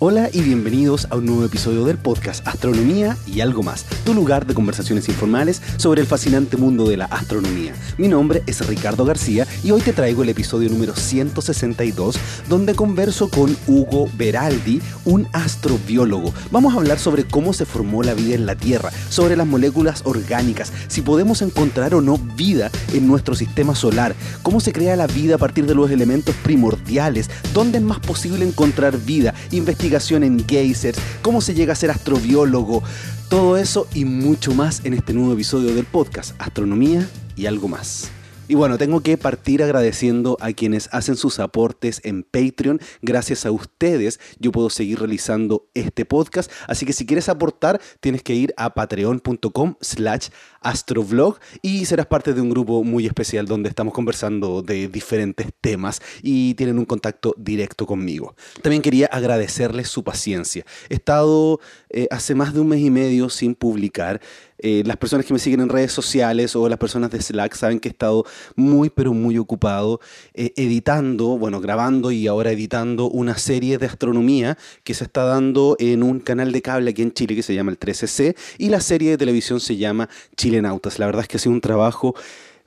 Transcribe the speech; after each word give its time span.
Hola 0.00 0.30
y 0.32 0.42
bienvenidos 0.42 1.08
a 1.10 1.16
un 1.16 1.26
nuevo 1.26 1.44
episodio 1.44 1.84
del 1.84 1.98
podcast 1.98 2.46
Astronomía 2.46 3.16
y 3.26 3.40
algo 3.40 3.64
más, 3.64 3.84
tu 4.04 4.14
lugar 4.14 4.46
de 4.46 4.54
conversaciones 4.54 5.08
informales 5.08 5.60
sobre 5.76 6.02
el 6.02 6.06
fascinante 6.06 6.56
mundo 6.56 6.88
de 6.88 6.96
la 6.96 7.06
astronomía. 7.06 7.74
Mi 7.96 8.06
nombre 8.06 8.44
es 8.46 8.64
Ricardo 8.64 9.04
García 9.04 9.44
y 9.64 9.72
hoy 9.72 9.80
te 9.80 9.92
traigo 9.92 10.22
el 10.22 10.28
episodio 10.28 10.70
número 10.70 10.94
162 10.94 12.16
donde 12.48 12.76
converso 12.76 13.28
con 13.28 13.56
Hugo 13.66 14.08
Beraldi, 14.14 14.80
un 15.04 15.26
astrobiólogo. 15.32 16.32
Vamos 16.52 16.74
a 16.74 16.76
hablar 16.76 17.00
sobre 17.00 17.24
cómo 17.24 17.52
se 17.52 17.64
formó 17.64 18.04
la 18.04 18.14
vida 18.14 18.36
en 18.36 18.46
la 18.46 18.54
Tierra, 18.54 18.92
sobre 19.08 19.34
las 19.34 19.48
moléculas 19.48 20.02
orgánicas, 20.04 20.72
si 20.86 21.02
podemos 21.02 21.42
encontrar 21.42 21.96
o 21.96 22.00
no 22.00 22.18
vida 22.36 22.70
en 22.94 23.08
nuestro 23.08 23.34
sistema 23.34 23.74
solar, 23.74 24.14
cómo 24.44 24.60
se 24.60 24.72
crea 24.72 24.94
la 24.94 25.08
vida 25.08 25.34
a 25.34 25.38
partir 25.38 25.66
de 25.66 25.74
los 25.74 25.90
elementos 25.90 26.36
primordiales, 26.44 27.28
dónde 27.52 27.78
es 27.78 27.84
más 27.84 27.98
posible 27.98 28.46
encontrar 28.46 28.96
vida, 28.96 29.34
investigar 29.50 29.87
en 29.88 30.46
geysers, 30.46 30.98
cómo 31.22 31.40
se 31.40 31.54
llega 31.54 31.72
a 31.72 31.76
ser 31.76 31.90
astrobiólogo, 31.90 32.82
todo 33.30 33.56
eso 33.56 33.88
y 33.94 34.04
mucho 34.04 34.54
más 34.54 34.84
en 34.84 34.94
este 34.94 35.14
nuevo 35.14 35.32
episodio 35.32 35.74
del 35.74 35.84
podcast 35.86 36.34
Astronomía 36.38 37.08
y 37.36 37.46
algo 37.46 37.68
más. 37.68 38.10
Y 38.50 38.54
bueno, 38.54 38.78
tengo 38.78 39.00
que 39.02 39.18
partir 39.18 39.62
agradeciendo 39.62 40.38
a 40.40 40.54
quienes 40.54 40.88
hacen 40.90 41.16
sus 41.16 41.38
aportes 41.38 42.00
en 42.02 42.22
Patreon. 42.22 42.80
Gracias 43.02 43.44
a 43.44 43.50
ustedes 43.50 44.20
yo 44.38 44.52
puedo 44.52 44.70
seguir 44.70 45.00
realizando 45.00 45.68
este 45.74 46.06
podcast. 46.06 46.50
Así 46.66 46.86
que 46.86 46.94
si 46.94 47.04
quieres 47.04 47.28
aportar, 47.28 47.78
tienes 48.00 48.22
que 48.22 48.34
ir 48.34 48.54
a 48.56 48.72
patreon.com 48.72 49.74
slash 49.82 50.28
astrovlog 50.62 51.38
y 51.60 51.84
serás 51.84 52.06
parte 52.06 52.32
de 52.32 52.40
un 52.40 52.48
grupo 52.48 52.82
muy 52.84 53.06
especial 53.06 53.44
donde 53.44 53.68
estamos 53.68 53.92
conversando 53.92 54.62
de 54.62 54.88
diferentes 54.88 55.48
temas 55.60 56.00
y 56.22 56.54
tienen 56.54 56.78
un 56.78 56.86
contacto 56.86 57.34
directo 57.36 57.84
conmigo. 57.84 58.34
También 58.62 58.80
quería 58.80 59.06
agradecerles 59.06 59.88
su 59.88 60.02
paciencia. 60.04 60.64
He 60.88 60.94
estado 60.94 61.60
eh, 61.90 62.08
hace 62.10 62.34
más 62.34 62.54
de 62.54 62.60
un 62.60 62.68
mes 62.68 62.80
y 62.80 62.90
medio 62.90 63.28
sin 63.28 63.54
publicar. 63.54 64.22
Eh, 64.58 64.82
las 64.84 64.96
personas 64.96 65.26
que 65.26 65.32
me 65.32 65.38
siguen 65.38 65.60
en 65.60 65.68
redes 65.68 65.92
sociales 65.92 66.56
o 66.56 66.68
las 66.68 66.78
personas 66.78 67.10
de 67.10 67.20
Slack 67.20 67.54
saben 67.54 67.80
que 67.80 67.88
he 67.88 67.92
estado 67.92 68.24
muy 68.56 68.90
pero 68.90 69.12
muy 69.12 69.38
ocupado 69.38 70.00
eh, 70.34 70.52
editando, 70.56 71.38
bueno, 71.38 71.60
grabando 71.60 72.10
y 72.10 72.26
ahora 72.26 72.50
editando 72.50 73.08
una 73.08 73.38
serie 73.38 73.78
de 73.78 73.86
astronomía 73.86 74.58
que 74.84 74.94
se 74.94 75.04
está 75.04 75.24
dando 75.24 75.76
en 75.78 76.02
un 76.02 76.20
canal 76.20 76.52
de 76.52 76.62
cable 76.62 76.90
aquí 76.90 77.02
en 77.02 77.12
Chile 77.12 77.34
que 77.34 77.42
se 77.42 77.54
llama 77.54 77.70
el 77.70 77.78
13C 77.78 78.36
y 78.58 78.68
la 78.68 78.80
serie 78.80 79.10
de 79.10 79.18
televisión 79.18 79.60
se 79.60 79.76
llama 79.76 80.08
Chilenautas. 80.36 80.98
La 80.98 81.06
verdad 81.06 81.22
es 81.22 81.28
que 81.28 81.36
ha 81.36 81.40
sido 81.40 81.52
un 81.52 81.60
trabajo 81.60 82.14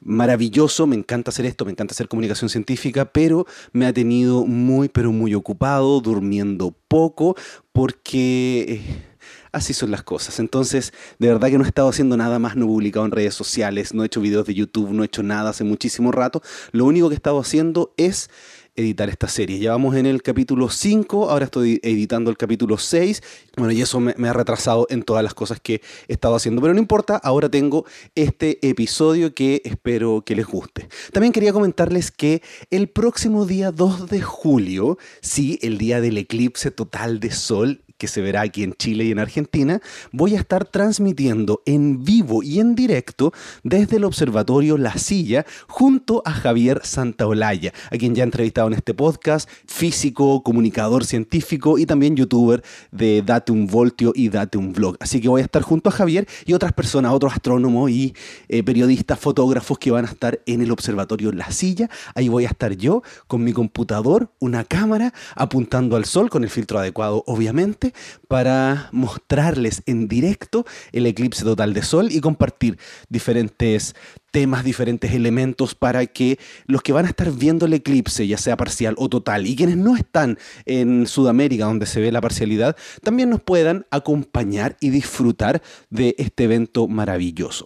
maravilloso, 0.02 0.88
me 0.88 0.96
encanta 0.96 1.30
hacer 1.30 1.46
esto, 1.46 1.66
me 1.66 1.72
encanta 1.72 1.94
hacer 1.94 2.08
comunicación 2.08 2.50
científica, 2.50 3.06
pero 3.06 3.46
me 3.72 3.86
ha 3.86 3.94
tenido 3.94 4.46
muy, 4.46 4.90
pero 4.90 5.12
muy 5.12 5.36
ocupado, 5.36 6.02
durmiendo 6.02 6.74
poco, 6.88 7.36
porque 7.72 8.66
eh, 8.68 9.11
así 9.52 9.74
son 9.74 9.92
las 9.92 10.04
cosas. 10.04 10.40
Entonces, 10.40 10.94
de 11.20 11.28
verdad 11.28 11.50
que 11.50 11.58
no 11.58 11.64
he 11.64 11.68
estado 11.68 11.90
haciendo 11.90 12.18
nada 12.18 12.40
más, 12.40 12.56
no 12.56 12.66
he 12.66 12.68
publicado 12.68 13.06
en 13.06 13.12
redes 13.12 13.34
sociales, 13.34 13.94
no 13.94 14.04
he 14.04 14.06
hecho 14.06 14.22
videos 14.22 14.46
de 14.46 14.54
YouTube, 14.54 14.92
no 14.92 15.04
he 15.04 15.06
hecho 15.06 15.24
nada 15.24 15.50
hace 15.50 15.64
muchísimo 15.64 16.12
rato. 16.12 16.42
Lo 16.72 16.86
único 16.86 17.10
que 17.10 17.16
he 17.16 17.18
estado 17.18 17.40
haciendo 17.40 17.94
es 17.98 18.30
editar 18.76 19.10
esta 19.10 19.28
serie. 19.28 19.60
Ya 19.60 19.72
vamos 19.72 19.96
en 19.96 20.06
el 20.06 20.22
capítulo 20.22 20.70
5, 20.70 21.30
ahora 21.30 21.46
estoy 21.46 21.80
editando 21.84 22.30
el 22.32 22.38
capítulo 22.38 22.78
6. 22.78 23.22
Bueno, 23.58 23.74
y 23.74 23.82
eso 23.82 24.00
me, 24.00 24.14
me, 24.18 24.30
ha 24.30 24.34
retrasado 24.34 24.88
en 24.90 25.04
todas 25.04 25.24
las 25.24 25.34
cosas 25.34 25.60
que 25.60 25.82
he 26.08 26.14
estado 26.14 26.36
haciendo. 26.36 26.62
Pero 26.62 26.74
no 26.74 26.80
importa, 26.80 27.18
ahora 27.18 27.50
tengo 27.50 27.86
este 28.16 28.66
episodio 28.68 29.34
que 29.34 29.62
espero 29.66 30.24
que 30.26 30.36
les 30.36 30.46
guste. 30.46 30.88
También 31.12 31.34
quería 31.34 31.54
comentarles 31.54 32.12
que 32.12 32.42
el 32.70 32.88
próximo 32.88 33.46
día 33.46 33.72
2 33.72 34.10
de 34.10 34.22
julio, 34.22 34.98
sí, 35.22 35.60
el 35.62 35.78
día 35.78 36.00
del 36.00 36.18
eclipse 36.18 36.72
total 36.72 37.20
de 37.20 37.32
sol, 37.32 37.84
que 38.02 38.08
se 38.08 38.20
verá 38.22 38.42
aquí 38.42 38.64
en 38.64 38.74
Chile 38.74 39.06
y 39.06 39.12
en 39.12 39.20
Argentina, 39.20 39.80
voy 40.12 40.36
a 40.36 40.40
estar 40.40 40.66
transmitiendo 40.66 41.62
en 41.68 42.04
vivo 42.04 42.42
y 42.42 42.60
en 42.60 42.74
directo 42.74 43.32
desde 43.64 43.98
el 43.98 44.06
Observatorio 44.06 44.80
La 44.80 44.98
Silla 44.98 45.46
junto 45.68 46.24
a 46.26 46.32
Javier 46.32 46.82
Santaolalla, 46.84 47.74
a 47.92 47.98
quien 47.98 48.16
ya 48.16 48.24
he 48.24 48.26
entrevistado 48.26 48.70
en 48.70 48.74
este 48.74 48.96
podcast, 48.96 49.48
físico, 49.68 50.42
comunicador 50.42 51.06
científico 51.06 51.78
y 51.78 51.86
también 51.86 52.16
youtuber 52.16 52.64
de 52.92 53.22
Date 53.22 53.52
un 53.52 53.68
Voltio 53.68 54.14
y 54.16 54.30
Date 54.30 54.58
un 54.58 54.74
Vlog. 54.74 54.98
Así 55.00 55.22
que 55.22 55.30
voy 55.30 55.42
a 55.42 55.44
estar 55.44 55.62
junto 55.62 55.90
a 55.90 55.92
Javier 55.92 56.28
y 56.48 56.54
otras 56.54 56.74
personas, 56.74 57.14
otros 57.14 57.34
astrónomos 57.34 57.92
y 57.92 58.16
eh, 58.48 58.64
periodistas, 58.64 59.20
fotógrafos 59.20 59.78
que 59.78 59.92
van 59.92 60.06
a 60.06 60.08
estar 60.08 60.42
en 60.48 60.64
el 60.64 60.72
Observatorio 60.72 61.32
La 61.34 61.52
Silla. 61.52 61.88
Ahí 62.16 62.30
voy 62.30 62.46
a 62.46 62.50
estar 62.50 62.76
yo 62.76 63.04
con 63.28 63.44
mi 63.44 63.54
computador, 63.54 64.32
una 64.40 64.64
cámara, 64.64 65.14
apuntando 65.36 65.98
al 65.98 66.06
sol 66.06 66.32
con 66.32 66.44
el 66.44 66.50
filtro 66.50 66.80
adecuado, 66.80 67.24
obviamente 67.28 67.91
para 68.28 68.90
mostrarles 68.92 69.84
en 69.86 70.08
directo 70.08 70.66
el 70.92 71.06
eclipse 71.06 71.44
total 71.44 71.74
de 71.74 71.84
sol 71.84 72.12
y 72.12 72.22
compartir 72.22 72.78
diferentes 73.10 73.96
temas, 74.32 74.64
diferentes 74.64 75.12
elementos 75.14 75.76
para 75.76 76.06
que 76.06 76.40
los 76.66 76.82
que 76.82 76.94
van 76.94 77.06
a 77.06 77.10
estar 77.10 77.32
viendo 77.32 77.66
el 77.66 77.74
eclipse, 77.74 78.26
ya 78.26 78.38
sea 78.38 78.58
parcial 78.58 78.96
o 78.98 79.10
total, 79.10 79.46
y 79.46 79.56
quienes 79.56 79.78
no 79.78 79.96
están 79.96 80.38
en 80.66 81.06
Sudamérica 81.06 81.66
donde 81.66 81.86
se 81.86 82.00
ve 82.00 82.12
la 82.12 82.22
parcialidad, 82.22 82.76
también 83.04 83.30
nos 83.30 83.42
puedan 83.42 83.86
acompañar 83.92 84.78
y 84.80 84.90
disfrutar 84.90 85.62
de 85.90 86.16
este 86.18 86.46
evento 86.46 86.88
maravilloso. 86.88 87.66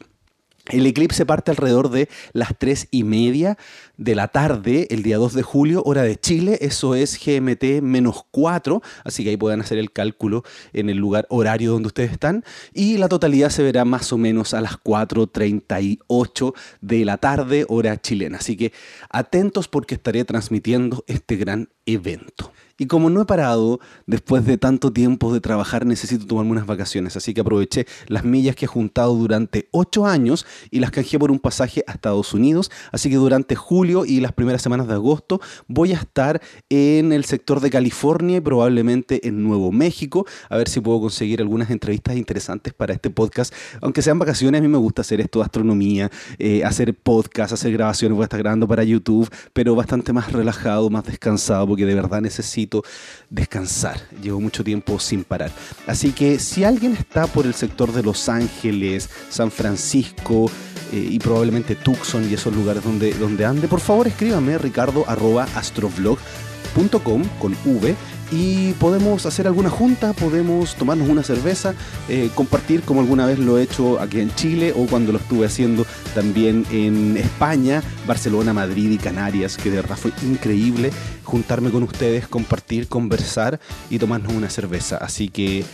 El 0.71 0.87
eclipse 0.87 1.27
parte 1.27 1.51
alrededor 1.51 1.89
de 1.89 2.09
las 2.33 2.57
3 2.57 2.87
y 2.89 3.03
media 3.03 3.55
de 3.97 4.15
la 4.15 4.29
tarde, 4.29 4.87
el 4.89 5.03
día 5.03 5.17
2 5.17 5.33
de 5.35 5.43
julio, 5.43 5.83
hora 5.85 6.01
de 6.01 6.15
Chile. 6.15 6.57
Eso 6.61 6.95
es 6.95 7.19
GMT 7.23 7.83
menos 7.83 8.25
4, 8.31 8.81
así 9.03 9.23
que 9.23 9.29
ahí 9.29 9.37
pueden 9.37 9.61
hacer 9.61 9.77
el 9.77 9.91
cálculo 9.91 10.43
en 10.73 10.89
el 10.89 10.97
lugar 10.97 11.27
horario 11.29 11.71
donde 11.71 11.87
ustedes 11.87 12.11
están. 12.11 12.43
Y 12.73 12.97
la 12.97 13.09
totalidad 13.09 13.49
se 13.51 13.61
verá 13.61 13.85
más 13.85 14.11
o 14.11 14.17
menos 14.17 14.55
a 14.55 14.61
las 14.61 14.73
4.38 14.73 16.53
de 16.81 17.05
la 17.05 17.17
tarde, 17.17 17.65
hora 17.69 18.01
chilena. 18.01 18.39
Así 18.39 18.57
que 18.57 18.73
atentos 19.11 19.67
porque 19.67 19.93
estaré 19.93 20.25
transmitiendo 20.25 21.03
este 21.07 21.35
gran 21.35 21.69
evento. 21.85 22.51
Y 22.77 22.87
como 22.87 23.09
no 23.09 23.21
he 23.21 23.25
parado, 23.25 23.79
después 24.05 24.45
de 24.45 24.57
tanto 24.57 24.91
tiempo 24.91 25.33
de 25.33 25.39
trabajar, 25.39 25.85
necesito 25.85 26.25
tomarme 26.25 26.51
unas 26.51 26.65
vacaciones. 26.65 27.15
Así 27.15 27.33
que 27.33 27.39
aproveché 27.39 27.85
las 28.07 28.25
millas 28.25 28.57
que 28.57 28.65
he 28.65 28.67
juntado 28.67 29.15
durante 29.15 29.69
ocho 29.71 30.05
años 30.05 30.45
y 30.71 30.79
las 30.79 30.91
canjeé 30.91 31.17
por 31.17 31.31
un 31.31 31.39
pasaje 31.39 31.85
a 31.87 31.93
Estados 31.93 32.33
Unidos. 32.33 32.69
Así 32.91 33.09
que 33.09 33.15
durante 33.15 33.55
julio 33.55 34.05
y 34.05 34.19
las 34.19 34.33
primeras 34.33 34.61
semanas 34.61 34.87
de 34.89 34.93
agosto 34.95 35.39
voy 35.67 35.93
a 35.93 35.95
estar 35.95 36.41
en 36.69 37.13
el 37.13 37.23
sector 37.23 37.61
de 37.61 37.69
California 37.69 38.37
y 38.37 38.41
probablemente 38.41 39.25
en 39.25 39.41
Nuevo 39.41 39.71
México. 39.71 40.25
A 40.49 40.57
ver 40.57 40.67
si 40.67 40.81
puedo 40.81 40.99
conseguir 40.99 41.39
algunas 41.39 41.69
entrevistas 41.69 42.17
interesantes 42.17 42.73
para 42.73 42.93
este 42.93 43.09
podcast. 43.09 43.53
Aunque 43.81 44.01
sean 44.01 44.19
vacaciones, 44.19 44.59
a 44.59 44.61
mí 44.61 44.67
me 44.67 44.77
gusta 44.77 45.01
hacer 45.01 45.21
esto 45.21 45.39
de 45.39 45.45
astronomía, 45.45 46.11
eh, 46.39 46.65
hacer 46.65 46.93
podcast, 46.93 47.53
hacer 47.53 47.71
grabaciones. 47.71 48.17
Voy 48.17 48.23
a 48.23 48.25
estar 48.25 48.39
grabando 48.39 48.67
para 48.67 48.83
YouTube, 48.83 49.29
pero 49.53 49.75
bastante 49.75 50.11
más 50.11 50.33
relajado, 50.33 50.89
más 50.89 51.05
descansado, 51.05 51.65
porque 51.75 51.85
de 51.85 51.95
verdad 51.95 52.21
necesito 52.21 52.85
descansar. 53.29 53.99
Llevo 54.23 54.39
mucho 54.39 54.63
tiempo 54.63 54.97
sin 54.97 55.25
parar. 55.25 55.51
Así 55.87 56.13
que 56.13 56.39
si 56.39 56.63
alguien 56.63 56.93
está 56.93 57.27
por 57.27 57.45
el 57.45 57.53
sector 57.53 57.91
de 57.91 58.01
Los 58.01 58.29
Ángeles, 58.29 59.09
San 59.29 59.51
Francisco 59.51 60.49
eh, 60.93 61.05
y 61.11 61.19
probablemente 61.19 61.75
Tucson 61.75 62.29
y 62.29 62.33
esos 62.33 62.55
lugares 62.55 62.81
donde, 62.81 63.13
donde 63.15 63.43
ande, 63.43 63.67
por 63.67 63.81
favor 63.81 64.07
escríbame 64.07 64.57
ricardo 64.57 65.03
arroba 65.05 65.49
astrovlog.com 65.53 67.23
con 67.39 67.57
V 67.65 67.93
y 68.31 68.73
podemos 68.73 69.25
hacer 69.25 69.47
alguna 69.47 69.69
junta, 69.69 70.13
podemos 70.13 70.75
tomarnos 70.75 71.09
una 71.09 71.23
cerveza, 71.23 71.75
eh, 72.09 72.29
compartir 72.35 72.81
como 72.81 73.01
alguna 73.01 73.25
vez 73.25 73.39
lo 73.39 73.57
he 73.57 73.63
hecho 73.63 73.99
aquí 73.99 74.19
en 74.19 74.33
Chile 74.35 74.73
o 74.75 74.85
cuando 74.87 75.11
lo 75.11 75.19
estuve 75.19 75.45
haciendo 75.45 75.85
también 76.13 76.65
en 76.71 77.17
España, 77.17 77.83
Barcelona, 78.07 78.53
Madrid 78.53 78.91
y 78.91 78.97
Canarias, 78.97 79.57
que 79.57 79.69
de 79.69 79.77
verdad 79.77 79.97
fue 79.97 80.11
increíble 80.23 80.91
juntarme 81.23 81.71
con 81.71 81.83
ustedes, 81.83 82.27
compartir, 82.27 82.87
conversar 82.87 83.59
y 83.89 83.99
tomarnos 83.99 84.33
una 84.33 84.49
cerveza. 84.49 84.97
Así 84.97 85.29
que 85.29 85.65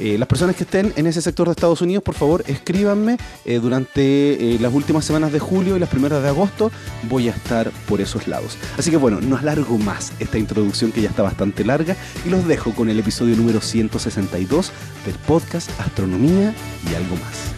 eh, 0.00 0.16
las 0.16 0.26
personas 0.26 0.56
que 0.56 0.64
estén 0.64 0.94
en 0.96 1.06
ese 1.06 1.20
sector 1.20 1.46
de 1.46 1.52
Estados 1.52 1.82
Unidos, 1.82 2.02
por 2.02 2.14
favor, 2.14 2.42
escríbanme. 2.46 3.18
Eh, 3.44 3.58
durante 3.58 4.54
eh, 4.54 4.58
las 4.58 4.72
últimas 4.72 5.04
semanas 5.04 5.30
de 5.30 5.38
julio 5.38 5.76
y 5.76 5.78
las 5.78 5.90
primeras 5.90 6.22
de 6.22 6.28
agosto 6.30 6.70
voy 7.10 7.28
a 7.28 7.32
estar 7.32 7.70
por 7.86 8.00
esos 8.00 8.26
lados. 8.26 8.56
Así 8.78 8.90
que 8.90 8.96
bueno, 8.96 9.20
no 9.20 9.36
alargo 9.36 9.76
más 9.76 10.14
esta 10.18 10.38
introducción 10.38 10.90
que 10.90 11.02
ya 11.02 11.10
está 11.10 11.22
bastante 11.22 11.64
larga 11.64 11.96
y 12.24 12.30
los 12.30 12.48
dejo 12.48 12.72
con 12.72 12.88
el 12.88 12.98
episodio 12.98 13.36
número 13.36 13.60
162 13.60 14.72
del 15.04 15.14
podcast 15.26 15.70
Astronomía 15.78 16.54
y 16.90 16.94
algo 16.94 17.16
más. 17.16 17.54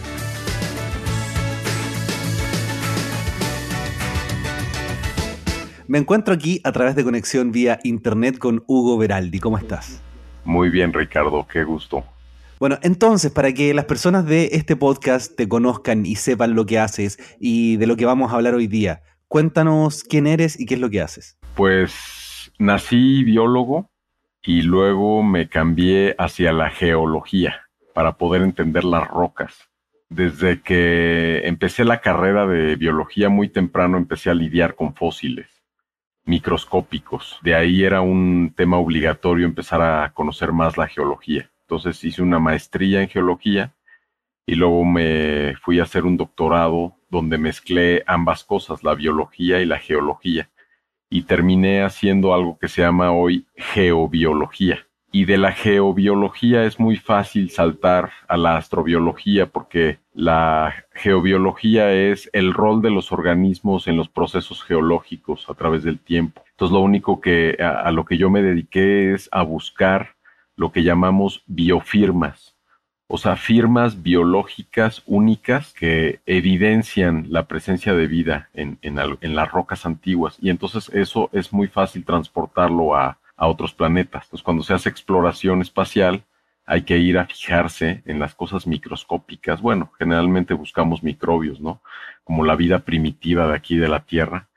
Me 5.87 5.97
encuentro 5.97 6.33
aquí 6.33 6.59
a 6.65 6.73
través 6.73 6.95
de 6.95 7.05
conexión 7.05 7.53
vía 7.53 7.79
internet 7.83 8.37
con 8.37 8.63
Hugo 8.67 8.97
Veraldi. 8.97 9.39
¿Cómo 9.39 9.57
estás? 9.57 10.01
Muy 10.43 10.69
bien, 10.69 10.91
Ricardo, 10.91 11.47
qué 11.47 11.63
gusto. 11.63 12.03
Bueno, 12.59 12.77
entonces, 12.81 13.31
para 13.31 13.53
que 13.53 13.73
las 13.73 13.85
personas 13.85 14.25
de 14.25 14.49
este 14.53 14.75
podcast 14.75 15.35
te 15.35 15.47
conozcan 15.47 16.05
y 16.05 16.15
sepan 16.15 16.55
lo 16.55 16.65
que 16.65 16.79
haces 16.79 17.17
y 17.39 17.77
de 17.77 17.87
lo 17.87 17.97
que 17.97 18.05
vamos 18.05 18.31
a 18.31 18.35
hablar 18.35 18.55
hoy 18.55 18.67
día, 18.67 19.01
cuéntanos 19.27 20.03
quién 20.03 20.27
eres 20.27 20.59
y 20.59 20.65
qué 20.65 20.75
es 20.75 20.79
lo 20.79 20.89
que 20.89 21.01
haces. 21.01 21.37
Pues 21.55 22.51
nací 22.59 23.23
biólogo, 23.23 23.89
y 24.43 24.61
luego 24.61 25.23
me 25.23 25.47
cambié 25.47 26.15
hacia 26.17 26.51
la 26.51 26.69
geología 26.69 27.61
para 27.93 28.17
poder 28.17 28.41
entender 28.41 28.83
las 28.83 29.07
rocas. 29.07 29.69
Desde 30.09 30.61
que 30.61 31.47
empecé 31.47 31.85
la 31.85 32.01
carrera 32.01 32.45
de 32.45 32.75
biología 32.75 33.29
muy 33.29 33.47
temprano 33.47 33.97
empecé 33.97 34.29
a 34.29 34.35
lidiar 34.35 34.75
con 34.75 34.93
fósiles 34.93 35.47
microscópicos. 36.25 37.39
De 37.41 37.55
ahí 37.55 37.83
era 37.83 38.01
un 38.01 38.53
tema 38.55 38.77
obligatorio 38.77 39.45
empezar 39.45 39.81
a 39.81 40.13
conocer 40.13 40.51
más 40.53 40.77
la 40.77 40.87
geología. 40.87 41.49
Entonces 41.73 42.03
hice 42.03 42.21
una 42.21 42.37
maestría 42.37 43.01
en 43.01 43.09
geología 43.09 43.73
y 44.45 44.53
luego 44.53 44.85
me 44.85 45.55
fui 45.55 45.79
a 45.79 45.83
hacer 45.83 46.05
un 46.05 46.17
doctorado 46.17 46.93
donde 47.09 47.39
mezclé 47.39 48.03
ambas 48.05 48.43
cosas, 48.43 48.83
la 48.83 48.93
biología 48.93 49.59
y 49.59 49.65
la 49.65 49.79
geología. 49.79 50.51
Y 51.09 51.23
terminé 51.23 51.81
haciendo 51.81 52.35
algo 52.35 52.59
que 52.59 52.67
se 52.67 52.83
llama 52.83 53.11
hoy 53.11 53.47
geobiología. 53.55 54.85
Y 55.11 55.25
de 55.25 55.37
la 55.39 55.51
geobiología 55.51 56.63
es 56.65 56.79
muy 56.79 56.95
fácil 56.95 57.49
saltar 57.49 58.11
a 58.27 58.37
la 58.37 58.57
astrobiología 58.57 59.47
porque 59.47 59.97
la 60.13 60.85
geobiología 60.93 61.91
es 61.91 62.29
el 62.33 62.53
rol 62.53 62.83
de 62.83 62.91
los 62.91 63.11
organismos 63.11 63.87
en 63.87 63.97
los 63.97 64.09
procesos 64.09 64.63
geológicos 64.63 65.49
a 65.49 65.55
través 65.55 65.81
del 65.81 65.99
tiempo. 65.99 66.43
Entonces 66.51 66.73
lo 66.73 66.81
único 66.81 67.19
que 67.19 67.57
a, 67.59 67.81
a 67.81 67.91
lo 67.91 68.05
que 68.05 68.17
yo 68.17 68.29
me 68.29 68.43
dediqué 68.43 69.13
es 69.13 69.27
a 69.31 69.41
buscar 69.41 70.12
lo 70.55 70.71
que 70.71 70.83
llamamos 70.83 71.43
biofirmas 71.47 72.53
o 73.07 73.19
sea, 73.19 73.35
firmas 73.35 74.01
biológicas 74.01 75.03
únicas 75.05 75.71
que 75.73 76.21
evidencian 76.25 77.27
la 77.29 77.47
presencia 77.47 77.93
de 77.93 78.07
vida 78.07 78.49
en, 78.55 78.79
las 79.35 79.51
rocas 79.51 79.85
antiguas. 79.85 80.37
Y 80.41 80.49
entonces 80.49 80.89
eso 80.93 81.29
es 81.31 81.53
muy 81.53 81.67
fácil 81.67 82.05
transportarlo 82.05 82.95
a, 82.95 83.19
a 83.35 83.47
otros 83.47 83.71
planetas. 83.73 84.23
Entonces, 84.23 84.43
cuando 84.43 84.63
se 84.63 84.73
hace 84.73 84.89
exploración 84.89 85.61
espacial, 85.61 86.23
hay 86.65 86.81
que 86.83 86.97
ir 86.97 87.19
a 87.19 87.27
fijarse 87.27 88.01
en 88.05 88.17
las 88.17 88.33
cosas 88.33 88.65
microscópicas. 88.65 89.61
Bueno, 89.61 89.91
generalmente 89.99 90.55
buscamos 90.55 91.03
microbios, 91.03 91.61
¿no? 91.61 91.81
Como 92.23 92.43
la 92.43 92.55
vida 92.55 92.79
primitiva 92.79 93.47
de 93.47 93.55
aquí 93.55 93.77
de 93.77 93.89
la 93.89 93.99
Tierra. 93.99 94.47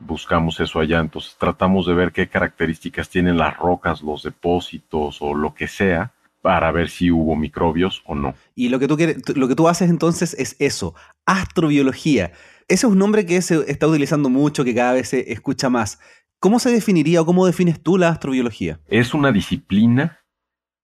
Buscamos 0.00 0.60
eso 0.60 0.80
allá. 0.80 1.00
Entonces, 1.00 1.36
tratamos 1.38 1.86
de 1.86 1.94
ver 1.94 2.12
qué 2.12 2.28
características 2.28 3.08
tienen 3.08 3.36
las 3.38 3.56
rocas, 3.56 4.02
los 4.02 4.22
depósitos 4.22 5.18
o 5.20 5.34
lo 5.34 5.54
que 5.54 5.68
sea 5.68 6.12
para 6.42 6.70
ver 6.70 6.88
si 6.88 7.10
hubo 7.10 7.34
microbios 7.34 8.02
o 8.06 8.14
no. 8.14 8.34
Y 8.54 8.68
lo 8.68 8.78
que 8.78 8.86
tú, 8.86 8.96
quieres, 8.96 9.36
lo 9.36 9.48
que 9.48 9.56
tú 9.56 9.66
haces 9.66 9.90
entonces 9.90 10.34
es 10.38 10.54
eso, 10.60 10.94
astrobiología. 11.24 12.32
Ese 12.68 12.86
es 12.86 12.92
un 12.92 12.98
nombre 12.98 13.26
que 13.26 13.42
se 13.42 13.68
está 13.70 13.88
utilizando 13.88 14.28
mucho, 14.28 14.64
que 14.64 14.74
cada 14.74 14.92
vez 14.92 15.08
se 15.08 15.32
escucha 15.32 15.70
más. 15.70 15.98
¿Cómo 16.38 16.58
se 16.58 16.70
definiría 16.70 17.22
o 17.22 17.26
cómo 17.26 17.46
defines 17.46 17.82
tú 17.82 17.98
la 17.98 18.10
astrobiología? 18.10 18.78
Es 18.86 19.14
una 19.14 19.32
disciplina 19.32 20.20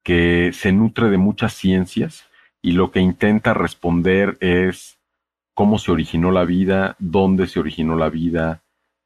que 0.03 0.51
se 0.53 0.73
nutre 0.73 1.11
de 1.11 1.19
muchas 1.19 1.53
ciencias 1.53 2.25
y 2.61 2.73
lo 2.73 2.91
que 2.91 3.01
intenta 3.01 3.55
responder 3.55 4.39
es 4.41 4.99
cómo 5.55 5.79
se 5.79 5.93
originó 5.93 6.31
la 6.31 6.45
vida, 6.45 6.97
dónde 6.99 7.47
se 7.47 7.61
originó 7.61 7.97
la 7.97 8.09
vida, 8.09 8.63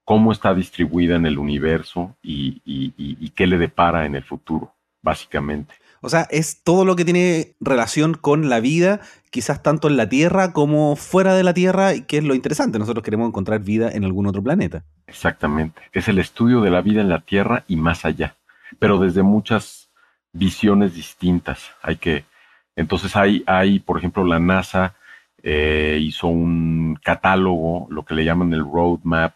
cómo 0.07 0.33
está 0.33 0.55
distribuida 0.55 1.17
en 1.17 1.27
el 1.27 1.37
universo 1.37 2.17
y, 2.23 2.63
y 2.65 3.29
qué 3.31 3.47
le 3.47 3.59
depara 3.59 4.07
en 4.07 4.15
el 4.15 4.23
futuro, 4.25 4.73
básicamente. 5.03 5.75
O 6.01 6.09
sea, 6.09 6.29
es 6.31 6.63
todo 6.63 6.85
lo 6.85 6.95
que 6.95 7.05
tiene 7.05 7.57
relación 7.59 8.15
con 8.15 8.49
la 8.49 8.61
vida, 8.61 9.01
quizás 9.31 9.63
tanto 9.63 9.89
en 9.89 9.97
la 9.97 10.09
Tierra 10.09 10.53
como 10.53 10.95
fuera 10.95 11.35
de 11.35 11.43
la 11.43 11.53
Tierra, 11.53 11.95
y 11.95 12.03
que 12.03 12.19
es 12.19 12.25
lo 12.25 12.37
interesante. 12.37 12.79
Nosotros 12.79 13.03
queremos 13.03 13.27
encontrar 13.27 13.61
vida 13.61 13.91
en 13.91 14.05
algún 14.05 14.27
otro 14.27 14.41
planeta. 14.41 14.85
Exactamente. 15.09 15.83
Es 15.93 16.07
el 16.07 16.19
estudio 16.19 16.61
de 16.61 16.71
la 16.71 16.81
vida 16.81 17.01
en 17.01 17.09
la 17.09 17.21
Tierra 17.21 17.65
y 17.67 17.75
más 17.75 18.05
allá, 18.05 18.37
pero 18.79 18.99
desde 18.99 19.25
muchas 19.25 19.89
visiones 20.33 20.95
distintas. 20.95 21.71
Hay 21.83 21.97
que, 21.97 22.25
entonces 22.77 23.17
hay, 23.17 23.43
hay 23.47 23.81
por 23.81 23.99
ejemplo, 23.99 24.25
la 24.25 24.39
NASA 24.39 24.95
eh, 25.43 25.99
hizo 26.01 26.29
un 26.29 26.99
catálogo, 27.03 27.89
lo 27.91 28.05
que 28.05 28.15
le 28.15 28.25
llaman 28.25 28.53
el 28.53 28.63
roadmap, 28.63 29.35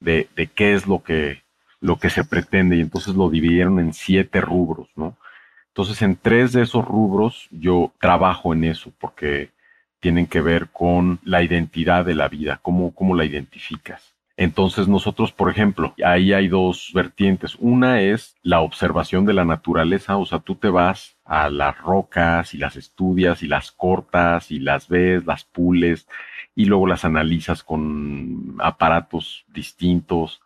de, 0.00 0.28
qué 0.54 0.74
es 0.74 0.86
lo 0.86 1.02
que, 1.02 1.42
lo 1.80 1.98
que 1.98 2.10
se 2.10 2.24
pretende, 2.24 2.76
y 2.76 2.80
entonces 2.80 3.14
lo 3.14 3.30
dividieron 3.30 3.78
en 3.78 3.92
siete 3.92 4.40
rubros, 4.40 4.88
¿no? 4.96 5.16
Entonces, 5.68 6.02
en 6.02 6.16
tres 6.16 6.52
de 6.52 6.62
esos 6.62 6.84
rubros 6.84 7.46
yo 7.50 7.92
trabajo 8.00 8.52
en 8.52 8.64
eso 8.64 8.92
porque 8.98 9.50
tienen 10.00 10.26
que 10.26 10.40
ver 10.40 10.68
con 10.70 11.20
la 11.22 11.42
identidad 11.42 12.04
de 12.04 12.14
la 12.14 12.28
vida, 12.28 12.58
cómo, 12.62 12.92
cómo 12.94 13.14
la 13.14 13.24
identificas. 13.24 14.14
Entonces 14.36 14.88
nosotros, 14.88 15.32
por 15.32 15.50
ejemplo, 15.50 15.94
ahí 16.02 16.32
hay 16.32 16.48
dos 16.48 16.92
vertientes. 16.94 17.56
Una 17.58 18.00
es 18.00 18.36
la 18.42 18.60
observación 18.60 19.26
de 19.26 19.34
la 19.34 19.44
naturaleza, 19.44 20.16
o 20.16 20.24
sea, 20.24 20.38
tú 20.38 20.54
te 20.54 20.70
vas 20.70 21.16
a 21.26 21.50
las 21.50 21.76
rocas 21.76 22.54
y 22.54 22.56
las 22.56 22.76
estudias 22.76 23.42
y 23.42 23.48
las 23.48 23.70
cortas 23.70 24.50
y 24.50 24.58
las 24.58 24.88
ves, 24.88 25.26
las 25.26 25.44
pules 25.44 26.08
y 26.54 26.66
luego 26.66 26.86
las 26.86 27.04
analizas 27.04 27.62
con 27.62 28.56
aparatos 28.58 29.44
distintos 29.48 30.40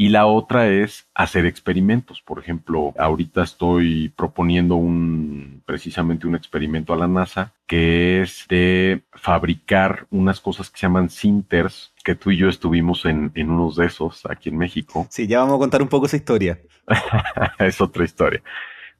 y 0.00 0.08
la 0.08 0.24
otra 0.24 0.66
es 0.66 1.10
hacer 1.14 1.44
experimentos. 1.44 2.22
Por 2.22 2.38
ejemplo, 2.38 2.94
ahorita 2.96 3.42
estoy 3.42 4.08
proponiendo 4.16 4.76
un, 4.76 5.62
precisamente 5.66 6.26
un 6.26 6.34
experimento 6.34 6.94
a 6.94 6.96
la 6.96 7.06
NASA 7.06 7.52
que 7.66 8.22
es 8.22 8.46
de 8.48 9.02
fabricar 9.12 10.06
unas 10.10 10.40
cosas 10.40 10.70
que 10.70 10.78
se 10.78 10.86
llaman 10.86 11.10
sinters, 11.10 11.92
que 12.02 12.14
tú 12.14 12.30
y 12.30 12.38
yo 12.38 12.48
estuvimos 12.48 13.04
en, 13.04 13.30
en 13.34 13.50
unos 13.50 13.76
de 13.76 13.86
esos 13.86 14.24
aquí 14.24 14.48
en 14.48 14.56
México. 14.56 15.06
Sí, 15.10 15.26
ya 15.26 15.40
vamos 15.40 15.56
a 15.56 15.58
contar 15.58 15.82
un 15.82 15.88
poco 15.88 16.06
esa 16.06 16.16
historia. 16.16 16.58
es 17.58 17.78
otra 17.82 18.04
historia. 18.04 18.42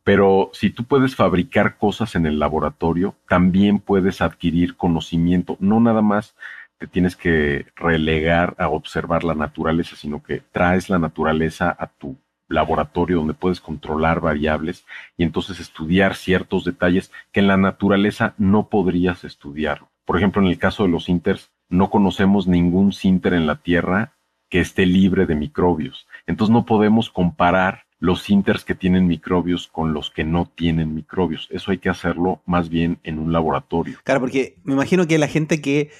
Pero 0.04 0.50
si 0.52 0.70
tú 0.70 0.84
puedes 0.84 1.14
fabricar 1.14 1.76
cosas 1.76 2.14
en 2.14 2.26
el 2.26 2.38
laboratorio, 2.38 3.14
también 3.28 3.78
puedes 3.78 4.20
adquirir 4.20 4.76
conocimiento, 4.76 5.56
no 5.60 5.80
nada 5.80 6.02
más 6.02 6.34
te 6.78 6.86
tienes 6.86 7.14
que 7.14 7.66
relegar 7.76 8.56
a 8.58 8.68
observar 8.68 9.22
la 9.22 9.34
naturaleza, 9.34 9.96
sino 9.96 10.22
que 10.22 10.42
traes 10.52 10.88
la 10.88 10.98
naturaleza 10.98 11.76
a 11.78 11.86
tu 11.86 12.16
laboratorio 12.48 13.18
donde 13.18 13.34
puedes 13.34 13.60
controlar 13.60 14.20
variables 14.20 14.86
y 15.16 15.22
entonces 15.22 15.60
estudiar 15.60 16.16
ciertos 16.16 16.64
detalles 16.64 17.12
que 17.32 17.40
en 17.40 17.48
la 17.48 17.58
naturaleza 17.58 18.34
no 18.38 18.68
podrías 18.68 19.24
estudiar. 19.24 19.86
Por 20.04 20.16
ejemplo, 20.16 20.42
en 20.42 20.48
el 20.48 20.58
caso 20.58 20.82
de 20.82 20.88
los 20.88 21.08
inters, 21.08 21.50
no 21.68 21.90
conocemos 21.90 22.48
ningún 22.48 22.92
sinter 22.92 23.34
en 23.34 23.46
la 23.46 23.56
Tierra 23.56 24.14
que 24.48 24.60
esté 24.60 24.84
libre 24.84 25.26
de 25.26 25.36
microbios. 25.36 26.08
Entonces 26.26 26.52
no 26.52 26.66
podemos 26.66 27.10
comparar 27.10 27.84
los 28.00 28.28
inters 28.30 28.64
que 28.64 28.74
tienen 28.74 29.06
microbios 29.06 29.68
con 29.68 29.92
los 29.92 30.10
que 30.10 30.24
no 30.24 30.50
tienen 30.54 30.94
microbios. 30.94 31.48
Eso 31.50 31.70
hay 31.70 31.78
que 31.78 31.90
hacerlo 31.90 32.42
más 32.46 32.70
bien 32.70 32.98
en 33.04 33.18
un 33.18 33.32
laboratorio. 33.32 33.98
Claro, 34.04 34.20
porque 34.20 34.56
me 34.64 34.72
imagino 34.72 35.06
que 35.06 35.18
la 35.18 35.28
gente 35.28 35.60
que 35.60 35.90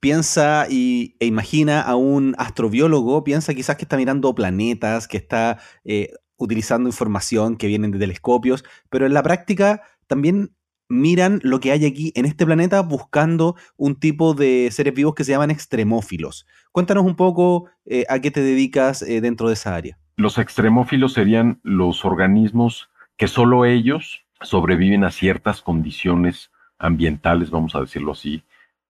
piensa 0.00 0.66
y, 0.70 1.16
e 1.18 1.26
imagina 1.26 1.82
a 1.82 1.96
un 1.96 2.34
astrobiólogo, 2.38 3.24
piensa 3.24 3.54
quizás 3.54 3.76
que 3.76 3.82
está 3.84 3.96
mirando 3.96 4.34
planetas, 4.34 5.08
que 5.08 5.16
está 5.16 5.58
eh, 5.84 6.12
utilizando 6.36 6.88
información 6.88 7.56
que 7.56 7.66
viene 7.66 7.88
de 7.88 7.98
telescopios, 7.98 8.64
pero 8.88 9.06
en 9.06 9.12
la 9.12 9.24
práctica 9.24 9.82
también 10.06 10.54
miran 10.88 11.40
lo 11.42 11.60
que 11.60 11.72
hay 11.72 11.84
aquí 11.84 12.12
en 12.14 12.24
este 12.24 12.46
planeta 12.46 12.80
buscando 12.80 13.56
un 13.76 13.98
tipo 13.98 14.32
de 14.32 14.70
seres 14.72 14.94
vivos 14.94 15.14
que 15.14 15.24
se 15.24 15.32
llaman 15.32 15.50
extremófilos. 15.50 16.46
Cuéntanos 16.72 17.04
un 17.04 17.16
poco 17.16 17.68
eh, 17.84 18.04
a 18.08 18.20
qué 18.20 18.30
te 18.30 18.40
dedicas 18.40 19.02
eh, 19.02 19.20
dentro 19.20 19.48
de 19.48 19.54
esa 19.54 19.74
área. 19.74 19.98
Los 20.18 20.38
extremófilos 20.38 21.12
serían 21.12 21.60
los 21.62 22.04
organismos 22.04 22.90
que 23.16 23.28
solo 23.28 23.64
ellos 23.64 24.24
sobreviven 24.40 25.04
a 25.04 25.12
ciertas 25.12 25.62
condiciones 25.62 26.50
ambientales, 26.76 27.50
vamos 27.50 27.76
a 27.76 27.80
decirlo 27.80 28.12
así, 28.12 28.42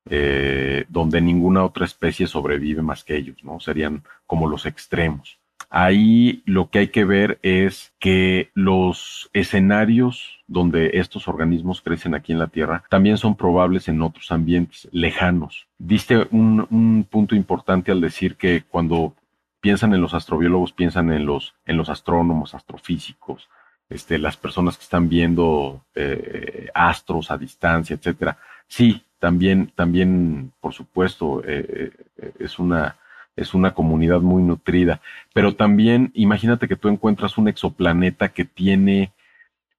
eh, 0.09 0.87
donde 0.89 1.21
ninguna 1.21 1.65
otra 1.65 1.85
especie 1.85 2.27
sobrevive 2.27 2.81
más 2.81 3.05
que 3.05 3.15
ellos, 3.15 3.37
¿no? 3.45 3.61
Serían 3.61 4.05
como 4.27 4.49
los 4.49 4.65
extremos. 4.65 5.39
Ahí 5.69 6.43
lo 6.47 6.71
que 6.71 6.79
hay 6.79 6.89
que 6.89 7.05
ver 7.05 7.39
es 7.43 7.93
que 7.99 8.49
los 8.55 9.29
escenarios 9.35 10.41
donde 10.47 10.93
estos 10.95 11.29
organismos 11.29 11.83
crecen 11.83 12.15
aquí 12.15 12.33
en 12.33 12.39
la 12.39 12.47
Tierra 12.47 12.85
también 12.89 13.19
son 13.19 13.37
probables 13.37 13.87
en 13.89 14.01
otros 14.01 14.33
ambientes 14.33 14.89
lejanos. 14.93 15.67
Diste 15.77 16.27
un, 16.31 16.67
un 16.71 17.05
punto 17.05 17.35
importante 17.35 17.93
al 17.93 18.01
decir 18.01 18.37
que 18.37 18.63
cuando 18.67 19.13
piensan 19.61 19.95
en 19.95 20.01
los 20.01 20.15
astrobiólogos, 20.15 20.73
piensan 20.73 21.13
en 21.13 21.27
los, 21.27 21.55
en 21.67 21.77
los 21.77 21.89
astrónomos, 21.89 22.55
astrofísicos, 22.55 23.49
este, 23.89 24.19
las 24.19 24.37
personas 24.37 24.77
que 24.77 24.85
están 24.85 25.09
viendo 25.09 25.85
eh, 25.95 26.69
astros 26.75 27.31
a 27.31 27.39
distancia, 27.39 27.97
etcétera. 27.97 28.39
Sí, 28.67 29.03
también, 29.19 29.73
también, 29.75 30.53
por 30.61 30.75
supuesto, 30.75 31.43
eh, 31.45 31.93
eh, 32.17 32.33
es 32.39 32.59
una 32.59 32.97
es 33.39 33.55
una 33.55 33.73
comunidad 33.73 34.21
muy 34.21 34.43
nutrida. 34.43 35.01
Pero 35.33 35.55
también 35.55 36.11
imagínate 36.15 36.67
que 36.67 36.77
tú 36.77 36.89
encuentras 36.89 37.39
un 37.39 37.47
exoplaneta 37.49 38.31
que 38.31 38.45
tiene 38.45 39.13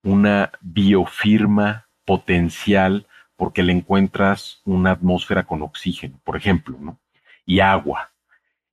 una 0.01 0.51
biofirma 0.61 1.87
potencial 2.05 3.05
porque 3.35 3.63
le 3.63 3.73
encuentras 3.73 4.61
una 4.65 4.91
atmósfera 4.91 5.43
con 5.43 5.61
oxígeno, 5.61 6.19
por 6.23 6.37
ejemplo, 6.37 6.77
¿no? 6.79 6.97
Y 7.45 7.59
agua. 7.59 8.11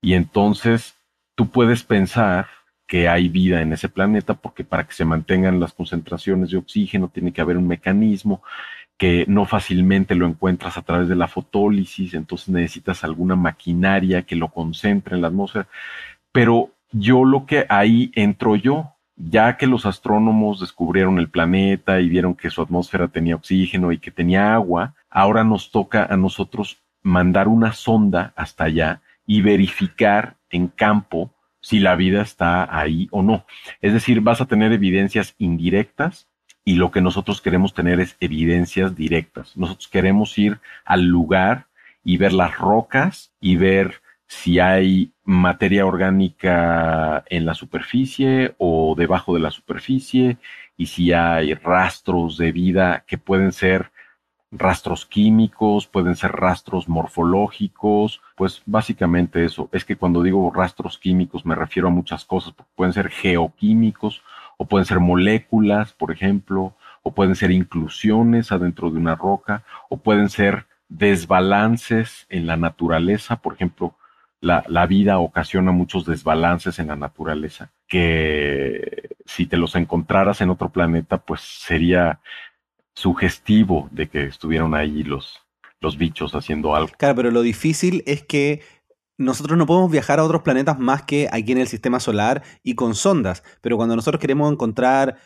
Y 0.01 0.15
entonces 0.15 0.96
tú 1.37 1.51
puedes 1.51 1.85
pensar 1.85 2.49
que 2.89 3.09
hay 3.09 3.29
vida 3.29 3.63
en 3.63 3.73
ese 3.73 3.89
planeta, 3.89 4.35
porque 4.35 4.65
para 4.65 4.87
que 4.87 4.95
se 4.95 5.05
mantengan 5.05 5.61
las 5.61 5.73
concentraciones 5.73 6.51
de 6.51 6.57
oxígeno 6.57 7.09
tiene 7.09 7.33
que 7.33 7.41
haber 7.41 7.57
un 7.57 7.69
mecanismo 7.69 8.43
que 8.97 9.27
no 9.29 9.45
fácilmente 9.45 10.15
lo 10.15 10.27
encuentras 10.27 10.79
a 10.79 10.83
través 10.83 11.09
de 11.09 11.17
la 11.17 11.29
fotólisis, 11.29 12.15
entonces 12.15 12.49
necesitas 12.49 13.05
alguna 13.05 13.37
maquinaria 13.37 14.23
que 14.23 14.37
lo 14.37 14.49
concentre 14.49 15.15
en 15.15 15.23
la 15.23 15.29
atmósfera. 15.29 15.69
Pero 16.33 16.71
yo 16.93 17.25
lo 17.25 17.45
que 17.45 17.67
ahí 17.69 18.11
entro 18.15 18.57
yo, 18.57 18.95
ya 19.17 19.57
que 19.59 19.67
los 19.67 19.85
astrónomos 19.85 20.61
descubrieron 20.61 21.19
el 21.19 21.29
planeta 21.29 22.01
y 22.01 22.09
vieron 22.09 22.35
que 22.35 22.51
su 22.51 22.63
atmósfera 22.63 23.09
tenía 23.09 23.37
oxígeno 23.37 23.93
y 23.93 23.99
que 23.99 24.11
tenía 24.11 24.55
agua, 24.55 24.95
ahora 25.11 25.45
nos 25.45 25.71
toca 25.71 26.07
a 26.09 26.17
nosotros 26.17 26.79
mandar 27.03 27.49
una 27.49 27.73
sonda 27.73 28.33
hasta 28.37 28.65
allá 28.65 29.03
y 29.27 29.43
verificar 29.43 30.36
en 30.51 30.69
campo 30.69 31.33
si 31.61 31.81
la 31.81 31.97
vida 31.97 32.23
está 32.23 32.69
ahí 32.79 33.09
o 33.11 33.23
no. 33.23 33.45
Es 33.81 33.93
decir, 33.93 34.21
vas 34.21 34.41
a 34.41 34.47
tener 34.47 34.73
evidencias 34.73 35.35
indirectas 35.39 36.29
y 36.65 36.75
lo 36.75 36.91
que 36.91 37.01
nosotros 37.01 37.41
queremos 37.41 37.75
tener 37.75 38.01
es 38.01 38.17
evidencias 38.21 38.95
directas. 38.95 39.57
Nosotros 39.57 39.89
queremos 39.89 40.37
ir 40.39 40.61
al 40.85 41.05
lugar 41.05 41.67
y 42.05 42.19
ver 42.19 42.33
las 42.33 42.57
rocas 42.57 43.33
y 43.41 43.57
ver 43.57 44.03
si 44.29 44.59
hay 44.59 45.13
materia 45.25 45.87
orgánica 45.87 47.25
en 47.29 47.47
la 47.47 47.55
superficie 47.55 48.55
o 48.59 48.95
debajo 48.97 49.35
de 49.35 49.41
la 49.41 49.51
superficie 49.51 50.39
y 50.77 50.87
si 50.87 51.13
hay 51.13 51.55
rastros 51.55 52.37
de 52.37 52.53
vida 52.53 53.05
que 53.07 53.19
pueden 53.19 53.53
ser 53.53 53.91
rastros 54.51 55.07
químicos, 55.07 55.87
pueden 55.87 56.17
ser 56.17 56.33
rastros 56.33 56.89
morfológicos, 56.89 58.23
pues 58.37 58.63
básicamente 58.67 59.45
eso. 59.45 59.69
Es 59.73 59.85
que 59.85 59.97
cuando 59.97 60.23
digo 60.23 60.53
rastros 60.55 60.99
químicos 60.99 61.45
me 61.45 61.55
refiero 61.55 61.89
a 61.89 61.91
muchas 61.93 62.25
cosas, 62.25 62.55
pueden 62.75 62.93
ser 62.93 63.11
geoquímicos 63.11 64.23
o 64.57 64.67
pueden 64.67 64.87
ser 64.87 65.01
moléculas, 65.01 65.93
por 65.93 66.13
ejemplo, 66.13 66.75
o 67.03 67.13
pueden 67.13 67.37
ser 67.37 67.51
inclusiones 67.51 68.53
adentro 68.53 68.91
de 68.91 68.99
una 68.99 69.15
roca, 69.15 69.63
o 69.89 69.99
pueden 69.99 70.29
ser 70.29 70.67
desbalances 70.89 72.27
en 72.29 72.47
la 72.47 72.57
naturaleza, 72.57 73.37
por 73.37 73.55
ejemplo, 73.55 73.95
la, 74.41 74.65
la, 74.69 74.87
vida 74.87 75.19
ocasiona 75.19 75.73
muchos 75.73 76.05
desbalances 76.05 76.79
en 76.79 76.89
la 76.89 76.97
naturaleza 76.97 77.71
que 77.89 79.17
si 79.25 79.47
te 79.47 79.57
los 79.57 79.75
encontraras 79.77 80.41
en 80.41 80.51
otro 80.51 80.69
planeta, 80.69 81.19
pues 81.19 81.41
sería 81.41 82.21
sugestivo 82.97 83.89
de 83.93 84.09
que 84.09 84.25
estuvieran 84.25 84.75
ahí 84.75 85.03
los, 85.05 85.39
los 85.81 85.97
bichos 85.99 86.35
haciendo 86.35 86.75
algo. 86.75 86.91
Claro, 86.99 87.15
pero 87.15 87.31
lo 87.31 87.43
difícil 87.43 88.03
es 88.07 88.25
que 88.25 88.63
nosotros 89.19 89.57
no 89.57 89.67
podemos 89.67 89.91
viajar 89.91 90.19
a 90.19 90.25
otros 90.25 90.43
planetas 90.43 90.79
más 90.79 91.03
que 91.03 91.29
aquí 91.31 91.53
en 91.53 91.59
el 91.59 91.69
sistema 91.69 92.01
solar 92.01 92.43
y 92.63 92.75
con 92.75 92.95
sondas, 92.95 93.45
pero 93.61 93.77
cuando 93.77 93.97
nosotros 93.97 94.21
queremos 94.21 94.51
encontrar 94.51 95.19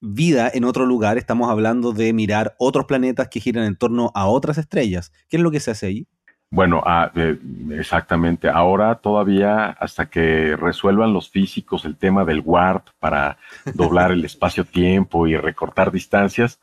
vida 0.00 0.50
en 0.52 0.64
otro 0.64 0.84
lugar, 0.84 1.16
estamos 1.16 1.48
hablando 1.48 1.92
de 1.92 2.12
mirar 2.12 2.56
otros 2.58 2.86
planetas 2.86 3.28
que 3.28 3.40
giran 3.40 3.64
en 3.64 3.76
torno 3.76 4.10
a 4.14 4.26
otras 4.26 4.58
estrellas. 4.58 5.12
¿Qué 5.28 5.36
es 5.36 5.42
lo 5.42 5.52
que 5.52 5.60
se 5.60 5.70
hace 5.70 5.86
ahí? 5.86 6.08
Bueno, 6.50 6.82
ah, 6.84 7.10
eh, 7.14 7.38
exactamente. 7.70 8.48
Ahora 8.50 8.96
todavía, 8.96 9.70
hasta 9.70 10.10
que 10.10 10.54
resuelvan 10.54 11.14
los 11.14 11.30
físicos 11.30 11.86
el 11.86 11.96
tema 11.96 12.26
del 12.26 12.42
warp 12.44 12.88
para 12.98 13.38
doblar 13.74 14.12
el 14.12 14.24
espacio-tiempo 14.24 15.26
y 15.26 15.36
recortar 15.36 15.90
distancias, 15.90 16.60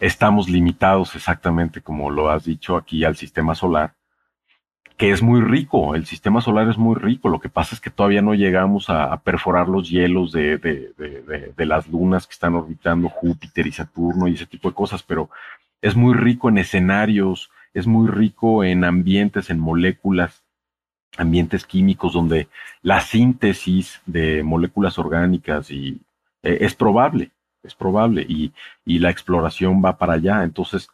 estamos 0.00 0.48
limitados 0.48 1.14
exactamente 1.14 1.80
como 1.80 2.10
lo 2.10 2.30
has 2.30 2.44
dicho 2.44 2.76
aquí 2.76 3.04
al 3.04 3.16
sistema 3.16 3.54
solar, 3.54 3.94
que 4.96 5.12
es 5.12 5.22
muy 5.22 5.40
rico, 5.40 5.94
el 5.94 6.06
sistema 6.06 6.40
solar 6.40 6.68
es 6.68 6.76
muy 6.76 6.96
rico, 6.96 7.28
lo 7.28 7.38
que 7.38 7.48
pasa 7.48 7.74
es 7.74 7.80
que 7.80 7.90
todavía 7.90 8.20
no 8.20 8.34
llegamos 8.34 8.90
a, 8.90 9.16
perforar 9.22 9.68
los 9.68 9.88
hielos 9.88 10.32
de, 10.32 10.58
de, 10.58 11.66
las 11.66 11.88
lunas 11.88 12.26
que 12.26 12.32
están 12.32 12.54
orbitando 12.54 13.08
Júpiter 13.08 13.66
y 13.66 13.72
Saturno 13.72 14.26
y 14.26 14.34
ese 14.34 14.46
tipo 14.46 14.68
de 14.68 14.74
cosas, 14.74 15.02
pero 15.04 15.30
es 15.82 15.94
muy 15.94 16.14
rico 16.14 16.48
en 16.48 16.58
escenarios, 16.58 17.50
es 17.74 17.86
muy 17.86 18.08
rico 18.08 18.64
en 18.64 18.82
ambientes, 18.82 19.50
en 19.50 19.60
moléculas, 19.60 20.42
ambientes 21.16 21.64
químicos 21.64 22.12
donde 22.12 22.48
la 22.82 23.00
síntesis 23.00 24.00
de 24.04 24.42
moléculas 24.42 24.98
orgánicas 24.98 25.70
y, 25.70 26.00
eh, 26.42 26.58
es 26.62 26.74
probable 26.74 27.30
es 27.68 27.74
probable, 27.74 28.26
y, 28.28 28.52
la 28.84 29.10
exploración 29.10 29.82
va 29.84 29.96
para 29.98 30.14
allá. 30.14 30.42
Entonces, 30.42 30.88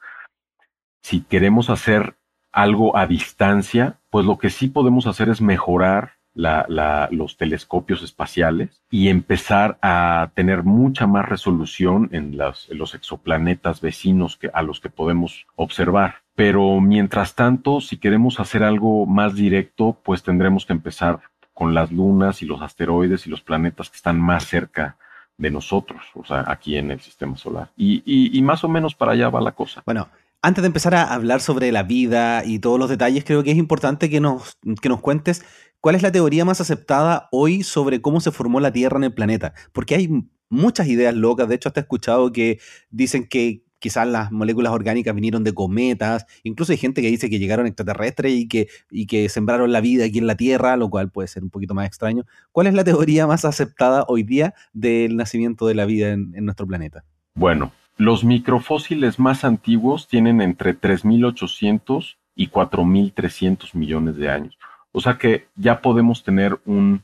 si 1.03 1.23
queremos 1.23 1.71
hacer 1.71 2.17
algo 2.53 2.97
a 2.97 3.07
distancia, 3.07 3.99
pues 4.11 4.27
lo 4.27 4.39
que 4.39 4.51
sí 4.51 4.69
podemos 4.69 5.07
hacer 5.07 5.29
es 5.29 5.41
mejorar 5.41 6.13
los 6.35 7.37
telescopios 7.37 8.03
espaciales 8.03 8.83
y 8.91 9.09
empezar 9.09 9.79
a 9.83 10.33
tener 10.35 10.65
mucha 10.65 11.07
más 11.07 11.29
resolución 11.29 12.09
en, 12.13 12.37
los 12.37 12.95
exoplanetas 12.95 13.81
vecinos 13.81 14.39
a 14.53 14.63
los 14.63 14.81
que 14.81 14.91
podemos 14.91 15.47
observar. 15.57 16.17
Pero 16.35 16.81
mientras 16.81 17.37
tanto, 17.37 17.81
si 17.81 17.99
queremos 17.99 18.41
hacer 18.41 18.65
algo 18.65 19.07
más 19.07 19.37
directo, 19.37 19.97
pues 20.03 20.25
tendremos 20.25 20.67
que 20.67 20.73
empezar 20.73 21.21
con 21.53 21.73
las 21.73 21.93
lunas 21.93 22.43
y 22.43 22.47
los 22.47 22.61
asteroides 22.61 23.27
y 23.27 23.31
los 23.31 23.41
planetas 23.41 23.89
que 23.89 23.97
están 23.97 24.21
más 24.21 24.45
cerca 24.45 24.97
de 25.37 25.51
nosotros, 25.51 26.03
o 26.15 26.25
sea, 26.25 26.45
aquí 26.47 26.77
en 26.77 26.91
el 26.91 27.01
sistema 27.01 27.37
solar. 27.37 27.71
Y, 27.77 28.41
más 28.43 28.65
o 28.65 28.69
menos 28.69 28.95
para 28.95 29.13
allá 29.13 29.29
va 29.31 29.41
la 29.41 29.53
cosa. 29.53 29.83
Bueno, 29.85 30.09
antes 30.43 30.63
de 30.63 30.67
empezar 30.67 30.95
a 30.95 31.13
hablar 31.13 31.41
sobre 31.41 31.73
la 31.73 31.83
vida 31.83 32.45
y 32.45 32.59
todos 32.59 32.79
los 32.79 32.89
detalles, 32.89 33.25
creo 33.25 33.43
que 33.43 33.51
es 33.51 33.57
importante 33.57 34.11
que 34.11 34.21
nos, 34.21 34.59
que 34.81 34.89
nos 34.89 35.01
cuentes 35.01 35.45
cuál 35.81 35.97
es 35.97 36.03
la 36.03 36.13
teoría 36.13 36.45
más 36.45 36.61
aceptada 36.61 37.29
hoy 37.33 37.63
sobre 37.63 38.01
cómo 38.01 38.21
se 38.21 38.31
formó 38.31 38.61
la 38.61 38.73
Tierra 38.73 38.97
en 38.97 39.05
el 39.05 39.15
planeta. 39.15 39.55
Porque 39.73 39.95
hay 39.95 40.09
muchas 40.49 40.87
ideas 40.87 41.15
locas, 41.15 41.49
de 41.49 41.57
hecho 41.57 41.69
hasta 41.69 41.81
he 41.81 41.83
escuchado 41.83 42.33
que 42.33 42.61
dicen 42.91 43.27
que 43.27 43.65
quizás 43.85 44.09
las 44.09 44.33
moléculas 44.33 44.73
orgánicas 44.73 45.15
vinieron 45.15 45.45
de 45.45 45.53
cometas, 45.53 46.25
incluso 46.43 46.73
hay 46.73 46.79
gente 46.79 47.03
que 47.03 47.09
dice 47.09 47.29
que 47.29 47.39
llegaron 47.39 47.67
extraterrestres 47.67 48.33
y 48.33 48.49
que, 48.49 48.69
y 48.91 49.07
que 49.07 49.29
sembraron 49.29 49.73
la 49.73 49.83
vida 49.83 50.07
aquí 50.07 50.17
en 50.17 50.27
la 50.27 50.37
Tierra, 50.37 50.79
lo 50.79 50.89
cual 50.89 51.11
puede 51.11 51.29
ser 51.29 51.43
un 51.43 51.51
poquito 51.51 51.75
más 51.75 51.87
extraño. 51.87 52.25
¿Cuál 52.51 52.69
es 52.69 52.73
la 52.73 52.83
teoría 52.83 53.27
más 53.27 53.45
aceptada 53.45 54.07
hoy 54.09 54.23
día 54.23 54.55
del 54.73 55.19
nacimiento 55.19 55.67
de 55.67 55.75
la 55.75 55.85
vida 55.85 56.13
en, 56.13 56.33
nuestro 56.47 56.67
planeta? 56.67 57.05
Bueno, 57.35 57.73
los 57.99 58.25
microfósiles 58.25 59.19
más 59.19 59.45
antiguos 59.45 60.09
tienen 60.09 60.41
entre 60.41 60.75
3.800 60.75 62.17
y 62.35 62.49
4.300 62.49 63.75
millones 63.75 64.17
de 64.17 64.31
años. 64.31 64.59
O 64.93 65.03
sea 65.03 65.19
que 65.19 65.49
ya 65.57 65.83
podemos 65.83 66.25
tener 66.25 66.59
un, 66.65 67.03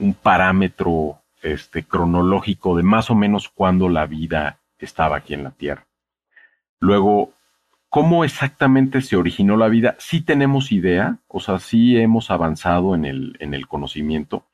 un 0.00 0.14
parámetro 0.14 1.20
este, 1.42 1.84
cronológico 1.84 2.76
de 2.76 2.82
más 2.82 3.08
o 3.08 3.14
menos 3.14 3.48
cuándo 3.48 3.88
la 3.88 4.06
vida 4.06 4.58
estaba 4.80 5.18
aquí 5.18 5.34
en 5.34 5.44
la 5.44 5.52
Tierra. 5.52 5.86
Luego, 6.82 7.32
¿cómo 7.88 8.24
exactamente 8.24 9.02
se 9.02 9.14
originó 9.14 9.56
la 9.56 9.68
vida? 9.68 9.94
Sí 10.00 10.20
tenemos 10.20 10.72
idea, 10.72 11.18
o 11.28 11.38
sea, 11.38 11.60
sí 11.60 11.96
hemos 11.96 12.28
avanzado 12.32 12.96
en 12.96 13.04
el, 13.04 13.36
en 13.38 13.54
el 13.54 13.68
conocimiento, 13.68 14.44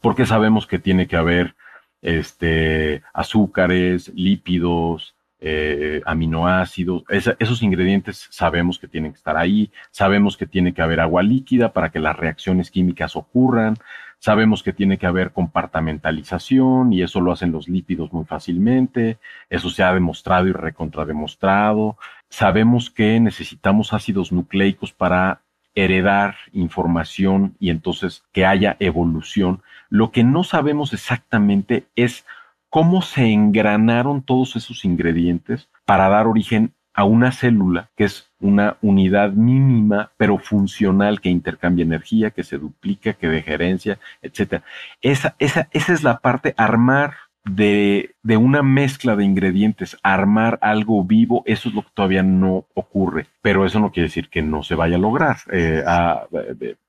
porque 0.00 0.26
sabemos 0.26 0.66
que 0.66 0.80
tiene 0.80 1.06
que 1.06 1.16
haber 1.16 1.54
este, 2.00 3.02
azúcares, 3.14 4.10
lípidos, 4.16 5.14
eh, 5.38 6.02
aminoácidos, 6.06 7.04
esos 7.08 7.62
ingredientes 7.62 8.26
sabemos 8.30 8.80
que 8.80 8.88
tienen 8.88 9.12
que 9.12 9.18
estar 9.18 9.36
ahí, 9.36 9.70
sabemos 9.92 10.36
que 10.36 10.48
tiene 10.48 10.74
que 10.74 10.82
haber 10.82 10.98
agua 10.98 11.22
líquida 11.22 11.72
para 11.72 11.90
que 11.92 12.00
las 12.00 12.16
reacciones 12.16 12.72
químicas 12.72 13.14
ocurran, 13.14 13.76
sabemos 14.22 14.62
que 14.62 14.72
tiene 14.72 14.98
que 14.98 15.06
haber 15.06 15.32
compartamentalización 15.32 16.92
y 16.92 17.02
eso 17.02 17.20
lo 17.20 17.32
hacen 17.32 17.50
los 17.50 17.68
lípidos 17.68 18.12
muy 18.12 18.24
fácilmente, 18.24 19.18
eso 19.50 19.68
se 19.68 19.82
ha 19.82 19.92
demostrado 19.92 20.46
y 20.46 20.52
recontrademostrado, 20.52 21.96
sabemos 22.28 22.88
que 22.88 23.18
necesitamos 23.18 23.92
ácidos 23.92 24.30
nucleicos 24.30 24.92
para 24.92 25.40
heredar 25.74 26.36
información 26.52 27.56
y 27.58 27.70
entonces 27.70 28.22
que 28.30 28.46
haya 28.46 28.76
evolución. 28.78 29.60
Lo 29.88 30.12
que 30.12 30.22
no 30.22 30.44
sabemos 30.44 30.92
exactamente 30.92 31.86
es 31.96 32.24
cómo 32.70 33.02
se 33.02 33.32
engranaron 33.32 34.22
todos 34.22 34.54
esos 34.54 34.84
ingredientes 34.84 35.68
para 35.84 36.08
dar 36.08 36.28
origen 36.28 36.72
a 36.94 37.04
una 37.04 37.32
célula 37.32 37.90
que 37.96 38.04
es 38.04 38.30
una 38.40 38.76
unidad 38.82 39.32
mínima 39.32 40.10
pero 40.16 40.38
funcional 40.38 41.20
que 41.20 41.30
intercambia 41.30 41.84
energía, 41.84 42.30
que 42.30 42.44
se 42.44 42.58
duplica, 42.58 43.14
que 43.14 43.28
deja 43.28 43.52
herencia, 43.52 43.98
etc. 44.20 44.62
Esa, 45.00 45.36
esa, 45.38 45.68
esa 45.72 45.92
es 45.92 46.02
la 46.02 46.18
parte 46.18 46.54
armar 46.56 47.14
de, 47.44 48.14
de, 48.22 48.36
una 48.36 48.62
mezcla 48.62 49.16
de 49.16 49.24
ingredientes, 49.24 49.96
armar 50.02 50.58
algo 50.62 51.04
vivo, 51.04 51.42
eso 51.46 51.68
es 51.68 51.74
lo 51.74 51.82
que 51.82 51.90
todavía 51.94 52.22
no 52.22 52.66
ocurre. 52.74 53.26
Pero 53.40 53.66
eso 53.66 53.80
no 53.80 53.90
quiere 53.90 54.08
decir 54.08 54.28
que 54.28 54.42
no 54.42 54.62
se 54.62 54.74
vaya 54.74 54.96
a 54.96 55.00
lograr. 55.00 55.38
Eh, 55.50 55.82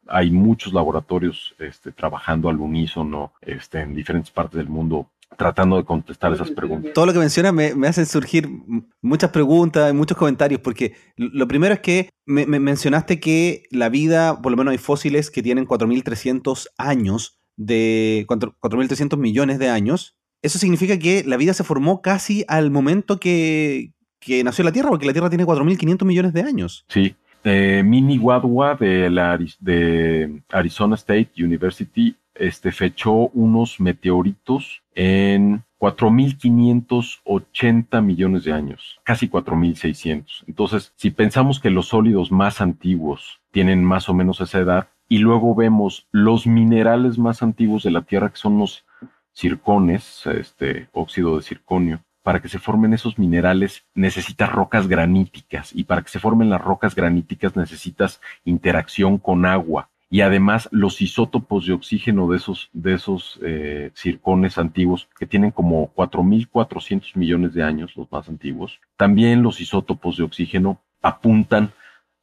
hay 0.07 0.31
muchos 0.31 0.74
laboratorios 0.74 1.55
este, 1.60 1.91
trabajando 1.91 2.50
al 2.50 2.60
unísono 2.60 3.33
este, 3.41 3.81
en 3.81 3.95
diferentes 3.95 4.31
partes 4.31 4.57
del 4.57 4.69
mundo 4.69 5.07
tratando 5.37 5.77
de 5.77 5.83
contestar 5.83 6.33
esas 6.33 6.51
preguntas. 6.51 6.93
Todo 6.93 7.05
lo 7.05 7.13
que 7.13 7.19
mencionas 7.19 7.53
me, 7.53 7.75
me 7.75 7.87
hace 7.87 8.05
surgir 8.05 8.49
muchas 9.01 9.31
preguntas 9.31 9.91
y 9.91 9.95
muchos 9.95 10.17
comentarios, 10.17 10.61
porque 10.61 10.93
lo 11.15 11.47
primero 11.47 11.73
es 11.73 11.79
que 11.79 12.09
me, 12.25 12.45
mencionaste 12.45 13.19
que 13.19 13.63
la 13.71 13.89
vida, 13.89 14.41
por 14.41 14.51
lo 14.51 14.57
menos 14.57 14.71
hay 14.71 14.77
fósiles 14.77 15.29
que 15.29 15.43
tienen 15.43 15.67
4.300 15.67 16.67
años 16.77 17.37
de 17.55 18.25
4.300 18.27 19.17
millones 19.17 19.59
de 19.59 19.69
años, 19.69 20.15
eso 20.41 20.59
significa 20.59 20.97
que 20.99 21.23
la 21.25 21.37
vida 21.37 21.53
se 21.53 21.63
formó 21.63 22.01
casi 22.01 22.43
al 22.47 22.71
momento 22.71 23.19
que, 23.19 23.91
nació 24.43 24.63
la 24.63 24.71
Tierra, 24.71 24.89
porque 24.89 25.05
la 25.05 25.13
Tierra 25.13 25.29
tiene 25.29 25.45
4.500 25.45 26.05
millones 26.05 26.33
de 26.33 26.41
años. 26.41 26.85
Sí. 26.87 27.15
Eh, 27.45 27.83
Mini 27.85 28.17
Wadwa 28.17 28.75
de, 28.75 29.09
la, 29.09 29.37
de 29.59 30.41
Arizona 30.49 30.95
State 30.95 31.31
University 31.37 32.15
este, 32.35 32.71
fechó 32.71 33.29
unos 33.29 33.79
meteoritos 33.79 34.83
en 34.95 35.63
4.580 35.79 38.01
millones 38.01 38.43
de 38.45 38.53
años, 38.53 38.99
casi 39.03 39.27
4.600. 39.27 40.43
Entonces, 40.47 40.93
si 40.95 41.11
pensamos 41.11 41.59
que 41.59 41.69
los 41.69 41.89
sólidos 41.89 42.31
más 42.31 42.61
antiguos 42.61 43.41
tienen 43.51 43.83
más 43.83 44.09
o 44.09 44.13
menos 44.13 44.39
esa 44.41 44.59
edad, 44.59 44.87
y 45.09 45.17
luego 45.19 45.53
vemos 45.53 46.07
los 46.11 46.47
minerales 46.47 47.17
más 47.17 47.43
antiguos 47.43 47.83
de 47.83 47.91
la 47.91 48.03
Tierra, 48.03 48.29
que 48.29 48.37
son 48.37 48.57
los 48.57 48.85
circones, 49.33 50.25
este 50.25 50.87
óxido 50.93 51.35
de 51.35 51.43
circonio, 51.43 51.99
para 52.23 52.41
que 52.41 52.47
se 52.47 52.57
formen 52.57 52.93
esos 52.93 53.19
minerales 53.19 53.85
necesitas 53.93 54.51
rocas 54.51 54.87
graníticas 54.87 55.75
y 55.75 55.83
para 55.83 56.01
que 56.01 56.09
se 56.09 56.19
formen 56.19 56.49
las 56.49 56.61
rocas 56.61 56.95
graníticas 56.95 57.57
necesitas 57.57 58.21
interacción 58.45 59.17
con 59.17 59.45
agua 59.45 59.89
y 60.13 60.22
además 60.22 60.70
los 60.72 61.01
isótopos 61.01 61.65
de 61.65 61.74
oxígeno 61.74 62.29
de 62.29 62.38
esos, 62.38 62.70
de 62.72 62.93
esos 62.93 63.39
eh, 63.41 63.89
circones 63.96 64.60
antiguos, 64.60 65.10
que 65.17 65.25
tienen 65.25 65.50
como 65.50 65.91
4.400 65.96 67.15
millones 67.15 67.55
de 67.55 67.63
años, 67.63 67.93
los 67.96 68.12
más 68.12 68.29
antiguos, 68.29 68.79
también 68.96 69.41
los 69.41 69.60
isótopos 69.60 70.17
de 70.17 70.24
oxígeno 70.24 70.79
apuntan 71.01 71.72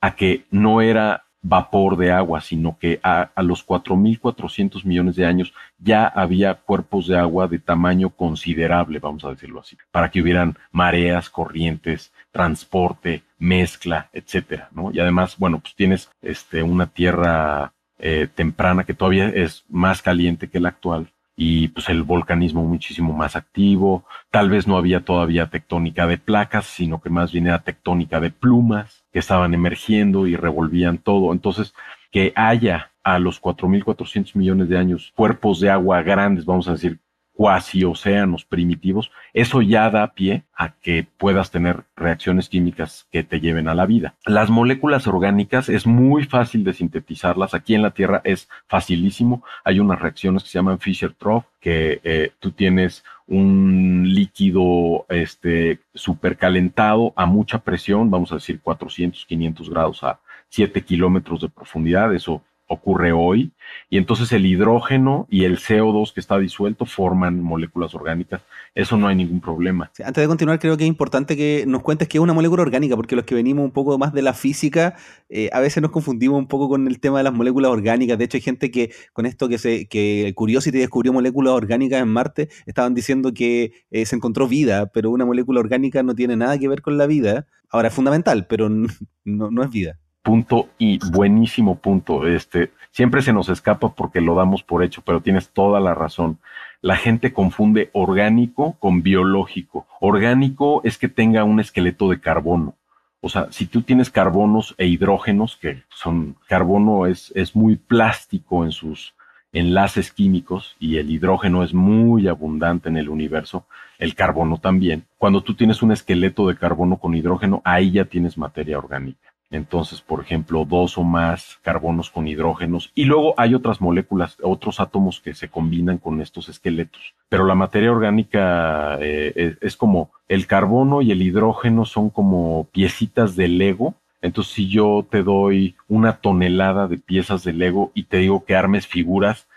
a 0.01 0.15
que 0.15 0.45
no 0.53 0.83
era 0.83 1.25
vapor 1.43 1.97
de 1.97 2.13
agua, 2.13 2.41
sino 2.41 2.79
que 2.79 3.01
a, 3.03 3.33
a 3.35 3.43
los 3.43 3.67
4.400 3.67 4.85
millones 4.85 5.17
de 5.17 5.27
años 5.27 5.53
ya 5.77 6.07
había 6.07 6.55
cuerpos 6.55 7.09
de 7.09 7.19
agua 7.19 7.49
de 7.49 7.59
tamaño 7.59 8.11
considerable, 8.11 9.01
vamos 9.01 9.25
a 9.25 9.31
decirlo 9.31 9.59
así, 9.59 9.77
para 9.91 10.13
que 10.13 10.23
hubieran 10.23 10.57
mareas, 10.71 11.29
corrientes, 11.29 12.13
transporte, 12.31 13.25
mezcla, 13.41 14.11
etcétera, 14.13 14.69
¿no? 14.71 14.93
Y 14.93 15.01
además, 15.01 15.37
bueno, 15.39 15.59
pues 15.59 15.75
tienes 15.75 16.09
este, 16.23 16.63
una 16.63 16.87
tierra 16.87 17.73
eh, 18.01 18.29
temprana 18.35 18.85
que 18.85 18.95
todavía 18.95 19.29
es 19.29 19.65
más 19.69 20.03
caliente 20.03 20.49
que 20.49 20.61
la 20.61 20.71
actual 20.71 21.13
y 21.37 21.69
pues 21.69 21.89
el 21.89 22.03
volcanismo 22.03 22.65
muchísimo 22.65 23.15
más 23.15 23.35
activo. 23.35 24.05
Tal 24.31 24.51
vez 24.51 24.67
no 24.67 24.77
había 24.77 25.01
todavía 25.01 25.47
tectónica 25.49 26.07
de 26.07 26.19
placas, 26.19 26.67
sino 26.67 27.01
que 27.01 27.09
más 27.09 27.33
bien 27.33 27.47
era 27.47 27.63
tectónica 27.63 28.21
de 28.21 28.31
plumas 28.31 29.05
que 29.11 29.21
estaban 29.21 29.55
emergiendo 29.55 30.27
y 30.27 30.37
revolvían 30.37 30.99
todo. 30.99 31.33
Entonces, 31.33 31.73
que 32.11 32.35
haya 32.37 32.91
a 33.03 33.19
los 33.19 33.41
4.400 33.41 34.35
millones 34.37 34.69
de 34.69 34.77
años 34.77 35.13
cuerpos 35.17 35.61
de 35.61 35.71
agua 35.71 36.03
grandes, 36.03 36.45
vamos 36.45 36.69
a 36.69 36.73
decir, 36.73 36.99
cuasi 37.41 37.85
océanos 37.85 38.45
primitivos, 38.45 39.11
eso 39.33 39.63
ya 39.63 39.89
da 39.89 40.13
pie 40.13 40.43
a 40.55 40.75
que 40.75 41.07
puedas 41.17 41.51
tener 41.51 41.85
reacciones 41.97 42.51
químicas 42.51 43.07
que 43.11 43.25
te 43.25 43.41
lleven 43.41 43.67
a 43.67 43.75
la 43.75 43.87
vida. 43.87 44.15
Las 44.27 44.51
moléculas 44.51 45.07
orgánicas 45.07 45.71
es 45.71 45.87
muy 45.87 46.25
fácil 46.25 46.65
de 46.65 46.75
sintetizarlas. 46.75 47.55
Aquí 47.55 47.75
en 47.75 47.81
la 47.81 47.93
Tierra 47.93 48.21
es 48.25 48.51
facilísimo. 48.67 49.43
Hay 49.65 49.81
unas 49.81 50.03
reacciones 50.03 50.43
que 50.43 50.51
se 50.51 50.59
llaman 50.59 50.81
Fischer-Tropsch, 50.81 51.47
que 51.61 52.03
eh, 52.05 52.33
tú 52.41 52.51
tienes 52.51 53.05
un 53.27 54.05
líquido 54.07 55.07
este, 55.09 55.81
supercalentado 55.95 57.15
a 57.17 57.25
mucha 57.25 57.61
presión, 57.61 58.11
vamos 58.11 58.33
a 58.33 58.35
decir 58.35 58.61
400, 58.61 59.25
500 59.25 59.71
grados 59.71 60.05
a 60.05 60.21
7 60.51 60.83
kilómetros 60.83 61.41
de 61.41 61.49
profundidad. 61.49 62.15
Eso 62.15 62.43
ocurre 62.71 63.11
hoy, 63.11 63.53
y 63.89 63.99
entonces 63.99 64.31
el 64.31 64.47
hidrógeno 64.47 65.27
y 65.29 65.45
el 65.45 65.59
CO2 65.59 66.15
que 66.15 66.21
está 66.21 66.39
disuelto 66.39 66.87
forman 66.87 67.43
moléculas 67.43 67.97
orgánicas. 67.97 68.43
Eso 68.77 68.97
no 68.97 69.09
hay 69.09 69.17
ningún 69.17 69.41
problema. 69.41 69.91
antes 70.05 70.23
de 70.23 70.29
continuar, 70.29 70.61
creo 70.61 70.77
que 70.77 70.85
es 70.85 70.89
importante 70.89 71.37
que 71.37 71.65
nos 71.67 71.83
cuentes 71.83 72.07
qué 72.07 72.19
es 72.19 72.23
una 72.23 72.33
molécula 72.33 72.63
orgánica, 72.63 72.95
porque 72.95 73.17
los 73.17 73.25
que 73.25 73.35
venimos 73.35 73.65
un 73.65 73.73
poco 73.73 73.99
más 73.99 74.13
de 74.13 74.23
la 74.23 74.35
física, 74.35 74.95
eh, 75.29 75.51
a 75.53 75.59
veces 75.59 75.83
nos 75.83 75.91
confundimos 75.91 76.39
un 76.39 76.47
poco 76.47 76.69
con 76.69 76.87
el 76.87 77.01
tema 77.01 77.19
de 77.19 77.25
las 77.25 77.33
moléculas 77.33 77.73
orgánicas. 77.73 78.17
De 78.17 78.27
hecho, 78.27 78.37
hay 78.37 78.43
gente 78.43 78.71
que 78.71 78.93
con 79.13 79.27
esto 79.27 79.49
que 79.49 79.59
se 79.59 79.89
que 79.89 80.33
Curiosity 80.37 80.79
descubrió 80.79 81.13
moléculas 81.13 81.53
orgánicas 81.55 82.01
en 82.01 82.09
Marte, 82.09 82.51
estaban 82.67 82.95
diciendo 82.95 83.35
que 83.35 83.73
eh, 83.91 84.07
se 84.07 84.15
encontró 84.15 84.47
vida, 84.47 84.87
pero 84.87 85.11
una 85.11 85.25
molécula 85.25 85.59
orgánica 85.59 86.05
no 86.05 86.15
tiene 86.15 86.37
nada 86.37 86.57
que 86.57 86.69
ver 86.69 86.83
con 86.83 86.99
la 86.99 87.09
vida. 87.09 87.49
Ahora 87.69 87.89
es 87.89 87.95
fundamental, 87.95 88.47
pero 88.47 88.69
no 89.25 89.63
es 89.65 89.71
vida 89.71 89.99
punto 90.23 90.69
y 90.79 90.99
buenísimo 91.11 91.77
punto. 91.77 92.27
Este, 92.27 92.73
siempre 92.91 93.23
se 93.23 93.33
nos 93.33 93.49
escapa 93.49 93.95
porque 93.95 94.21
lo 94.21 94.35
damos 94.35 94.63
por 94.63 94.83
hecho, 94.83 95.03
pero 95.05 95.21
tienes 95.21 95.51
toda 95.51 95.81
la 95.81 95.95
razón. 95.95 96.39
La 96.83 96.97
gente 96.97 97.33
confunde 97.33 97.91
orgánico 97.93 98.77
con 98.79 99.03
biológico. 99.03 99.87
Orgánico 100.01 100.81
es 100.85 100.99
que 100.99 101.09
tenga 101.09 101.45
un 101.45 101.61
esqueleto 101.61 102.11
de 102.11 102.21
carbono. 102.21 102.75
O 103.21 103.29
sea, 103.29 103.49
si 103.51 103.67
tú 103.67 103.83
tienes 103.83 104.09
carbonos 104.09 104.75
e 104.79 104.87
hidrógenos, 104.87 105.57
que 105.57 105.83
son, 105.91 106.37
carbono 106.49 107.07
es, 107.07 107.33
es 107.35 107.55
muy 107.55 107.77
plástico 107.77 108.65
en 108.65 108.73
sus 108.73 109.15
enlaces 109.53 110.13
químicos 110.13 110.77
y 110.79 110.97
el 110.97 111.11
hidrógeno 111.11 111.63
es 111.63 111.75
muy 111.75 112.29
abundante 112.29 112.89
en 112.89 112.97
el 112.97 113.09
universo, 113.09 113.67
el 113.99 114.15
carbono 114.15 114.59
también. 114.59 115.05
Cuando 115.19 115.43
tú 115.43 115.55
tienes 115.55 115.83
un 115.83 115.93
esqueleto 115.93 116.49
de 116.49 116.57
carbono 116.57 116.97
con 116.99 117.15
hidrógeno, 117.15 117.61
ahí 117.65 117.91
ya 117.91 118.05
tienes 118.07 118.39
materia 118.39 118.79
orgánica. 118.79 119.30
Entonces, 119.51 120.01
por 120.01 120.21
ejemplo, 120.21 120.65
dos 120.65 120.97
o 120.97 121.03
más 121.03 121.59
carbonos 121.63 122.09
con 122.09 122.29
hidrógenos. 122.29 122.93
Y 122.95 123.05
luego 123.05 123.35
hay 123.37 123.55
otras 123.55 123.81
moléculas, 123.81 124.37
otros 124.43 124.79
átomos 124.79 125.21
que 125.21 125.35
se 125.35 125.49
combinan 125.49 125.99
con 125.99 126.21
estos 126.21 126.49
esqueletos. 126.49 127.15
Pero 127.29 127.45
la 127.45 127.57
materia 127.57 127.91
orgánica 127.91 128.97
eh, 129.01 129.57
es, 129.61 129.77
como 129.77 130.13
el 130.29 130.47
carbono 130.47 131.03
y 131.03 131.11
el 131.11 131.23
hidrógeno 131.23 131.85
son 131.85 132.11
como 132.11 132.69
piecitas 132.71 133.35
de 133.35 133.49
Lego. 133.49 133.95
Entonces, 134.23 134.53
si 134.53 134.69
yo 134.69 135.05
te 135.11 135.25
doy 135.25 135.75
una 135.89 136.19
tonelada 136.19 136.87
de 136.87 136.99
piezas 136.99 137.43
de 137.43 137.53
Lego 137.53 137.91
y 137.93 138.05
te 138.05 138.19
digo 138.19 138.45
que 138.45 138.55
armes 138.55 138.87
figuras, 138.87 139.49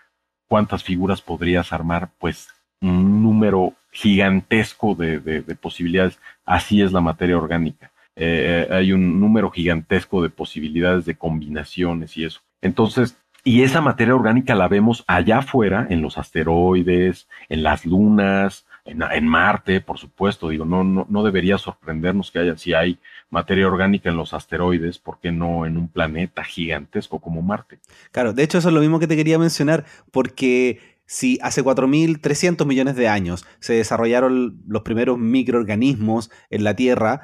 ¿cuántas 0.48 0.84
figuras 0.84 1.22
podrías 1.22 1.72
armar? 1.72 2.10
Pues 2.18 2.48
un 2.82 3.22
número 3.22 3.74
gigantesco 3.92 4.96
de 4.96 5.58
posibilidades. 5.62 6.20
Así 6.46 6.82
es 6.82 6.92
la 6.92 7.00
materia 7.00 7.38
orgánica. 7.38 7.93
Eh, 8.16 8.68
hay 8.70 8.94
un 8.94 9.20
número 9.20 9.50
gigantesco 9.50 10.22
de 10.22 10.30
posibilidades 10.30 11.06
de 11.06 11.16
combinaciones 11.16 12.16
y 12.18 12.26
eso. 12.26 12.42
Entonces, 12.62 13.18
y 13.44 13.64
esa 13.64 13.82
materia 13.82 14.16
orgánica 14.16 14.56
la 14.56 14.68
vemos 14.68 15.04
allá 15.08 15.40
afuera, 15.40 15.86
en 15.90 16.02
los 16.02 16.18
asteroides, 16.18 17.28
en 17.50 17.64
las 17.64 17.86
lunas, 17.86 18.66
en, 18.86 19.28
Marte, 19.28 19.82
por 19.82 19.98
supuesto. 19.98 20.50
Digo, 20.50 20.66
no, 20.66 20.84
no, 20.84 21.06
no 21.10 21.24
debería 21.24 21.58
sorprendernos 21.58 22.32
que 22.32 22.40
haya, 22.40 22.58
si 22.58 22.74
hay 22.74 23.00
materia 23.30 23.68
orgánica 23.68 24.10
en 24.10 24.18
los 24.18 24.34
asteroides, 24.34 24.98
¿por 25.00 25.20
qué 25.20 25.32
no 25.32 25.66
en 25.66 25.78
un 25.78 25.90
planeta 25.90 26.44
gigantesco 26.44 27.20
como 27.20 27.42
Marte? 27.42 27.80
Claro, 28.12 28.34
de 28.34 28.44
hecho 28.44 28.58
eso 28.58 28.70
es 28.70 28.74
lo 28.74 28.82
mismo 28.82 29.00
que 29.00 29.08
te 29.08 29.18
quería 29.18 29.40
mencionar, 29.40 29.86
porque 30.12 30.80
si 31.06 31.38
hace 31.42 31.64
4.300 31.64 32.66
millones 32.66 32.96
de 32.96 33.10
años 33.10 33.46
se 33.60 33.74
desarrollaron 33.74 34.62
los 34.68 34.84
primeros 34.84 35.18
microorganismos 35.18 36.32
en 36.50 36.64
la 36.64 36.76
Tierra, 36.76 37.22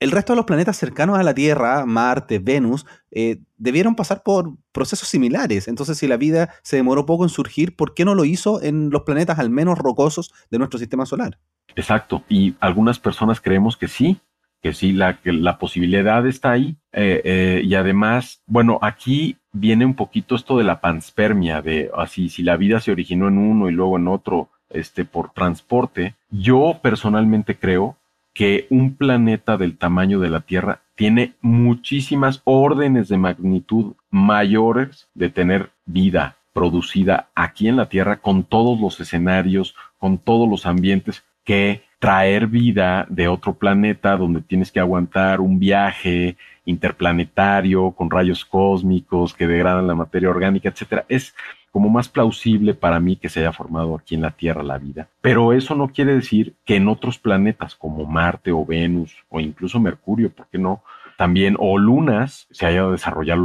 el 0.00 0.10
resto 0.10 0.32
de 0.32 0.38
los 0.38 0.46
planetas 0.46 0.78
cercanos 0.78 1.18
a 1.18 1.22
la 1.22 1.34
Tierra, 1.34 1.84
Marte, 1.84 2.38
Venus, 2.38 2.86
eh, 3.10 3.42
debieron 3.58 3.94
pasar 3.94 4.22
por 4.22 4.54
procesos 4.72 5.08
similares. 5.08 5.68
Entonces, 5.68 5.98
si 5.98 6.08
la 6.08 6.16
vida 6.16 6.54
se 6.62 6.76
demoró 6.76 7.04
poco 7.04 7.24
en 7.24 7.28
surgir, 7.28 7.76
¿por 7.76 7.92
qué 7.92 8.06
no 8.06 8.14
lo 8.14 8.24
hizo 8.24 8.62
en 8.62 8.88
los 8.88 9.02
planetas 9.02 9.38
al 9.38 9.50
menos 9.50 9.78
rocosos 9.78 10.32
de 10.50 10.58
nuestro 10.58 10.78
sistema 10.78 11.04
solar? 11.04 11.38
Exacto. 11.76 12.24
Y 12.30 12.54
algunas 12.60 12.98
personas 12.98 13.42
creemos 13.42 13.76
que 13.76 13.88
sí, 13.88 14.18
que 14.62 14.72
sí, 14.72 14.92
la, 14.92 15.20
que 15.20 15.32
la 15.32 15.58
posibilidad 15.58 16.26
está 16.26 16.52
ahí. 16.52 16.76
Eh, 16.92 17.20
eh, 17.24 17.62
y 17.62 17.74
además, 17.74 18.42
bueno, 18.46 18.78
aquí 18.80 19.36
viene 19.52 19.84
un 19.84 19.94
poquito 19.94 20.34
esto 20.34 20.56
de 20.56 20.64
la 20.64 20.80
panspermia, 20.80 21.60
de 21.60 21.90
así, 21.94 22.30
si 22.30 22.42
la 22.42 22.56
vida 22.56 22.80
se 22.80 22.90
originó 22.90 23.28
en 23.28 23.36
uno 23.36 23.68
y 23.68 23.72
luego 23.72 23.98
en 23.98 24.08
otro, 24.08 24.48
este, 24.70 25.04
por 25.04 25.32
transporte. 25.32 26.14
Yo 26.30 26.78
personalmente 26.82 27.58
creo 27.58 27.96
que 28.32 28.66
un 28.70 28.94
planeta 28.94 29.56
del 29.56 29.76
tamaño 29.76 30.20
de 30.20 30.30
la 30.30 30.40
Tierra 30.40 30.80
tiene 30.94 31.34
muchísimas 31.40 32.42
órdenes 32.44 33.08
de 33.08 33.18
magnitud 33.18 33.94
mayores 34.10 35.08
de 35.14 35.30
tener 35.30 35.70
vida 35.86 36.36
producida 36.52 37.28
aquí 37.34 37.68
en 37.68 37.76
la 37.76 37.88
Tierra 37.88 38.20
con 38.20 38.44
todos 38.44 38.80
los 38.80 39.00
escenarios, 39.00 39.74
con 39.98 40.18
todos 40.18 40.48
los 40.48 40.66
ambientes 40.66 41.24
que 41.44 41.82
traer 41.98 42.46
vida 42.46 43.06
de 43.08 43.28
otro 43.28 43.54
planeta 43.54 44.16
donde 44.16 44.40
tienes 44.40 44.72
que 44.72 44.80
aguantar 44.80 45.40
un 45.40 45.58
viaje 45.58 46.36
interplanetario 46.64 47.92
con 47.92 48.10
rayos 48.10 48.44
cósmicos 48.44 49.34
que 49.34 49.46
degradan 49.46 49.86
la 49.86 49.94
materia 49.94 50.30
orgánica, 50.30 50.68
etcétera. 50.68 51.04
Es 51.08 51.34
como 51.70 51.88
más 51.88 52.08
plausible 52.08 52.74
para 52.74 53.00
mí 53.00 53.16
que 53.16 53.28
se 53.28 53.40
haya 53.40 53.52
formado 53.52 53.94
aquí 53.94 54.14
en 54.14 54.22
la 54.22 54.32
Tierra 54.32 54.62
la 54.62 54.78
vida. 54.78 55.08
Pero 55.20 55.52
eso 55.52 55.74
no 55.74 55.88
quiere 55.88 56.14
decir 56.14 56.54
que 56.64 56.76
en 56.76 56.88
otros 56.88 57.18
planetas 57.18 57.74
como 57.74 58.04
Marte 58.06 58.52
o 58.52 58.64
Venus 58.64 59.16
o 59.28 59.40
incluso 59.40 59.78
Mercurio, 59.78 60.30
¿por 60.30 60.46
qué 60.48 60.58
no? 60.58 60.82
También 61.16 61.56
o 61.58 61.78
lunas 61.78 62.46
se 62.50 62.66
haya 62.66 62.86
desarrollado 62.86 63.42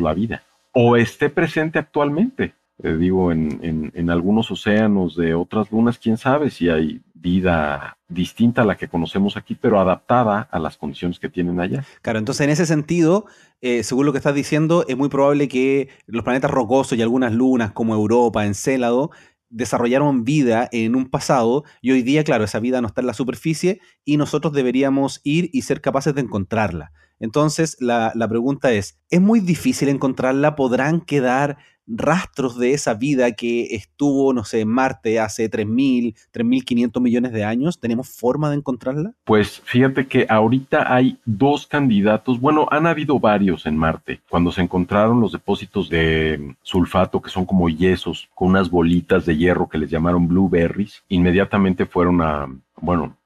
la, 0.00 0.14
vida 0.14 0.42
o 0.72 0.96
esté 0.96 1.30
presente 1.30 1.78
actualmente. 1.78 2.54
Eh, 2.82 2.94
digo, 2.94 3.30
en, 3.32 4.10
algunos 4.10 4.50
océanos 4.50 5.16
de 5.16 5.34
otras 5.34 5.70
lunas, 5.70 5.98
quién 5.98 6.16
sabe 6.16 6.50
si 6.50 6.68
hay 6.68 7.00
vida 7.22 7.96
distinta 8.08 8.62
a 8.62 8.64
la 8.64 8.76
que 8.76 8.88
conocemos 8.88 9.36
aquí, 9.36 9.54
pero 9.54 9.80
adaptada 9.80 10.48
a 10.50 10.58
las 10.58 10.76
condiciones 10.76 11.18
que 11.18 11.30
tienen 11.30 11.60
allá. 11.60 11.84
Claro, 12.02 12.18
entonces 12.18 12.44
en 12.44 12.50
ese 12.50 12.66
sentido, 12.66 13.26
eh, 13.60 13.84
según 13.84 14.04
lo 14.06 14.12
que 14.12 14.18
estás 14.18 14.34
diciendo, 14.34 14.84
es 14.88 14.96
muy 14.96 15.08
probable 15.08 15.48
que 15.48 15.88
los 16.06 16.24
planetas 16.24 16.50
rocosos 16.50 16.98
y 16.98 17.02
algunas 17.02 17.32
lunas 17.32 17.72
como 17.72 17.94
Europa, 17.94 18.44
Encélado, 18.44 19.10
desarrollaron 19.48 20.24
vida 20.24 20.68
en 20.72 20.96
un 20.96 21.08
pasado 21.08 21.64
y 21.80 21.92
hoy 21.92 22.02
día, 22.02 22.24
claro, 22.24 22.44
esa 22.44 22.58
vida 22.58 22.80
no 22.80 22.88
está 22.88 23.02
en 23.02 23.06
la 23.06 23.14
superficie 23.14 23.80
y 24.04 24.16
nosotros 24.16 24.52
deberíamos 24.52 25.20
ir 25.24 25.48
y 25.52 25.62
ser 25.62 25.80
capaces 25.80 26.14
de 26.14 26.22
encontrarla. 26.22 26.92
Entonces, 27.20 27.76
la, 27.78 28.12
la 28.16 28.28
pregunta 28.28 28.72
es, 28.72 28.98
¿es 29.10 29.20
muy 29.20 29.40
difícil 29.40 29.88
encontrarla? 29.88 30.56
¿Podrán 30.56 31.00
quedar 31.00 31.58
rastros 31.96 32.58
de 32.58 32.72
esa 32.72 32.94
vida 32.94 33.32
que 33.32 33.74
estuvo, 33.74 34.32
no 34.32 34.44
sé, 34.44 34.60
en 34.60 34.68
Marte 34.68 35.20
hace 35.20 35.50
3.000, 35.50 36.14
3.500 36.32 37.00
millones 37.00 37.32
de 37.32 37.44
años? 37.44 37.78
¿Tenemos 37.78 38.08
forma 38.08 38.50
de 38.50 38.56
encontrarla? 38.56 39.12
Pues 39.24 39.60
fíjate 39.64 40.06
que 40.06 40.26
ahorita 40.28 40.92
hay 40.92 41.18
dos 41.24 41.66
candidatos, 41.66 42.40
bueno, 42.40 42.66
han 42.70 42.86
habido 42.86 43.18
varios 43.18 43.66
en 43.66 43.76
Marte. 43.76 44.20
Cuando 44.28 44.52
se 44.52 44.62
encontraron 44.62 45.20
los 45.20 45.32
depósitos 45.32 45.88
de 45.88 46.54
sulfato, 46.62 47.20
que 47.20 47.30
son 47.30 47.44
como 47.44 47.68
yesos, 47.68 48.28
con 48.34 48.48
unas 48.48 48.70
bolitas 48.70 49.26
de 49.26 49.36
hierro 49.36 49.68
que 49.68 49.78
les 49.78 49.90
llamaron 49.90 50.28
blueberries, 50.28 51.02
inmediatamente 51.08 51.86
fueron 51.86 52.22
a, 52.22 52.48
bueno, 52.80 53.16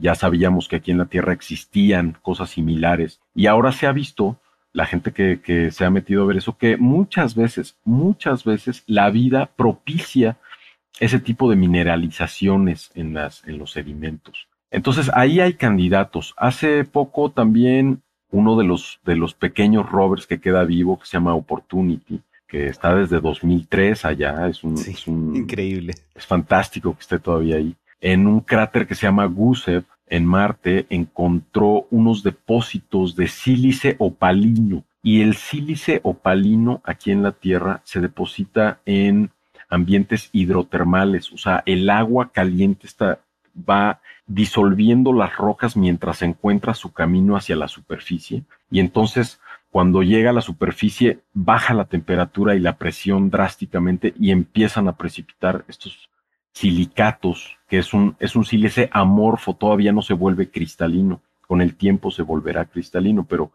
ya 0.00 0.14
sabíamos 0.14 0.68
que 0.68 0.76
aquí 0.76 0.90
en 0.90 0.98
la 0.98 1.06
Tierra 1.06 1.32
existían 1.32 2.16
cosas 2.22 2.50
similares 2.50 3.20
y 3.34 3.46
ahora 3.46 3.72
se 3.72 3.86
ha 3.86 3.92
visto 3.92 4.38
la 4.74 4.86
gente 4.86 5.12
que, 5.12 5.70
se 5.70 5.84
ha 5.84 5.90
metido 5.90 6.24
a 6.24 6.26
ver 6.26 6.36
eso, 6.36 6.58
que 6.58 6.76
muchas 6.76 7.34
veces, 7.34 7.76
muchas 7.84 8.44
veces 8.44 8.82
la 8.86 9.08
vida 9.08 9.48
propicia 9.56 10.36
ese 11.00 11.20
tipo 11.20 11.48
de 11.48 11.56
mineralizaciones 11.56 12.90
en, 12.94 13.14
las, 13.14 13.46
en 13.46 13.58
los 13.58 13.70
sedimentos. 13.70 14.48
Entonces 14.70 15.10
ahí 15.14 15.40
hay 15.40 15.54
candidatos. 15.54 16.34
Hace 16.36 16.84
poco 16.84 17.30
también 17.30 18.02
uno 18.30 18.56
de 18.56 18.64
los, 18.64 18.98
de 19.04 19.14
los 19.14 19.32
pequeños 19.32 19.88
rovers 19.88 20.26
que 20.26 20.40
queda 20.40 20.64
vivo, 20.64 20.98
que 20.98 21.06
se 21.06 21.12
llama 21.12 21.34
Opportunity, 21.34 22.20
que 22.48 22.66
está 22.66 22.96
desde 22.96 23.20
2003 23.20 24.04
allá, 24.04 24.48
es 24.48 24.64
un, 24.64 24.74
es 24.74 25.06
un 25.06 25.36
increíble. 25.36 25.94
Es 26.16 26.26
fantástico 26.26 26.94
que 26.94 27.00
esté 27.00 27.20
todavía 27.20 27.56
ahí. 27.56 27.76
En 28.00 28.26
un 28.26 28.40
cráter 28.40 28.88
que 28.88 28.96
se 28.96 29.06
llama 29.06 29.26
Gusev, 29.26 29.84
en 30.06 30.26
Marte 30.26 30.86
encontró 30.90 31.86
unos 31.90 32.22
depósitos 32.22 33.16
de 33.16 33.28
sílice 33.28 33.96
opalino. 33.98 34.84
Y 35.02 35.20
el 35.20 35.34
sílice 35.34 36.00
opalino 36.02 36.80
aquí 36.84 37.10
en 37.10 37.22
la 37.22 37.32
Tierra 37.32 37.80
se 37.84 38.00
deposita 38.00 38.80
en 38.86 39.30
ambientes 39.68 40.30
hidrotermales, 40.32 41.32
o 41.32 41.38
sea, 41.38 41.62
el 41.66 41.90
agua 41.90 42.30
caliente 42.32 42.86
está, 42.86 43.18
va 43.68 44.00
disolviendo 44.26 45.12
las 45.12 45.36
rocas 45.36 45.76
mientras 45.76 46.22
encuentra 46.22 46.74
su 46.74 46.92
camino 46.92 47.36
hacia 47.36 47.56
la 47.56 47.68
superficie. 47.68 48.44
Y 48.70 48.80
entonces 48.80 49.40
cuando 49.70 50.02
llega 50.02 50.30
a 50.30 50.32
la 50.32 50.40
superficie 50.40 51.18
baja 51.32 51.74
la 51.74 51.86
temperatura 51.86 52.54
y 52.54 52.60
la 52.60 52.78
presión 52.78 53.28
drásticamente 53.28 54.14
y 54.18 54.30
empiezan 54.30 54.86
a 54.86 54.96
precipitar 54.96 55.64
estos 55.66 56.08
silicatos, 56.54 57.58
que 57.68 57.78
es 57.78 57.92
un, 57.92 58.16
es 58.20 58.36
un 58.36 58.44
sílice 58.44 58.88
amorfo, 58.92 59.54
todavía 59.54 59.92
no 59.92 60.02
se 60.02 60.14
vuelve 60.14 60.50
cristalino. 60.50 61.20
Con 61.46 61.60
el 61.60 61.74
tiempo 61.74 62.10
se 62.10 62.22
volverá 62.22 62.64
cristalino, 62.64 63.26
pero 63.28 63.52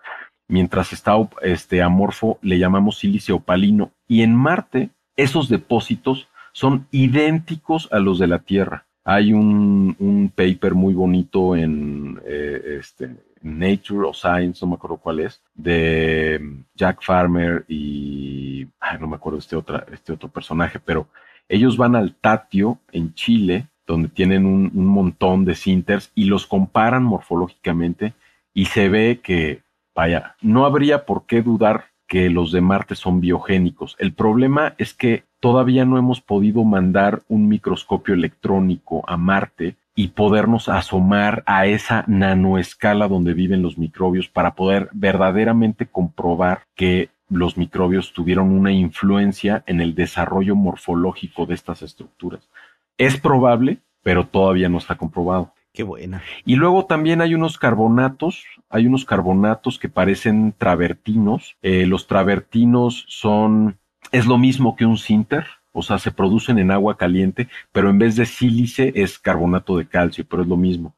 mientras 0.47 0.93
está 0.93 1.13
este 1.41 1.81
amorfo 1.81 2.38
le 2.41 2.59
llamamos 2.59 2.99
sílice 2.99 3.31
opalino. 3.33 3.91
Y 4.07 4.21
en 4.21 4.35
Marte, 4.35 4.89
esos 5.15 5.49
depósitos 5.49 6.27
son 6.51 6.88
idénticos 6.91 7.88
a 7.91 7.99
los 7.99 8.19
de 8.19 8.27
la 8.27 8.39
Tierra. 8.39 8.85
Hay 9.05 9.33
un, 9.33 9.95
un 9.97 10.29
paper 10.29 10.75
muy 10.75 10.93
bonito 10.93 11.55
en 11.55 12.21
eh, 12.25 12.77
este, 12.79 13.15
Nature 13.41 14.07
o 14.07 14.13
Science, 14.13 14.63
no 14.63 14.71
me 14.71 14.75
acuerdo 14.75 14.97
cuál 14.97 15.21
es, 15.21 15.41
de 15.53 16.63
Jack 16.75 17.01
Farmer 17.01 17.65
y 17.67 18.67
no 18.99 19.07
me 19.07 19.15
acuerdo 19.15 19.39
este, 19.39 19.55
otra, 19.55 19.85
este 19.91 20.13
otro 20.13 20.29
personaje, 20.29 20.79
pero 20.79 21.07
ellos 21.49 21.77
van 21.77 21.95
al 21.95 22.13
Tatio 22.13 22.79
en 22.91 23.13
Chile, 23.15 23.67
donde 23.85 24.07
tienen 24.07 24.45
un, 24.45 24.71
montón 24.85 25.45
de 25.45 25.55
sinters 25.55 26.12
y 26.13 26.25
los 26.25 26.45
comparan 26.45 27.03
morfológicamente 27.03 28.13
y 28.53 28.65
se 28.65 28.88
ve 28.88 29.19
que, 29.21 29.63
vaya, 29.95 30.35
no 30.41 30.65
habría 30.65 31.05
por 31.05 31.25
qué 31.25 31.41
dudar 31.41 31.85
que 32.07 32.29
los 32.29 32.51
de 32.51 32.62
Marte 32.62 32.95
son 32.95 33.19
biogénicos. 33.19 33.95
El 33.99 34.13
problema 34.13 34.75
es 34.77 34.93
que 34.93 35.23
todavía 35.39 35.85
no 35.85 35.97
hemos 35.97 36.21
podido 36.21 36.63
mandar 36.63 37.23
un 37.27 37.47
microscopio 37.47 38.13
electrónico 38.13 39.03
a 39.07 39.17
Marte 39.17 39.75
y 39.95 40.09
podernos 40.09 40.69
asomar 40.69 41.43
a 41.45 41.65
esa 41.65 42.03
nanoescala 42.07 43.07
donde 43.07 43.33
viven 43.33 43.62
los 43.62 43.77
microbios 43.77 44.29
para 44.29 44.55
poder 44.55 44.89
verdaderamente 44.93 45.88
comprobar 45.88 46.62
que 46.75 47.09
los 47.29 47.57
microbios 47.57 48.13
tuvieron 48.13 48.51
una 48.51 48.71
influencia 48.71 49.63
en 49.67 49.81
el 49.81 49.95
desarrollo 49.95 50.55
morfológico 50.55 51.45
de 51.45 51.53
estas 51.53 51.81
estructuras. 51.81 52.49
Es 52.97 53.19
probable, 53.19 53.79
pero 54.03 54.27
todavía 54.27 54.69
no 54.69 54.77
está 54.77 54.95
comprobado. 54.95 55.53
Qué 55.73 55.83
buena. 55.83 56.23
Y 56.45 56.55
luego 56.55 56.85
también 56.85 57.21
hay 57.21 57.35
unos 57.35 57.57
carbonatos, 57.57 58.43
hay 58.69 58.87
unos 58.87 59.05
carbonatos 59.05 59.77
que 59.77 59.87
parecen 59.87 60.53
travertinos. 60.57 61.57
Eh, 61.61 61.85
los 61.85 62.07
travertinos 62.07 63.05
son, 63.07 63.77
es 64.11 64.25
lo 64.25 64.37
mismo 64.37 64.75
que 64.75 64.85
un 64.85 64.97
sinter, 64.97 65.45
o 65.71 65.83
sea, 65.83 65.99
se 65.99 66.11
producen 66.11 66.57
en 66.57 66.71
agua 66.71 66.97
caliente, 66.97 67.47
pero 67.71 67.89
en 67.89 67.99
vez 67.99 68.15
de 68.15 68.25
sílice 68.25 68.91
es 68.95 69.19
carbonato 69.19 69.77
de 69.77 69.87
calcio, 69.87 70.25
pero 70.27 70.41
es 70.41 70.47
lo 70.47 70.57
mismo. 70.57 70.95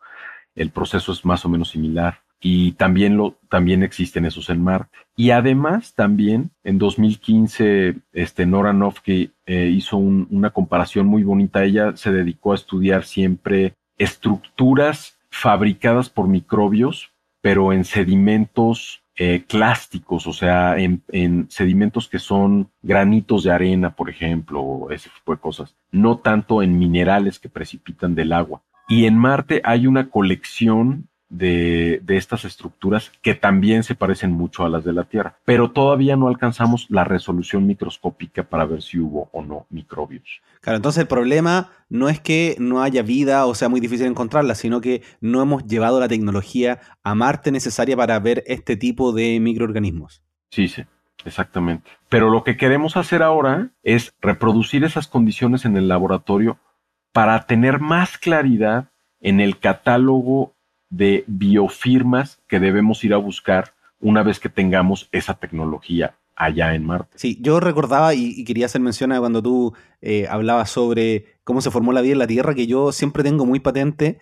El 0.56 0.70
proceso 0.70 1.12
es 1.12 1.26
más 1.26 1.46
o 1.46 1.50
menos 1.50 1.70
similar 1.70 2.22
y 2.42 2.72
también, 2.72 3.18
lo, 3.18 3.38
también 3.50 3.84
existen 3.84 4.26
esos 4.26 4.50
en 4.50 4.64
Marte. 4.64 4.98
Y 5.16 5.30
además 5.30 5.94
también 5.94 6.50
en 6.64 6.80
2015 6.80 7.98
este, 8.12 8.46
Nora 8.48 8.74
Nofke 8.74 9.30
eh, 9.46 9.70
hizo 9.72 9.98
una 9.98 10.50
comparación 10.50 11.06
muy 11.06 11.24
bonita. 11.24 11.64
Ella 11.64 11.96
se 11.96 12.12
dedicó 12.12 12.52
a 12.52 12.56
estudiar 12.56 13.04
siempre 13.04 13.76
estructuras 13.98 15.20
fabricadas 15.30 16.10
por 16.10 16.28
microbios, 16.28 17.12
pero 17.42 17.74
en 17.74 17.86
sedimentos 17.86 19.04
eh, 19.16 19.44
clásticos, 19.48 20.26
o 20.26 20.34
sea, 20.34 20.80
en, 20.80 21.04
en, 21.10 21.46
sedimentos 21.52 22.08
que 22.08 22.18
son 22.18 22.72
granitos 22.82 23.44
de 23.44 23.52
arena, 23.52 23.96
por 23.96 24.10
ejemplo, 24.10 24.62
o 24.62 24.92
ese 24.92 25.10
tipo 25.10 25.34
de 25.34 25.40
cosas, 25.40 25.76
no 25.92 26.18
tanto 26.18 26.64
en 26.64 26.80
minerales 26.80 27.38
que 27.38 27.50
precipitan 27.50 28.16
del 28.16 28.34
agua. 28.34 28.64
Y 28.88 29.06
en 29.06 29.18
Marte 29.18 29.62
hay 29.64 29.86
una 29.86 30.10
colección 30.10 31.08
de, 31.32 32.02
estas 32.08 32.44
estructuras 32.46 33.12
que 33.22 33.34
también 33.34 33.84
se 33.84 33.96
parecen 33.96 34.32
mucho 34.32 34.66
a 34.66 34.70
las 34.70 34.84
de 34.84 34.94
la 34.94 35.06
Tierra, 35.06 35.38
pero 35.46 35.72
todavía 35.72 36.16
no 36.18 36.28
alcanzamos 36.28 36.86
la 36.90 37.06
resolución 37.06 37.66
microscópica 37.66 38.44
para 38.44 38.66
ver 38.66 38.82
si 38.82 39.00
hubo 39.00 39.30
o 39.32 39.42
no 39.42 39.66
microbios. 39.70 40.42
Claro, 40.60 40.76
entonces 40.76 41.02
el 41.02 41.08
problema 41.08 41.72
no 41.90 42.10
es 42.10 42.20
que 42.20 42.56
no 42.60 42.84
haya 42.84 43.02
vida 43.02 43.46
o 43.46 43.56
sea 43.56 43.70
muy 43.70 43.80
difícil 43.80 44.08
encontrarla, 44.08 44.56
sino 44.56 44.82
que 44.82 45.02
no 45.22 45.42
hemos 45.42 45.66
llevado 45.66 46.00
la 46.00 46.10
tecnología 46.10 46.80
a 47.02 47.16
Marte 47.16 47.52
necesaria 47.52 47.96
para 47.96 48.20
ver 48.20 48.44
este 48.46 48.76
tipo 48.76 49.14
de 49.14 49.40
microorganismos. 49.40 50.22
Sí, 50.50 50.68
sí. 50.68 50.84
Exactamente. 51.24 51.92
Pero 52.10 52.32
lo 52.32 52.44
que 52.44 52.58
queremos 52.58 52.98
hacer 52.98 53.22
ahora 53.22 53.70
es 53.84 54.16
reproducir 54.22 54.84
esas 54.84 55.08
condiciones 55.08 55.66
en 55.66 55.78
el 55.78 55.88
laboratorio 55.88 56.58
para 57.12 57.46
tener 57.46 57.80
más 57.80 58.18
claridad 58.18 58.90
en 59.20 59.40
el 59.40 59.60
catálogo 59.60 60.56
de 60.92 61.24
biofirmas 61.26 62.40
que 62.48 62.60
debemos 62.60 63.04
ir 63.04 63.16
a 63.16 63.18
buscar 63.18 63.74
una 64.00 64.22
vez 64.22 64.40
que 64.40 64.50
tengamos 64.50 65.10
esa 65.12 65.34
tecnología 65.34 66.16
allá 66.36 66.76
en 66.76 66.86
Marte. 66.86 67.18
Sí, 67.18 67.38
yo 67.42 67.60
recordaba 67.60 68.14
y, 68.14 68.44
quería 68.44 68.66
hacer 68.66 68.82
mención 68.82 69.12
a 69.12 69.20
cuando 69.20 69.42
tú 69.42 69.74
eh, 70.02 70.28
hablabas 70.30 70.70
sobre 70.70 71.26
cómo 71.44 71.62
se 71.62 71.72
formó 71.72 71.94
la 71.94 72.02
vida 72.02 72.14
en 72.14 72.20
la 72.20 72.28
Tierra, 72.28 72.56
que 72.56 72.68
yo 72.68 72.92
siempre 72.92 73.24
tengo 73.24 73.46
muy 73.46 73.60
patente 73.60 74.20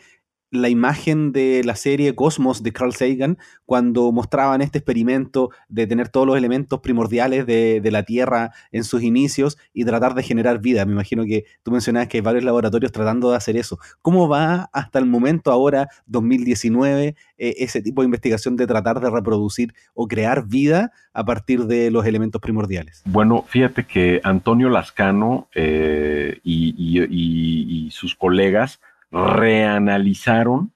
la 0.52 0.70
imagen 0.70 1.32
de 1.32 1.64
la 1.64 1.76
serie 1.76 2.16
Cosmos 2.16 2.64
de 2.64 2.74
Carl 2.74 2.94
Sagan 2.94 3.38
cuando 3.66 4.12
mostraban 4.12 4.62
este 4.62 4.80
experimento 4.80 5.52
de 5.68 5.86
tener 5.86 6.10
todos 6.10 6.26
los 6.26 6.38
elementos 6.38 6.80
primordiales 6.80 7.46
de, 7.46 7.88
la 7.90 8.04
Tierra 8.04 8.52
en 8.72 8.84
sus 8.84 9.02
inicios 9.02 9.58
y 9.74 9.84
tratar 9.84 10.14
de 10.14 10.22
generar 10.22 10.60
vida. 10.60 10.86
Me 10.86 10.92
imagino 10.92 11.24
que 11.26 11.46
tú 11.64 11.72
mencionabas 11.72 12.08
que 12.08 12.18
hay 12.18 12.22
varios 12.22 12.44
laboratorios 12.44 12.92
tratando 12.92 13.32
de 13.32 13.38
hacer 13.38 13.58
eso. 13.58 13.80
¿Cómo 14.02 14.30
va 14.30 14.70
hasta 14.74 15.00
el 15.00 15.06
momento 15.06 15.52
ahora, 15.52 15.88
2019, 16.06 17.16
eh, 17.38 17.56
ese 17.58 17.82
tipo 17.82 18.02
de 18.02 18.06
investigación 18.06 18.56
de 18.56 18.68
tratar 18.68 19.00
de 19.00 19.10
reproducir 19.10 19.74
o 19.96 20.08
crear 20.08 20.48
vida 20.48 20.92
a 21.14 21.26
partir 21.26 21.66
de 21.66 21.90
los 21.90 22.06
elementos 22.06 22.42
primordiales? 22.42 23.02
Bueno, 23.06 23.44
fíjate 23.48 23.86
que 23.86 24.22
Antonio 24.24 24.70
Lascano 24.70 25.48
eh, 25.56 26.40
y 26.44 27.90
sus 27.92 28.16
colegas 28.16 28.80
reanalizaron 29.12 30.74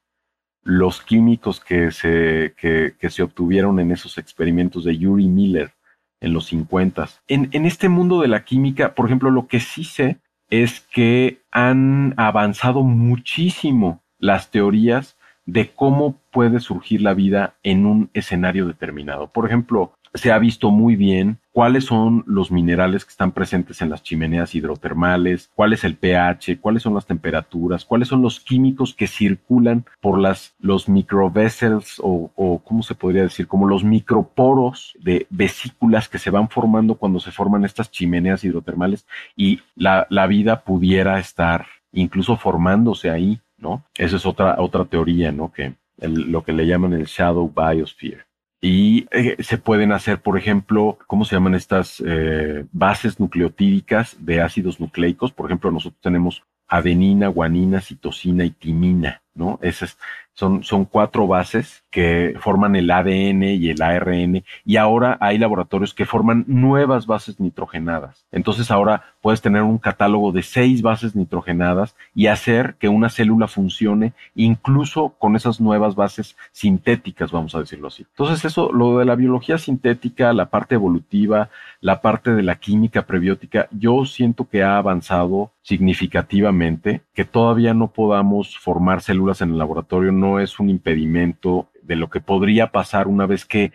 los 0.63 1.01
químicos 1.01 1.59
que 1.59 1.91
se, 1.91 2.53
que, 2.57 3.09
se 3.09 3.23
obtuvieron 3.23 3.79
en 3.79 3.91
esos 3.91 4.17
experimentos 4.17 4.85
de 4.85 4.97
Yuri 4.97 5.27
Miller 5.27 5.73
en 6.21 6.33
los 6.33 6.45
50. 6.45 7.09
En, 7.27 7.49
en 7.51 7.65
este 7.65 7.89
mundo 7.89 8.21
de 8.21 8.29
la 8.29 8.45
química, 8.45 8.95
por 8.95 9.07
ejemplo, 9.07 9.29
lo 9.29 9.47
que 9.47 9.59
sí 9.59 9.83
sé 9.83 10.19
es 10.49 10.79
que 10.79 11.41
han 11.51 12.13
avanzado 12.17 12.83
muchísimo 12.83 14.03
las 14.19 14.51
teorías 14.51 15.17
de 15.45 15.71
cómo 15.71 16.21
puede 16.31 16.59
surgir 16.59 17.01
la 17.01 17.13
vida 17.13 17.55
en 17.63 17.85
un 17.85 18.09
escenario 18.13 18.65
determinado. 18.65 19.27
Por 19.27 19.45
ejemplo, 19.45 19.97
se 20.13 20.31
ha 20.31 20.39
visto 20.39 20.71
muy 20.71 20.95
bien 20.95 21.39
cuáles 21.51 21.85
son 21.85 22.23
los 22.27 22.51
minerales 22.51 23.05
que 23.05 23.11
están 23.11 23.31
presentes 23.31 23.81
en 23.81 23.89
las 23.89 24.03
chimeneas 24.03 24.55
hidrotermales, 24.55 25.51
cuál 25.55 25.73
es 25.73 25.83
el 25.83 25.95
pH, 25.95 26.59
cuáles 26.59 26.83
son 26.83 26.95
las 26.95 27.05
temperaturas, 27.05 27.85
cuáles 27.85 28.07
son 28.07 28.21
los 28.21 28.39
químicos 28.39 28.93
que 28.93 29.07
circulan 29.07 29.85
por 30.01 30.19
las, 30.19 30.55
los 30.59 30.89
microvessels 30.89 31.99
o, 31.99 32.31
o, 32.35 32.59
¿cómo 32.59 32.83
se 32.83 32.95
podría 32.95 33.23
decir? 33.23 33.47
Como 33.47 33.67
los 33.67 33.83
microporos 33.83 34.95
de 34.99 35.27
vesículas 35.29 36.09
que 36.09 36.19
se 36.19 36.29
van 36.29 36.49
formando 36.49 36.95
cuando 36.95 37.19
se 37.19 37.31
forman 37.31 37.65
estas 37.65 37.91
chimeneas 37.91 38.43
hidrotermales 38.43 39.05
y 39.35 39.61
la, 39.75 40.07
la 40.09 40.27
vida 40.27 40.61
pudiera 40.61 41.19
estar 41.19 41.65
incluso 41.91 42.37
formándose 42.37 43.09
ahí, 43.09 43.39
¿no? 43.57 43.83
Esa 43.95 44.17
es 44.17 44.25
otra, 44.25 44.55
otra 44.59 44.85
teoría, 44.85 45.31
¿no? 45.31 45.51
Que 45.51 45.75
el, 45.99 46.31
lo 46.31 46.43
que 46.43 46.53
le 46.53 46.67
llaman 46.67 46.93
el 46.93 47.05
shadow 47.05 47.51
biosphere. 47.53 48.25
Y 48.65 49.07
eh, 49.11 49.35
se 49.43 49.57
pueden 49.57 49.91
hacer, 49.91 50.21
por 50.21 50.37
ejemplo, 50.37 50.97
¿cómo 51.05 51.25
se 51.25 51.35
llaman 51.35 51.53
estas 51.53 52.01
eh, 52.07 52.65
bases 52.71 53.19
nucleotídicas 53.19 54.15
de 54.21 54.39
ácidos 54.39 54.79
nucleicos? 54.79 55.33
Por 55.33 55.47
ejemplo, 55.47 55.69
nosotros 55.69 55.99
tenemos 56.01 56.43
adenina, 56.69 57.27
guanina, 57.27 57.81
citosina 57.81 58.45
y 58.45 58.51
timina, 58.51 59.21
¿no? 59.35 59.59
Esas 59.61 59.97
son, 60.33 60.63
son 60.63 60.85
cuatro 60.85 61.27
bases 61.27 61.83
que 61.91 62.35
forman 62.39 62.75
el 62.75 62.89
ADN 62.89 63.43
y 63.43 63.69
el 63.69 63.81
ARN 63.81 64.43
y 64.65 64.77
ahora 64.77 65.17
hay 65.21 65.37
laboratorios 65.37 65.93
que 65.93 66.05
forman 66.05 66.43
nuevas 66.47 67.05
bases 67.05 67.39
nitrogenadas. 67.39 68.25
Entonces 68.31 68.71
ahora 68.71 69.03
puedes 69.21 69.41
tener 69.41 69.61
un 69.61 69.77
catálogo 69.77 70.31
de 70.31 70.41
seis 70.41 70.81
bases 70.81 71.15
nitrogenadas 71.15 71.95
y 72.15 72.27
hacer 72.27 72.75
que 72.79 72.89
una 72.89 73.09
célula 73.09 73.47
funcione 73.47 74.13
incluso 74.35 75.09
con 75.19 75.35
esas 75.35 75.61
nuevas 75.61 75.95
bases 75.95 76.35
sintéticas, 76.51 77.31
vamos 77.31 77.53
a 77.53 77.59
decirlo 77.59 77.89
así. 77.89 78.05
Entonces 78.09 78.43
eso, 78.43 78.71
lo 78.71 78.97
de 78.97 79.05
la 79.05 79.15
biología 79.15 79.59
sintética, 79.59 80.33
la 80.33 80.49
parte 80.49 80.75
evolutiva, 80.75 81.49
la 81.79 82.01
parte 82.01 82.33
de 82.33 82.43
la 82.43 82.55
química 82.55 83.03
prebiótica, 83.03 83.67
yo 83.71 84.05
siento 84.05 84.47
que 84.49 84.63
ha 84.63 84.77
avanzado 84.77 85.51
significativamente, 85.61 87.01
que 87.13 87.23
todavía 87.23 87.73
no 87.73 87.87
podamos 87.87 88.57
formar 88.57 89.01
células 89.01 89.41
en 89.41 89.51
el 89.51 89.57
laboratorio 89.57 90.11
no 90.23 90.39
es 90.39 90.57
un 90.57 90.69
impedimento 90.69 91.69
de 91.81 91.97
lo 91.97 92.09
que 92.09 92.21
podría 92.21 92.71
pasar 92.71 93.09
una 93.09 93.25
vez 93.25 93.45
que 93.45 93.73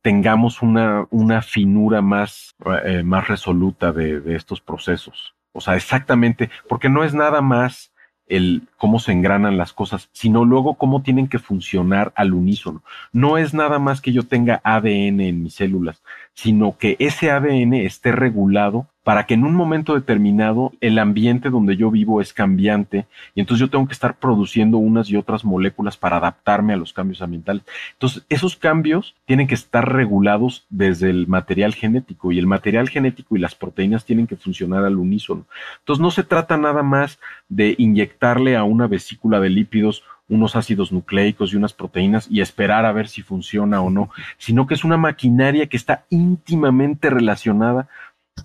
tengamos 0.00 0.62
una, 0.62 1.06
una 1.10 1.42
finura 1.42 2.00
más, 2.00 2.54
eh, 2.86 3.02
más 3.02 3.28
resoluta 3.28 3.92
de, 3.92 4.20
de 4.20 4.34
estos 4.34 4.62
procesos. 4.62 5.34
O 5.52 5.60
sea, 5.60 5.76
exactamente, 5.76 6.48
porque 6.70 6.88
no 6.88 7.04
es 7.04 7.12
nada 7.12 7.42
más 7.42 7.92
el 8.30 8.62
cómo 8.78 8.98
se 8.98 9.12
engranan 9.12 9.58
las 9.58 9.74
cosas, 9.74 10.08
sino 10.12 10.44
luego 10.44 10.74
cómo 10.74 11.02
tienen 11.02 11.28
que 11.28 11.40
funcionar 11.40 12.12
al 12.14 12.32
unísono. 12.32 12.82
No 13.12 13.36
es 13.36 13.52
nada 13.52 13.78
más 13.78 14.00
que 14.00 14.12
yo 14.12 14.22
tenga 14.22 14.60
ADN 14.64 15.20
en 15.20 15.42
mis 15.42 15.54
células, 15.54 16.02
sino 16.40 16.78
que 16.78 16.96
ese 17.00 17.30
ADN 17.30 17.74
esté 17.74 18.12
regulado 18.12 18.86
para 19.04 19.26
que 19.26 19.34
en 19.34 19.44
un 19.44 19.54
momento 19.54 19.94
determinado 19.94 20.72
el 20.80 20.98
ambiente 20.98 21.50
donde 21.50 21.76
yo 21.76 21.90
vivo 21.90 22.22
es 22.22 22.32
cambiante 22.32 23.04
y 23.34 23.40
entonces 23.40 23.60
yo 23.60 23.68
tengo 23.68 23.86
que 23.86 23.92
estar 23.92 24.18
produciendo 24.18 24.78
unas 24.78 25.10
y 25.10 25.16
otras 25.16 25.44
moléculas 25.44 25.98
para 25.98 26.16
adaptarme 26.16 26.72
a 26.72 26.78
los 26.78 26.94
cambios 26.94 27.20
ambientales. 27.20 27.62
Entonces, 27.92 28.24
esos 28.30 28.56
cambios 28.56 29.16
tienen 29.26 29.48
que 29.48 29.54
estar 29.54 29.92
regulados 29.92 30.64
desde 30.70 31.10
el 31.10 31.26
material 31.26 31.74
genético 31.74 32.32
y 32.32 32.38
el 32.38 32.46
material 32.46 32.88
genético 32.88 33.36
y 33.36 33.40
las 33.40 33.54
proteínas 33.54 34.06
tienen 34.06 34.26
que 34.26 34.36
funcionar 34.36 34.86
al 34.86 34.96
unísono. 34.96 35.44
Entonces, 35.80 36.00
no 36.00 36.10
se 36.10 36.24
trata 36.24 36.56
nada 36.56 36.82
más 36.82 37.18
de 37.50 37.74
inyectarle 37.76 38.56
a 38.56 38.64
una 38.64 38.86
vesícula 38.86 39.40
de 39.40 39.50
lípidos 39.50 40.04
unos 40.30 40.56
ácidos 40.56 40.92
nucleicos 40.92 41.52
y 41.52 41.56
unas 41.56 41.74
proteínas 41.74 42.26
y 42.30 42.40
esperar 42.40 42.86
a 42.86 42.92
ver 42.92 43.08
si 43.08 43.20
funciona 43.20 43.82
o 43.82 43.90
no, 43.90 44.08
sino 44.38 44.66
que 44.66 44.74
es 44.74 44.84
una 44.84 44.96
maquinaria 44.96 45.66
que 45.66 45.76
está 45.76 46.06
íntimamente 46.08 47.10
relacionada 47.10 47.88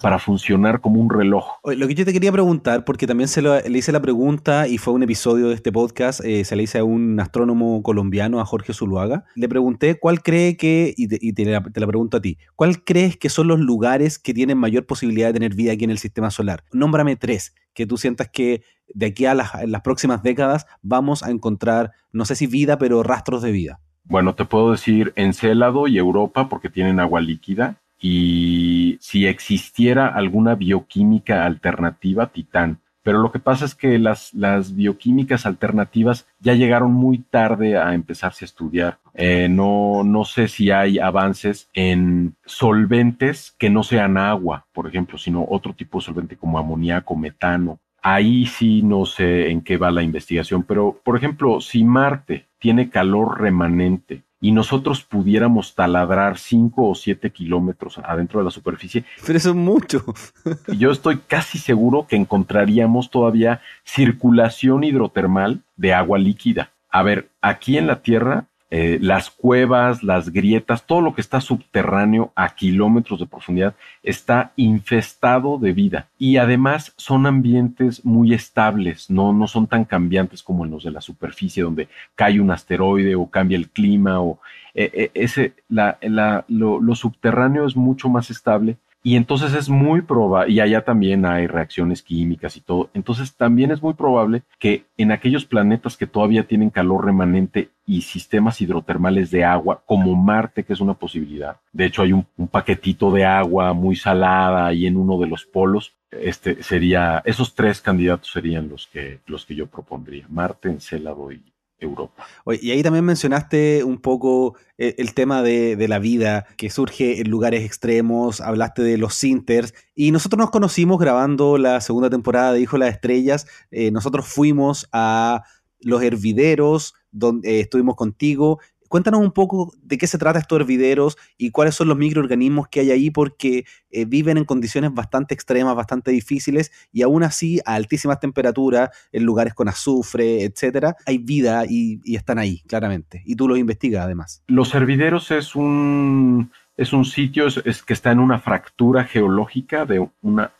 para 0.02 0.19
funcionar 0.19 0.82
como 0.82 1.00
un 1.00 1.10
reloj. 1.10 1.45
Lo 1.63 1.88
que 1.88 1.95
yo 1.95 2.06
te 2.06 2.13
quería 2.13 2.32
preguntar, 2.32 2.86
porque 2.86 3.08
también 3.08 3.28
se 3.28 3.41
le 3.41 3.78
hice 3.78 3.91
la 3.91 4.02
pregunta 4.02 4.67
y 4.67 4.78
fue 4.78 4.93
un 4.93 5.04
episodio 5.04 5.50
de 5.50 5.56
este 5.56 5.71
podcast, 5.71 6.21
eh, 6.24 6.43
se 6.43 6.56
le 6.56 6.63
hice 6.63 6.80
a 6.80 6.84
un 6.84 7.19
astrónomo 7.19 7.82
colombiano, 7.82 8.39
a 8.39 8.45
Jorge 8.45 8.74
Zuluaga, 8.74 9.26
le 9.36 9.48
pregunté 9.48 9.95
cuál 9.95 10.21
cree 10.21 10.58
que, 10.58 10.93
y 10.98 11.08
te, 11.08 11.45
la, 11.45 11.63
te, 11.63 11.80
la, 11.80 11.88
pregunto 11.88 12.17
a 12.17 12.21
ti, 12.21 12.38
¿cuál 12.56 12.84
crees 12.84 13.17
que 13.17 13.30
son 13.30 13.48
los 13.48 13.60
lugares 13.60 14.19
que 14.19 14.34
tienen 14.34 14.58
mayor 14.58 14.86
posibilidad 14.86 15.28
de 15.28 15.34
tener 15.34 15.56
vida 15.56 15.74
aquí 15.74 15.86
en 15.86 15.91
el 15.91 15.98
sistema 15.98 16.32
solar? 16.32 16.63
Nómbrame 16.71 17.15
tres 17.15 17.54
que 17.74 17.86
tú 17.86 17.98
sientas 17.98 18.30
que 18.30 18.63
de 18.93 19.08
aquí 19.08 19.26
a 19.26 19.34
las, 19.34 19.52
próximas 19.84 20.24
décadas 20.24 20.65
vamos 20.82 21.24
a 21.24 21.32
encontrar, 21.32 21.91
no 22.12 22.26
sé 22.26 22.36
si 22.36 22.48
vida, 22.48 22.78
pero 22.78 23.04
rastros 23.04 23.41
de 23.41 23.52
vida. 23.52 23.80
Bueno, 24.04 24.36
te 24.36 24.45
puedo 24.45 24.71
decir 24.71 25.13
Encélado 25.15 25.88
y 25.88 25.98
Europa 25.98 26.48
porque 26.48 26.69
tienen 26.69 27.00
agua 27.00 27.21
líquida 27.21 27.78
y 28.00 28.98
si 29.02 29.26
existiera 29.26 30.08
alguna 30.08 30.56
bioquímica 30.56 31.45
alternativa, 31.45 32.28
Titán. 32.28 32.80
Pero 33.06 33.19
lo 33.19 33.32
que 33.32 33.38
pasa 33.38 33.65
es 33.65 33.76
que 33.76 34.00
las, 34.00 34.34
las 34.34 34.76
bioquímicas 34.76 35.45
alternativas 35.45 36.26
ya 36.39 36.56
llegaron 36.56 36.91
muy 36.91 37.19
tarde 37.19 37.78
a 37.78 37.93
empezarse 37.93 38.43
a 38.43 38.48
estudiar. 38.48 38.98
Eh, 39.13 39.48
no, 39.48 40.04
no 40.04 40.26
sé 40.26 40.48
si 40.48 40.71
hay 40.71 40.98
avances 40.98 41.69
en 41.76 42.36
solventes 42.45 43.54
que 43.60 43.69
no 43.69 43.84
sean 43.84 44.17
agua, 44.17 44.65
por 44.74 44.88
ejemplo, 44.88 45.19
sino 45.19 45.45
otro 45.48 45.74
tipo 45.74 46.00
de 46.00 46.06
solvente 46.06 46.36
como 46.36 46.58
amoníaco, 46.58 47.15
metano. 47.15 47.80
Ahí 48.08 48.46
sí 48.46 48.84
no 48.84 49.08
sé 49.08 49.50
en 49.50 49.62
qué 49.62 49.78
va 49.78 49.89
la 49.89 50.04
investigación, 50.04 50.62
pero 50.62 51.02
por 51.04 51.18
ejemplo, 51.18 51.60
si 51.60 51.84
Marte 51.84 52.46
tiene 52.60 52.91
calor 52.91 53.41
remanente 53.41 54.22
y 54.39 54.52
nosotros 54.52 55.02
pudiéramos 55.02 55.74
taladrar 55.74 56.38
5 56.38 56.88
o 56.88 56.94
7 56.94 57.32
kilómetros 57.32 57.98
adentro 57.98 58.39
de 58.39 58.46
la 58.46 58.52
superficie. 58.52 59.06
Pero 59.26 59.39
eso 59.39 59.50
es 59.50 59.56
mucho. 59.56 60.06
yo 60.78 60.91
estoy 60.91 61.18
casi 61.18 61.58
seguro 61.58 62.06
que 62.06 62.15
encontraríamos 62.15 63.10
todavía 63.10 63.62
circulación 63.84 64.84
hidrotermal 64.84 65.63
de 65.76 65.96
agua 65.96 66.20
líquida. 66.20 66.70
A 66.91 67.02
ver, 67.02 67.30
aquí 67.41 67.76
en 67.76 67.88
la 67.88 68.04
Tierra 68.04 68.46
eh, 68.78 69.00
las 69.00 69.30
cuevas, 69.30 70.04
las 70.04 70.34
grietas, 70.34 70.86
todo 70.86 71.00
lo 71.00 71.16
que 71.16 71.22
está 71.22 71.40
subterráneo 71.40 72.34
a 72.36 72.56
kilómetros 72.56 73.22
de 73.22 73.26
profundidad 73.26 73.74
está 74.04 74.52
infestado 74.58 75.58
de 75.58 75.72
vida. 75.72 76.10
Y 76.18 76.36
además 76.36 76.94
son 76.98 77.26
ambientes 77.26 78.04
muy 78.04 78.34
estables, 78.34 79.10
no, 79.10 79.32
no 79.32 79.48
son 79.48 79.68
tan 79.68 79.86
cambiantes 79.86 80.44
como 80.44 80.66
en 80.66 80.72
los 80.72 80.84
de 80.84 80.92
la 80.92 81.00
superficie, 81.00 81.64
donde 81.64 81.88
cae 82.16 82.42
un 82.42 82.52
asteroide 82.52 83.16
o 83.16 83.30
cambia 83.30 83.56
el 83.56 83.70
clima. 83.70 84.20
O, 84.20 84.42
eh, 84.74 84.92
eh, 84.94 85.12
ese, 85.14 85.54
la, 85.70 85.98
la, 86.02 86.44
lo, 86.50 86.82
lo 86.82 86.96
subterráneo 86.96 87.66
es 87.66 87.78
mucho 87.78 88.10
más 88.10 88.30
estable 88.30 88.76
y 89.06 89.18
entonces 89.18 89.54
es 89.54 89.70
muy 89.70 90.02
probable, 90.02 90.52
y 90.52 90.60
allá 90.62 90.84
también 90.84 91.28
hay 91.28 91.46
reacciones 91.46 92.02
químicas 92.02 92.58
y 92.58 92.62
todo, 92.62 92.89
entonces 92.96 93.36
también 93.36 93.70
es 93.70 93.80
muy 93.80 93.94
probable 93.94 94.41
que 94.58 94.86
en 94.98 95.12
aquellos 95.12 95.46
planetas 95.46 95.96
que 95.96 96.08
todavía 96.08 96.48
tienen 96.48 96.72
calor 96.72 97.06
remanente 97.06 97.70
y 97.86 98.02
sistemas 98.02 98.60
hidrotermales 98.62 99.30
de 99.30 99.46
agua, 99.46 99.84
como 99.86 100.15
Marte, 100.15 100.63
que 100.63 100.74
es 100.74 100.80
una 100.80 100.96
posibilidad. 100.96 101.58
De 101.72 101.86
hecho, 101.86 102.02
hay 102.02 102.13
un, 102.13 102.26
un 102.36 102.48
paquetito 102.48 103.12
de 103.12 103.26
agua 103.26 103.74
muy 103.74 103.96
salada 103.96 104.65
ahí 104.65 104.88
en 104.88 104.98
uno 104.98 105.20
de 105.20 105.28
los 105.28 105.46
polos. 105.46 105.94
Este 106.10 106.63
sería, 106.63 107.22
esos 107.26 107.54
tres 107.54 107.82
candidatos 107.82 108.32
serían 108.32 108.70
los 108.70 108.88
que, 108.88 109.20
los 109.28 109.46
que 109.46 109.54
yo 109.54 109.68
propondría, 109.68 110.26
Marte, 110.30 110.70
Encélado 110.70 111.32
y, 111.32 111.44
Europa. 111.80 112.26
Y 112.62 112.72
ahí 112.72 112.84
también 112.84 113.06
mencionaste 113.06 113.84
un 113.84 113.98
poco 114.00 114.56
el, 114.78 114.96
el 114.98 115.14
tema 115.14 115.44
de, 115.44 115.76
de, 115.76 115.88
la 115.88 116.00
vida 116.00 116.46
que 116.58 116.70
surge 116.70 117.20
en 117.20 117.30
lugares 117.30 117.64
extremos, 117.64 118.42
hablaste 118.42 118.82
de 118.82 118.98
los 118.98 119.16
sinters, 119.16 119.74
y 119.94 120.12
nosotros 120.12 120.38
nos 120.38 120.52
conocimos 120.52 121.00
grabando 121.00 121.58
la 121.58 121.82
segunda 121.82 122.10
temporada 122.10 122.54
de 122.54 122.62
Hijo 122.62 122.78
de 122.78 122.86
las 122.86 122.96
Estrellas, 122.96 123.48
eh, 123.72 123.92
nosotros 123.92 124.28
fuimos 124.28 124.88
a 124.92 125.44
los 125.80 126.02
hervideros, 126.02 126.96
donde 127.12 127.58
eh, 127.58 127.60
estuvimos 127.62 127.96
contigo, 127.96 128.60
Cuéntanos 128.88 129.21
un 129.21 129.32
poco 129.32 129.74
de 129.82 129.98
qué 129.98 130.08
se 130.08 130.17
trata 130.17 130.39
estos 130.39 130.60
hervideros 130.60 131.17
y 131.38 131.52
cuáles 131.52 131.76
son 131.76 131.88
los 131.88 131.98
microorganismos 131.98 132.67
que 132.67 132.82
hay 132.82 132.91
ahí, 132.91 133.12
porque 133.12 133.65
eh, 133.91 134.06
viven 134.06 134.38
en 134.38 134.45
condiciones 134.45 134.93
bastante 134.93 135.34
extremas, 135.34 135.76
bastante 135.76 136.12
difíciles, 136.12 136.71
y 136.91 137.02
aún 137.02 137.24
así, 137.24 137.60
a 137.65 137.76
altísimas 137.76 138.19
temperaturas, 138.19 138.89
en 139.12 139.24
lugares 139.24 139.54
con 139.54 139.67
azufre, 139.67 140.43
etcétera, 140.43 140.95
hay 141.06 141.17
vida 141.17 141.63
y, 141.67 142.00
están 142.15 142.39
ahí, 142.39 142.62
claramente. 142.67 143.21
Y 143.26 143.36
tú 143.36 143.48
los 143.48 143.58
investigas 143.58 144.06
además. 144.06 144.43
Los 144.48 144.74
hervideros 144.74 145.32
es 145.32 145.56
un, 145.56 146.52
es 146.78 146.93
un 146.93 147.06
sitio 147.06 147.48
es 147.48 147.84
que 147.84 147.93
está 147.93 148.12
en 148.12 148.19
una 148.19 148.39
fractura 148.39 149.04
geológica 149.04 149.86
de 149.86 150.08
una, 150.21 150.52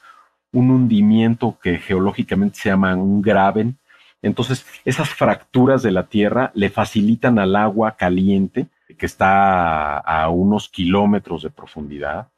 un 0.51 0.71
hundimiento 0.71 1.57
que 1.61 1.77
geológicamente 1.77 2.59
se 2.59 2.69
llama 2.69 2.95
un 2.95 3.21
graben 3.21 3.77
entonces, 4.25 4.65
esas 4.85 5.09
fracturas 5.09 5.83
de 5.83 5.91
la 5.91 6.07
tierra 6.07 6.51
le 6.55 6.71
facilitan 6.71 7.38
al 7.38 7.55
agua 7.55 7.95
caliente, 7.95 8.67
que 8.97 9.05
está 9.05 9.99
a, 9.99 10.29
unos 10.29 10.67
kilómetros 10.67 11.43
de 11.43 11.51
profundidad, 11.51 12.29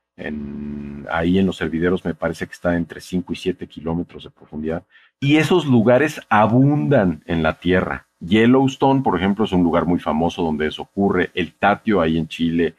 ahí 1.10 1.39
en 1.39 1.45
los 1.45 1.62
hervideros 1.62 2.04
me 2.04 2.13
parece 2.13 2.45
que 2.45 2.52
está 2.52 2.76
entre 2.76 3.00
5 3.00 3.32
y 3.32 3.36
7 3.38 3.67
kilómetros 3.67 4.26
de 4.26 4.32
profundidad. 4.32 4.84
Y 5.21 5.38
esos 5.38 5.65
lugares 5.65 6.19
abundan 6.28 7.23
en 7.26 7.41
la 7.41 7.54
Tierra. 7.54 8.08
Yellowstone, 8.19 9.02
por 9.02 9.15
ejemplo, 9.17 9.45
es 9.45 9.54
un 9.54 9.63
lugar 9.63 9.86
muy 9.86 10.00
famoso 10.00 10.43
donde 10.43 10.67
eso 10.67 10.82
ocurre. 10.82 11.32
El 11.36 11.54
Tatio 11.54 12.02
ahí 12.02 12.17
en 12.17 12.28
Chile, 12.28 12.76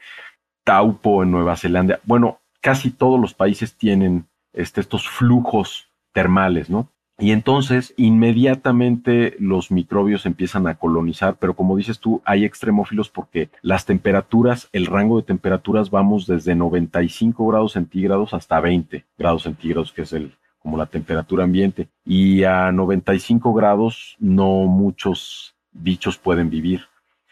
Taupo 0.63 1.23
en 1.23 1.31
Nueva 1.31 1.57
Zelanda. 1.57 1.99
Bueno, 2.03 2.41
casi 2.61 2.91
todos 2.91 3.19
los 3.19 3.33
países 3.33 3.75
tienen 3.75 4.27
este, 4.53 4.81
estos 4.81 5.09
flujos 5.09 5.89
termales, 6.13 6.69
¿no? 6.69 6.89
Y 7.19 7.31
entonces 7.31 7.93
inmediatamente 7.97 9.35
los 9.39 9.71
microbios 9.71 10.25
empiezan 10.25 10.67
a 10.67 10.75
colonizar, 10.75 11.35
pero 11.37 11.53
como 11.53 11.75
dices 11.75 11.99
tú, 11.99 12.21
hay 12.23 12.45
extremófilos 12.45 13.09
porque 13.09 13.49
las 13.61 13.85
temperaturas, 13.85 14.69
el 14.71 14.85
rango 14.85 15.17
de 15.17 15.23
temperaturas 15.23 15.89
vamos 15.89 16.27
desde 16.27 16.55
95 16.55 17.45
grados 17.47 17.73
centígrados 17.73 18.33
hasta 18.33 18.61
20 18.61 19.03
grados 19.17 19.43
centígrados, 19.43 19.91
que 19.91 20.03
es 20.03 20.13
el 20.13 20.31
como 20.59 20.77
la 20.77 20.85
temperatura 20.85 21.43
ambiente. 21.43 21.89
Y 22.05 22.43
a 22.43 22.71
95 22.71 23.53
grados 23.53 24.15
no 24.19 24.65
muchos 24.65 25.55
bichos 25.71 26.17
pueden 26.17 26.49
vivir. 26.49 26.87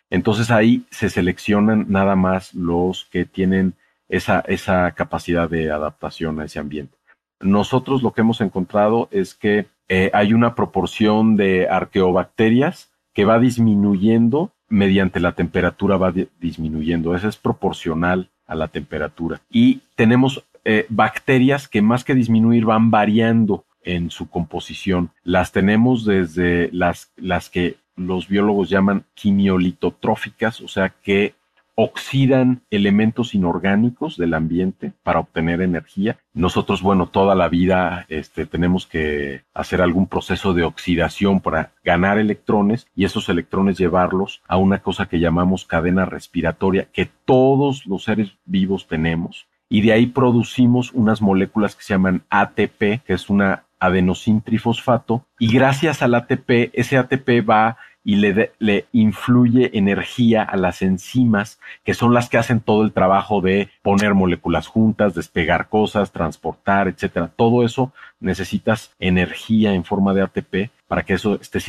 Entonces 0.10 0.52
ahí 0.52 0.86
se 0.90 1.10
seleccionan 1.10 1.86
nada 1.90 2.16
más 2.16 2.54
los 2.54 3.06
que 3.06 3.26
tienen 3.26 3.74
esa, 4.10 4.40
esa 4.42 4.92
capacidad 4.92 5.50
de 5.50 5.72
adaptación 5.72 6.40
a 6.40 6.46
ese 6.46 6.60
ambiente. 6.60 6.96
Nosotros 7.40 8.02
lo 8.02 8.14
que 8.14 8.22
hemos 8.22 8.42
encontrado 8.42 9.10
es 9.12 9.36
que 9.36 9.68
eh, 9.90 10.12
hay 10.14 10.34
una 10.34 10.56
proporción 10.56 11.36
de 11.36 11.68
arqueobacterias 11.70 12.92
que 13.14 13.26
va 13.26 13.40
disminuyendo 13.40 14.52
mediante 14.70 15.20
la 15.20 15.32
temperatura, 15.32 15.98
va 15.98 16.14
disminuyendo. 16.40 17.16
Eso 17.16 17.28
es 17.28 17.38
proporcional 17.38 18.30
a 18.46 18.56
la 18.56 18.68
temperatura. 18.68 19.42
Y 19.50 19.82
tenemos 19.96 20.44
eh, 20.66 20.86
bacterias 20.90 21.68
que 21.68 21.82
más 21.82 22.04
que 22.04 22.16
disminuir 22.16 22.66
van 22.66 22.92
variando 22.92 23.66
en 23.84 24.12
su 24.12 24.30
composición. 24.30 25.12
Las 25.24 25.52
tenemos 25.52 26.06
desde 26.06 26.70
las, 26.74 27.12
las 27.16 27.50
que 27.50 27.78
los 27.96 28.28
biólogos 28.28 28.70
llaman 28.70 29.06
quimiolitotróficas, 29.14 30.62
o 30.62 30.68
sea 30.68 30.90
que 30.90 31.34
oxidan 31.80 32.64
elementos 32.72 33.36
inorgánicos 33.36 34.18
del 34.18 34.34
ambiente 34.34 34.94
para 35.04 35.20
obtener 35.20 35.62
energía. 35.62 36.18
Nosotros, 36.34 36.82
bueno, 36.82 37.06
toda 37.06 37.36
la 37.36 37.50
vida 37.50 38.08
este, 38.10 38.48
tenemos 38.48 38.88
que 38.88 39.44
hacer 39.54 39.84
algún 39.84 40.08
proceso 40.08 40.56
de 40.56 40.64
oxidación 40.64 41.40
para 41.40 41.74
ganar 41.84 42.18
electrones 42.18 42.88
y 42.96 43.06
esos 43.06 43.30
electrones 43.30 43.78
llevarlos 43.78 44.42
a 44.48 44.58
una 44.58 44.80
cosa 44.80 45.06
que 45.06 45.20
llamamos 45.20 45.66
cadena 45.66 46.06
respiratoria 46.06 46.88
que 46.92 47.12
todos 47.26 47.86
los 47.86 48.06
seres 48.06 48.32
vivos 48.46 48.88
tenemos. 48.88 49.46
Y 49.70 49.82
de 49.82 49.94
ahí 49.94 50.08
producimos 50.08 50.92
unas 50.94 51.22
moléculas 51.22 51.76
que 51.76 51.84
se 51.84 51.94
llaman 51.94 52.24
ATP, 52.32 53.04
que 53.06 53.14
es 53.14 53.30
una 53.30 53.66
adenosintrifosfato, 53.80 55.28
y 55.38 55.54
gracias 55.54 56.02
al 56.02 56.16
ATP, 56.16 56.72
ese 56.74 56.98
ATP 56.98 57.48
va 57.48 57.78
y 58.08 58.16
le, 58.16 58.54
le, 58.60 58.86
influye 58.94 59.78
energía 59.78 60.42
a 60.42 60.56
las 60.56 60.82
enzimas, 60.82 61.60
que 61.84 61.94
son 61.94 62.14
las 62.14 62.30
que 62.30 62.38
hacen 62.38 62.62
todo 62.62 62.84
el 62.84 62.94
trabajo 62.94 63.42
de 63.42 63.70
poner 63.82 64.14
moléculas 64.14 64.68
juntas, 64.68 65.14
despegar 65.14 65.68
cosas, 65.68 66.14
transportar, 66.14 66.88
etcétera. 66.88 67.30
Todo 67.36 67.66
eso 67.66 67.92
necesitas 68.22 68.96
energía 68.98 69.74
en 69.74 69.84
forma 69.84 70.14
de 70.14 70.22
ATP 70.22 70.72
para 70.88 71.04
que 71.04 71.16
eso 71.16 71.38
esté, 71.42 71.60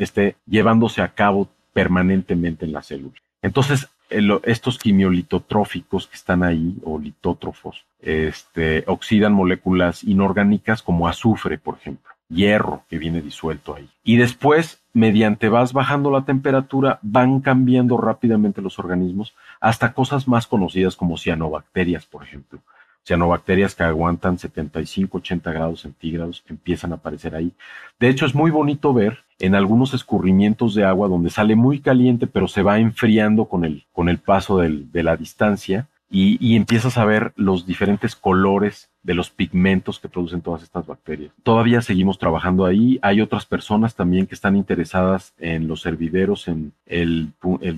esté 0.00 0.34
llevándose 0.48 1.00
a 1.00 1.14
cabo 1.14 1.48
permanentemente 1.72 2.64
en 2.64 2.72
la 2.72 2.82
célula. 2.82 3.14
Entonces, 3.40 3.88
estos 4.10 4.78
quimiolitotróficos 4.78 6.08
que 6.08 6.16
están 6.16 6.42
ahí, 6.42 6.74
o 6.82 6.98
litótrofos, 6.98 7.84
este, 8.00 8.82
oxidan 8.88 9.32
moléculas 9.32 10.02
inorgánicas 10.02 10.82
como 10.82 11.06
azufre, 11.06 11.56
por 11.56 11.76
ejemplo 11.76 12.14
hierro 12.28 12.84
que 12.88 12.98
viene 12.98 13.20
disuelto 13.20 13.74
ahí. 13.74 13.88
Y 14.02 14.16
después, 14.16 14.80
mediante 14.94 15.48
vas 15.48 15.72
bajando 15.72 16.10
la 16.10 16.24
temperatura, 16.24 16.98
van 17.02 17.40
cambiando 17.40 17.98
rápidamente 17.98 18.62
los 18.62 18.78
organismos 18.78 19.34
hasta 19.60 19.92
cosas 19.92 20.26
más 20.26 20.46
conocidas 20.46 20.96
como 20.96 21.18
cianobacterias, 21.18 22.06
por 22.06 22.22
ejemplo. 22.22 22.60
Cianobacterias 23.04 23.74
que 23.74 23.82
aguantan 23.82 24.38
75, 24.38 25.18
80 25.18 25.52
grados 25.52 25.80
centígrados 25.82 26.42
empiezan 26.48 26.92
a 26.92 26.94
aparecer 26.94 27.34
ahí. 27.34 27.52
De 28.00 28.08
hecho, 28.08 28.24
es 28.24 28.34
muy 28.34 28.50
bonito 28.50 28.94
ver 28.94 29.18
en 29.40 29.54
algunos 29.54 29.92
escurrimientos 29.92 30.74
de 30.74 30.84
agua 30.84 31.08
donde 31.08 31.28
sale 31.28 31.54
muy 31.54 31.80
caliente, 31.80 32.26
pero 32.26 32.48
se 32.48 32.62
va 32.62 32.78
enfriando 32.78 33.44
con 33.44 33.66
el, 33.66 33.84
con 33.92 34.08
el 34.08 34.18
paso 34.18 34.58
de 34.58 35.02
la 35.02 35.16
distancia 35.16 35.88
y, 36.10 36.54
empiezas 36.54 36.96
a 36.96 37.04
ver 37.04 37.32
los 37.34 37.66
diferentes 37.66 38.14
colores 38.14 38.90
de 39.02 39.14
los 39.14 39.30
pigmentos 39.30 39.98
que 39.98 40.08
producen 40.08 40.42
todas 40.42 40.62
estas 40.62 40.86
bacterias. 40.86 41.32
Todavía 41.42 41.82
seguimos 41.82 42.18
trabajando 42.18 42.66
ahí. 42.66 42.98
Hay 43.02 43.20
otras 43.20 43.46
personas 43.46 43.96
también 43.96 44.26
que 44.26 44.34
están 44.34 44.56
interesadas 44.56 45.34
en 45.38 45.66
los 45.66 45.84
hervideros, 45.86 46.46
en 46.46 46.72
el, 46.86 47.32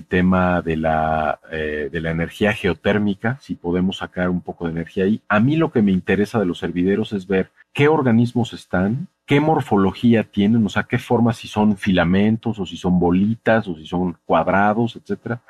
tema 0.07 0.61
de 0.61 0.77
la, 0.77 1.39
eh, 1.51 1.89
de 1.91 2.01
la 2.01 2.11
energía 2.11 2.53
geotérmica, 2.53 3.39
si 3.41 3.55
podemos 3.55 3.97
sacar 3.97 4.29
un 4.29 4.41
poco 4.41 4.65
de 4.65 4.71
energía 4.71 5.05
ahí. 5.05 5.21
A 5.27 5.39
mí 5.39 5.55
lo 5.55 5.71
que 5.71 5.81
me 5.81 5.91
interesa 5.91 6.39
de 6.39 6.45
los 6.45 6.61
hervideros 6.61 7.13
es 7.13 7.27
ver 7.27 7.51
qué 7.73 7.87
organismos 7.87 8.53
están, 8.53 9.07
qué 9.25 9.39
morfología 9.39 10.23
tienen, 10.23 10.65
o 10.65 10.69
sea, 10.69 10.83
qué 10.83 10.99
forma, 10.99 11.33
si 11.33 11.47
son 11.47 11.77
filamentos 11.77 12.59
o 12.59 12.65
si 12.65 12.77
son 12.77 12.99
bolitas 12.99 13.67
o 13.67 13.75
si 13.75 13.85
son 13.85 14.17
cuadrados, 14.25 14.95
etcétera. 14.95 15.41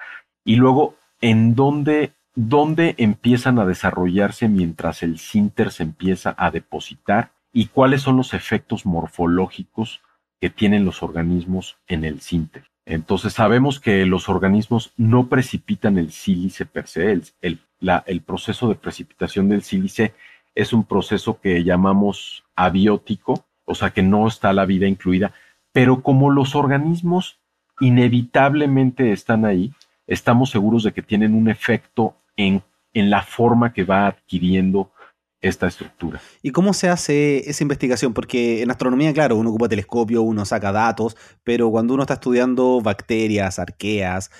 Y 0.44 0.56
luego, 0.56 0.96
en 1.22 1.54
dónde 1.54 2.13
dónde 2.38 2.93
empiezan 3.00 3.58
a 3.58 3.65
desarrollarse 3.65 4.47
mientras 4.47 5.02
el 5.02 5.17
sinter 5.17 5.71
se 5.71 5.82
empieza 5.82 6.36
a 6.38 6.52
depositar 6.52 7.32
y 7.52 7.65
cuáles 7.65 8.04
son 8.04 8.15
los 8.15 8.36
efectos 8.36 8.86
morfológicos 8.86 10.02
que 10.39 10.52
tienen 10.52 10.86
los 10.86 11.02
organismos 11.02 11.78
en 11.88 12.04
el 12.04 12.21
sinter. 12.21 12.65
Entonces 12.86 13.34
sabemos 13.34 13.80
que 13.80 14.06
los 14.06 14.30
organismos 14.30 14.93
no 14.97 15.30
precipitan 15.30 15.97
el 15.97 16.12
sílice 16.12 16.67
per 16.67 16.88
se. 16.88 17.12
El, 17.41 17.60
el 18.06 18.21
proceso 18.21 18.69
de 18.69 18.76
precipitación 18.76 19.50
del 19.50 19.63
sílice 19.63 20.13
es 20.54 20.73
un 20.73 20.84
proceso 20.84 21.41
que 21.41 21.63
llamamos 21.63 22.43
abiótico, 22.56 23.45
o 23.65 23.73
sea 23.73 23.89
que 23.89 24.04
no 24.04 24.28
está 24.28 24.54
la 24.54 24.67
vida 24.67 24.86
incluida, 24.86 25.34
pero 25.71 26.04
como 26.04 26.30
los 26.30 26.54
organismos 26.54 27.39
inevitablemente 27.80 29.12
están 29.12 29.43
ahí, 29.43 29.73
estamos 30.06 30.52
seguros 30.52 30.84
de 30.84 30.91
que 30.91 31.02
tienen 31.02 31.34
un 31.34 31.50
efecto 31.50 32.15
en, 32.38 32.63
la 32.93 33.21
forma 33.21 33.73
que 33.73 33.84
va 33.84 34.08
adquiriendo 34.08 34.91
esta 35.39 35.67
estructura. 35.67 36.19
¿Y 36.41 36.52
cómo 36.52 36.73
se 36.73 36.89
hace 36.89 37.47
esa 37.47 37.63
investigación? 37.63 38.13
Porque 38.13 38.63
en 38.63 38.71
astronomía, 38.71 39.13
claro, 39.13 39.36
uno 39.36 39.50
ocupa 39.52 39.69
telescopio, 39.69 40.23
uno 40.23 40.45
saca 40.45 40.71
datos, 40.71 41.15
pero 41.43 41.69
cuando 41.69 41.93
uno 41.93 42.04
está 42.04 42.15
estudiando 42.15 42.82
bacterias, 42.82 43.60
arqueas, 43.60 44.32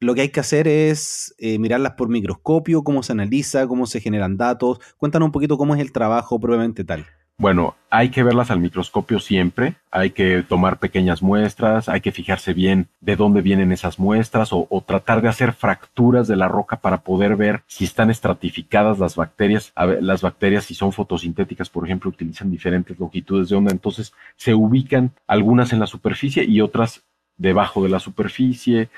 lo 0.00 0.14
que 0.14 0.22
hay 0.22 0.28
que 0.30 0.40
hacer 0.40 0.66
es 0.66 1.34
eh, 1.38 1.58
mirarlas 1.58 1.92
por 1.92 2.08
microscopio, 2.08 2.82
cómo 2.82 3.02
se 3.02 3.12
analiza, 3.12 3.68
cómo 3.68 3.86
se 3.86 4.00
generan 4.00 4.36
datos. 4.38 4.80
Cuéntanos 4.96 5.26
un 5.26 5.32
poquito 5.32 5.58
cómo 5.58 5.74
es 5.74 5.80
el 5.80 5.92
trabajo 5.92 6.40
probablemente 6.40 6.84
tal. 6.84 7.06
Bueno, 7.40 7.74
hay 7.88 8.10
que 8.10 8.22
verlas 8.22 8.50
al 8.50 8.60
microscopio 8.60 9.18
siempre, 9.18 9.76
hay 9.90 10.10
que 10.10 10.42
tomar 10.42 10.78
pequeñas 10.78 11.22
muestras, 11.22 11.88
hay 11.88 12.02
que 12.02 12.12
fijarse 12.12 12.52
bien 12.52 12.88
de 13.00 13.16
dónde 13.16 13.40
vienen 13.40 13.72
esas 13.72 13.98
muestras 13.98 14.50
o, 14.52 14.84
tratar 14.86 15.22
de 15.22 15.30
hacer 15.30 15.54
fracturas 15.54 16.28
de 16.28 16.36
la 16.36 16.48
roca 16.48 16.82
para 16.82 17.00
poder 17.00 17.36
ver 17.36 17.62
si 17.66 17.84
están 17.84 18.10
estratificadas 18.10 18.98
las 18.98 19.16
bacterias. 19.16 19.72
las 20.02 20.20
bacterias, 20.20 20.66
si 20.66 20.74
son 20.74 20.92
fotosintéticas, 20.92 21.70
por 21.70 21.86
ejemplo, 21.86 22.10
utilizan 22.10 22.50
diferentes 22.50 22.98
longitudes 22.98 23.48
de 23.48 23.56
onda, 23.56 23.72
entonces 23.72 24.12
se 24.36 24.52
ubican 24.52 25.12
algunas 25.26 25.72
en 25.72 25.80
la 25.80 25.86
superficie 25.86 26.44
y 26.44 26.60
otras 26.60 27.04
debajo 27.38 27.82
de 27.82 27.88
la 27.88 28.00
superficie 28.00 28.90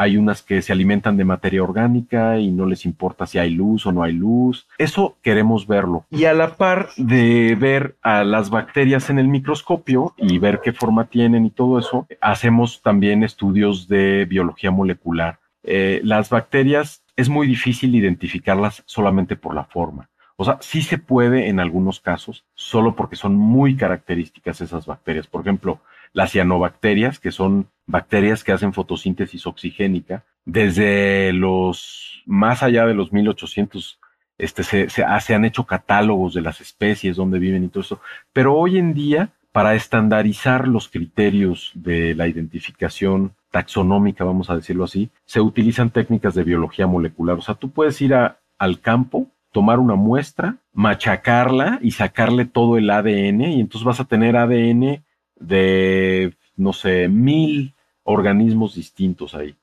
hay 0.00 0.16
unas 0.16 0.42
que 0.42 0.62
se 0.62 0.72
alimentan 0.72 1.18
de 1.18 1.26
materia 1.26 1.62
orgánica 1.62 2.38
y 2.38 2.50
no 2.50 2.64
les 2.64 2.86
importa 2.86 3.26
si 3.26 3.38
hay 3.38 3.50
luz 3.50 3.84
o 3.84 3.92
no 3.92 4.02
hay 4.02 4.14
luz. 4.14 4.66
Eso 4.78 5.18
queremos 5.20 5.66
verlo. 5.66 6.06
Y 6.08 6.24
a 6.24 6.32
la 6.32 6.56
par 6.56 6.88
de 6.96 7.54
ver 7.54 7.96
a 8.00 8.24
las 8.24 8.48
bacterias 8.48 9.10
en 9.10 9.18
el 9.18 9.28
microscopio 9.28 10.14
y 10.16 10.38
ver 10.38 10.62
qué 10.64 10.72
forma 10.72 11.08
tienen 11.08 11.44
y 11.44 11.50
todo 11.50 11.78
eso, 11.78 12.06
hacemos 12.22 12.80
también 12.80 13.22
estudios 13.22 13.88
de 13.88 14.24
biología 14.24 14.70
molecular. 14.70 15.38
Eh, 15.64 16.00
las 16.02 16.30
bacterias 16.30 17.02
es 17.14 17.28
muy 17.28 17.46
difícil 17.46 17.94
identificarlas 17.94 18.82
solamente 18.86 19.36
por 19.36 19.54
la 19.54 19.64
forma. 19.64 20.08
O 20.36 20.46
sea, 20.46 20.56
sí 20.62 20.80
se 20.80 20.96
puede 20.96 21.50
en 21.50 21.60
algunos 21.60 22.00
casos, 22.00 22.46
solo 22.54 22.96
porque 22.96 23.16
son 23.16 23.36
muy 23.36 23.76
características 23.76 24.62
esas 24.62 24.86
bacterias. 24.86 25.26
Por 25.26 25.42
ejemplo, 25.42 25.80
las 26.12 26.32
cianobacterias, 26.32 27.18
que 27.18 27.32
son 27.32 27.68
bacterias 27.86 28.44
que 28.44 28.52
hacen 28.52 28.72
fotosíntesis 28.72 29.46
oxigénica, 29.46 30.24
desde 30.44 31.32
los 31.32 32.22
más 32.26 32.62
allá 32.62 32.86
de 32.86 32.94
los 32.94 33.12
1800 33.12 33.98
este, 34.38 34.62
se, 34.62 34.88
se, 34.88 35.04
se, 35.20 35.34
han 35.34 35.44
hecho 35.44 35.64
catálogos 35.64 36.32
de 36.32 36.40
las 36.40 36.60
especies, 36.60 37.16
donde 37.16 37.38
viven 37.38 37.64
y 37.64 37.68
todo 37.68 37.82
eso. 37.82 38.00
Pero 38.32 38.56
hoy 38.56 38.78
en 38.78 38.94
día, 38.94 39.30
para 39.52 39.74
estandarizar 39.74 40.66
los 40.66 40.88
criterios 40.88 41.72
de 41.74 42.14
la 42.14 42.26
identificación 42.26 43.34
taxonómica, 43.50 44.24
vamos 44.24 44.48
a 44.48 44.56
decirlo 44.56 44.84
así, 44.84 45.10
se 45.26 45.40
utilizan 45.40 45.90
técnicas 45.90 46.34
de 46.34 46.44
biología 46.44 46.86
molecular. 46.86 47.36
O 47.36 47.42
sea, 47.42 47.54
tú 47.54 47.70
puedes 47.70 48.00
ir 48.00 48.14
a, 48.14 48.38
al 48.58 48.80
campo 48.80 49.26
tomar 49.52 49.78
una 49.78 49.96
muestra, 49.96 50.56
machacarla 50.72 51.78
y 51.82 51.90
sacarle 51.90 52.44
todo 52.44 52.78
el 52.78 52.88
ADN 52.88 53.42
y 53.42 53.60
entonces 53.60 53.84
vas 53.84 54.00
a 54.00 54.04
tener 54.04 54.36
ADN 54.36 55.02
de, 55.40 56.34
no 56.56 56.72
sé, 56.72 57.08
mil 57.08 57.74
organismos 58.04 58.76
distintos 58.76 59.34
ahí. 59.34 59.56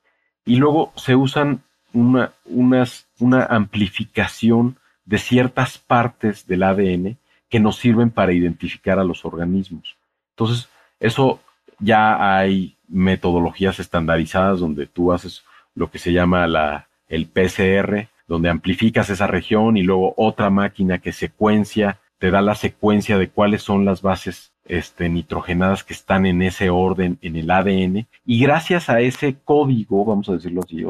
Y 0.45 0.57
luego 0.57 0.91
se 0.95 1.15
usan 1.15 1.61
una, 1.93 2.34
una 2.45 3.45
amplificación 3.45 4.78
de 5.05 5.17
ciertas 5.17 5.78
partes 5.78 6.47
del 6.47 6.63
ADN 6.63 7.17
que 7.49 7.59
nos 7.59 7.78
sirven 7.78 8.11
para 8.11 8.34
identificar 8.34 8.99
a 8.99 9.05
los 9.05 9.23
organismos. 9.23 9.95
Entonces, 10.32 10.67
eso 10.99 11.39
ya 11.80 12.38
hay 12.38 12.75
metodologías 12.88 13.80
estandarizadas 13.80 14.59
donde 14.59 14.86
tú 14.88 15.13
haces 15.13 15.43
lo 15.75 15.89
que 15.89 15.99
se 15.99 16.11
llama 16.11 16.47
la, 16.47 16.88
el 17.07 17.28
PCR, 17.28 18.09
donde 18.28 18.49
amplificas 18.49 19.09
esa 19.09 19.28
región 19.28 19.78
y 19.78 19.84
luego 19.84 20.13
otra 20.17 20.49
máquina 20.49 20.99
que 20.99 21.13
secuencia, 21.13 21.99
te 22.17 22.32
da 22.32 22.41
la 22.41 22.55
secuencia 22.55 23.17
de 23.17 23.30
cuáles 23.30 23.61
son 23.61 23.86
las 23.86 24.01
bases 24.01 24.51
este, 24.68 25.09
nitrogenadas 25.09 25.84
que 25.84 25.93
están 25.93 26.26
en 26.26 26.41
ese 26.41 26.70
orden 26.70 27.18
en 27.22 27.36
el 27.36 27.49
ADN. 27.49 28.07
Y 28.26 28.39
gracias 28.39 28.89
a 28.89 28.99
ese 29.01 29.38
código, 29.43 30.05
vamos 30.05 30.30
a 30.30 30.34
decirlo 30.34 30.61
así, 30.63 30.84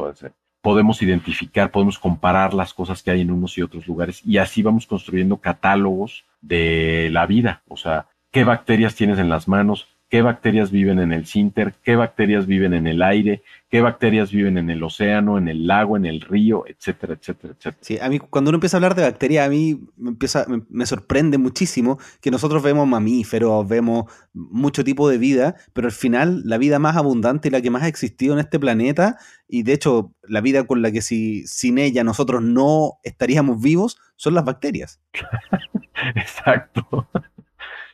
podemos 0.62 1.02
identificar, 1.02 1.72
podemos 1.72 1.98
comparar 1.98 2.54
las 2.54 2.74
cosas 2.74 3.02
que 3.02 3.12
hay 3.12 3.22
en 3.22 3.32
unos 3.32 3.58
y 3.58 3.62
otros 3.62 3.88
lugares 3.88 4.22
y 4.26 4.38
así 4.38 4.62
vamos 4.62 4.86
construyendo 4.86 5.38
catálogos 5.38 6.26
de 6.42 7.10
la 7.12 7.26
vida. 7.26 7.62
O 7.70 7.78
sea, 7.78 8.08
qué 8.32 8.44
bacterias 8.44 8.96
tienes 8.96 9.18
en 9.20 9.30
las 9.30 9.48
manos, 9.48 9.88
qué 10.10 10.22
bacterias 10.22 10.72
viven 10.72 11.00
en 11.00 11.12
el 11.12 11.26
sinter, 11.26 11.76
qué 11.84 11.96
bacterias 11.96 12.46
viven 12.46 12.74
en 12.74 12.88
el 12.88 13.02
aire, 13.02 13.44
qué 13.70 13.82
bacterias 13.82 14.32
viven 14.32 14.58
en 14.58 14.70
el 14.70 14.82
océano, 14.82 15.38
en 15.38 15.50
el 15.50 15.68
lago, 15.68 15.98
en 15.98 16.06
el 16.06 16.22
río, 16.22 16.64
etcétera, 16.66 17.16
etcétera, 17.16 17.54
etcétera. 17.58 17.78
Sí, 17.82 18.00
a 18.00 18.08
mí 18.08 18.20
cuando 18.20 18.50
uno 18.50 18.56
empieza 18.56 18.78
a 18.78 18.80
hablar 18.80 18.96
de 18.96 19.02
bacterias, 19.02 19.46
a 19.46 19.50
mí 19.50 19.82
me, 19.98 20.12
empieza, 20.12 20.46
me, 20.70 20.86
sorprende 20.86 21.38
muchísimo 21.38 22.00
que 22.22 22.32
nosotros 22.32 22.64
vemos 22.64 22.88
mamíferos, 22.88 23.68
vemos 23.68 24.10
mucho 24.34 24.84
tipo 24.86 25.10
de 25.10 25.18
vida, 25.18 25.56
pero 25.74 25.88
al 25.88 25.94
final 25.94 26.42
la 26.46 26.58
vida 26.58 26.80
más 26.80 26.96
abundante 26.96 27.50
y 27.50 27.52
la 27.52 27.62
que 27.62 27.70
más 27.70 27.84
ha 27.84 27.90
existido 27.90 28.34
en 28.34 28.40
este 28.40 28.60
planeta, 28.60 29.18
y 29.50 29.64
de 29.64 29.74
hecho 29.74 30.14
la 30.24 30.40
vida 30.40 30.66
con 30.66 30.82
la 30.82 30.92
que 30.92 31.02
si, 31.02 31.46
sin 31.48 31.80
ella 31.80 32.06
nosotros 32.06 32.42
no 32.42 32.94
estaríamos 33.04 33.62
vivos, 33.62 33.98
son 34.16 34.36
las 34.36 34.46
bacterias. 34.46 35.02
Exacto. 36.16 37.10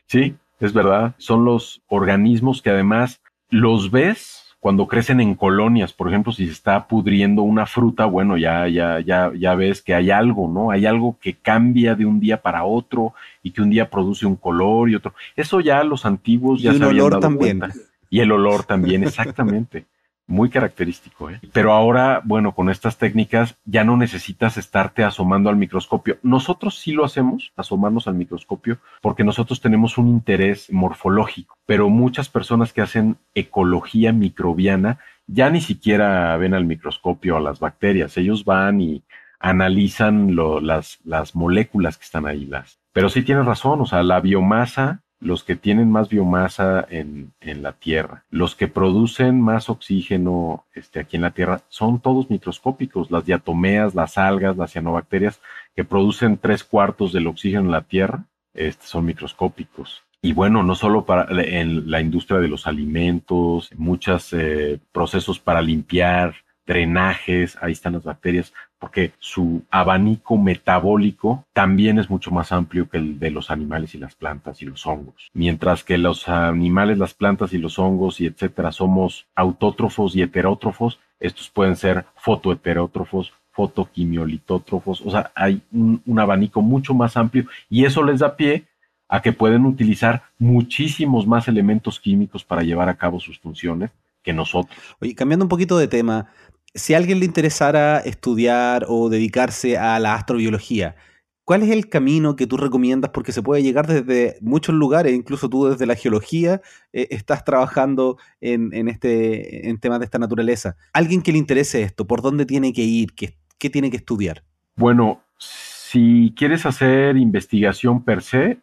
Sí, 0.06 0.36
es 0.60 0.72
verdad. 0.72 1.14
Son 1.18 1.44
los 1.44 1.82
organismos 1.88 2.62
que 2.62 2.70
además 2.70 3.20
los 3.50 3.90
ves 3.90 4.56
cuando 4.60 4.88
crecen 4.88 5.20
en 5.20 5.34
colonias, 5.34 5.92
por 5.92 6.08
ejemplo, 6.08 6.32
si 6.32 6.46
se 6.46 6.52
está 6.52 6.86
pudriendo 6.86 7.42
una 7.42 7.66
fruta, 7.66 8.06
bueno, 8.06 8.38
ya, 8.38 8.66
ya, 8.66 8.98
ya, 8.98 9.30
ya 9.36 9.54
ves 9.54 9.82
que 9.82 9.94
hay 9.94 10.10
algo, 10.10 10.48
¿no? 10.48 10.70
Hay 10.70 10.86
algo 10.86 11.18
que 11.20 11.34
cambia 11.34 11.94
de 11.94 12.06
un 12.06 12.18
día 12.18 12.40
para 12.40 12.64
otro 12.64 13.12
y 13.42 13.50
que 13.50 13.60
un 13.60 13.68
día 13.68 13.90
produce 13.90 14.24
un 14.24 14.36
color 14.36 14.88
y 14.88 14.94
otro. 14.94 15.12
Eso 15.36 15.60
ya 15.60 15.84
los 15.84 16.06
antiguos 16.06 16.62
ya 16.62 16.72
y 16.72 16.78
se 16.78 16.84
olor 16.84 17.20
también. 17.20 17.60
Y 18.08 18.20
el 18.20 18.32
olor 18.32 18.64
también, 18.64 19.04
exactamente 19.04 19.84
muy 20.26 20.50
característico. 20.50 21.30
¿eh? 21.30 21.40
Pero 21.52 21.72
ahora, 21.72 22.20
bueno, 22.24 22.54
con 22.54 22.70
estas 22.70 22.96
técnicas 22.98 23.56
ya 23.64 23.84
no 23.84 23.96
necesitas 23.96 24.56
estarte 24.56 25.04
asomando 25.04 25.50
al 25.50 25.56
microscopio. 25.56 26.18
Nosotros 26.22 26.78
sí 26.78 26.92
lo 26.92 27.04
hacemos, 27.04 27.52
asomarnos 27.56 28.08
al 28.08 28.14
microscopio, 28.14 28.78
porque 29.02 29.24
nosotros 29.24 29.60
tenemos 29.60 29.98
un 29.98 30.08
interés 30.08 30.72
morfológico, 30.72 31.58
pero 31.66 31.88
muchas 31.88 32.28
personas 32.28 32.72
que 32.72 32.82
hacen 32.82 33.16
ecología 33.34 34.12
microbiana 34.12 34.98
ya 35.26 35.50
ni 35.50 35.60
siquiera 35.60 36.36
ven 36.36 36.54
al 36.54 36.64
microscopio 36.64 37.36
a 37.36 37.40
las 37.40 37.58
bacterias, 37.58 38.16
ellos 38.16 38.44
van 38.44 38.80
y 38.80 39.02
analizan 39.38 40.36
las, 40.36 40.98
las 41.04 41.34
moléculas 41.34 41.98
que 41.98 42.04
están 42.04 42.26
ahí. 42.26 42.46
Las. 42.46 42.78
Pero 42.92 43.08
sí 43.08 43.22
tienes 43.22 43.44
razón, 43.44 43.80
o 43.80 43.86
sea, 43.86 44.02
la 44.02 44.20
biomasa 44.20 45.02
los 45.20 45.44
que 45.44 45.56
tienen 45.56 45.90
más 45.90 46.08
biomasa 46.08 46.86
en, 46.88 47.32
la 47.40 47.72
Tierra, 47.72 48.24
los 48.30 48.54
que 48.54 48.68
producen 48.68 49.40
más 49.40 49.70
oxígeno 49.70 50.66
este, 50.74 51.00
aquí 51.00 51.16
en 51.16 51.22
la 51.22 51.30
Tierra, 51.30 51.62
son 51.68 52.00
todos 52.00 52.30
microscópicos. 52.30 53.10
Las 53.10 53.24
diatomeas, 53.24 53.94
las 53.94 54.18
algas, 54.18 54.56
las 54.56 54.72
cianobacterias, 54.72 55.40
que 55.74 55.84
producen 55.84 56.38
tres 56.38 56.64
cuartos 56.64 57.12
del 57.12 57.26
oxígeno 57.26 57.62
en 57.62 57.70
la 57.70 57.82
Tierra, 57.82 58.24
este, 58.52 58.86
son 58.86 59.04
microscópicos. 59.06 60.02
Y 60.20 60.32
bueno, 60.32 60.62
no 60.62 60.74
solo 60.74 61.04
para 61.04 61.26
en 61.44 61.90
la 61.90 62.00
industria 62.00 62.40
de 62.40 62.48
los 62.48 62.66
alimentos, 62.66 63.70
muchos 63.76 64.32
eh, 64.32 64.80
procesos 64.90 65.38
para 65.38 65.60
limpiar, 65.60 66.34
drenajes, 66.66 67.58
ahí 67.60 67.72
están 67.72 67.92
las 67.92 68.04
bacterias, 68.04 68.54
porque 68.84 69.14
su 69.18 69.62
abanico 69.70 70.36
metabólico 70.36 71.46
también 71.54 71.98
es 71.98 72.10
mucho 72.10 72.30
más 72.30 72.52
amplio 72.52 72.86
que 72.86 72.98
el 72.98 73.18
de 73.18 73.30
los 73.30 73.50
animales 73.50 73.94
y 73.94 73.98
las 73.98 74.14
plantas 74.14 74.60
y 74.60 74.66
los 74.66 74.86
hongos. 74.86 75.30
Mientras 75.32 75.84
que 75.84 75.96
los 75.96 76.28
animales, 76.28 76.98
las 76.98 77.14
plantas 77.14 77.54
y 77.54 77.58
los 77.58 77.78
hongos 77.78 78.20
y 78.20 78.26
etcétera 78.26 78.72
somos 78.72 79.26
autótrofos 79.34 80.14
y 80.14 80.20
heterótrofos, 80.20 81.00
estos 81.18 81.48
pueden 81.48 81.76
ser 81.76 82.04
fotoheterótrofos, 82.16 83.32
fotoquimiolitótrofos, 83.52 85.00
o 85.00 85.10
sea, 85.10 85.32
hay 85.34 85.62
un, 85.72 86.02
un 86.04 86.18
abanico 86.20 86.60
mucho 86.60 86.92
más 86.92 87.16
amplio 87.16 87.46
y 87.70 87.86
eso 87.86 88.02
les 88.02 88.20
da 88.20 88.36
pie 88.36 88.66
a 89.08 89.22
que 89.22 89.32
pueden 89.32 89.64
utilizar 89.64 90.24
muchísimos 90.38 91.26
más 91.26 91.48
elementos 91.48 91.98
químicos 91.98 92.44
para 92.44 92.62
llevar 92.62 92.90
a 92.90 92.98
cabo 92.98 93.18
sus 93.18 93.38
funciones 93.38 93.92
que 94.22 94.34
nosotros. 94.34 94.76
Oye, 95.00 95.14
cambiando 95.14 95.46
un 95.46 95.48
poquito 95.48 95.78
de 95.78 95.88
tema, 95.88 96.26
si 96.74 96.94
a 96.94 96.96
alguien 96.96 97.20
le 97.20 97.26
interesara 97.26 97.98
estudiar 97.98 98.86
o 98.88 99.08
dedicarse 99.08 99.78
a 99.78 99.98
la 100.00 100.14
astrobiología, 100.14 100.96
¿cuál 101.44 101.62
es 101.62 101.70
el 101.70 101.88
camino 101.88 102.34
que 102.34 102.46
tú 102.46 102.56
recomiendas? 102.56 103.10
Porque 103.12 103.32
se 103.32 103.42
puede 103.42 103.62
llegar 103.62 103.86
desde 103.86 104.38
muchos 104.40 104.74
lugares, 104.74 105.14
incluso 105.14 105.48
tú 105.48 105.66
desde 105.66 105.86
la 105.86 105.94
geología 105.94 106.60
eh, 106.92 107.08
estás 107.10 107.44
trabajando 107.44 108.18
en, 108.40 108.88
este, 108.88 109.68
en 109.68 109.78
temas 109.78 110.00
de 110.00 110.06
esta 110.06 110.18
naturaleza. 110.18 110.76
Alguien 110.92 111.22
que 111.22 111.32
le 111.32 111.38
interese 111.38 111.82
esto, 111.82 112.06
¿por 112.06 112.22
dónde 112.22 112.44
tiene 112.44 112.72
que 112.72 112.82
ir? 112.82 113.14
¿Qué, 113.14 113.36
qué 113.58 113.70
tiene 113.70 113.90
que 113.90 113.98
estudiar? 113.98 114.42
Bueno, 114.76 115.22
si 115.38 116.34
quieres 116.36 116.66
hacer 116.66 117.16
investigación 117.16 118.02
per 118.02 118.22
se, 118.22 118.58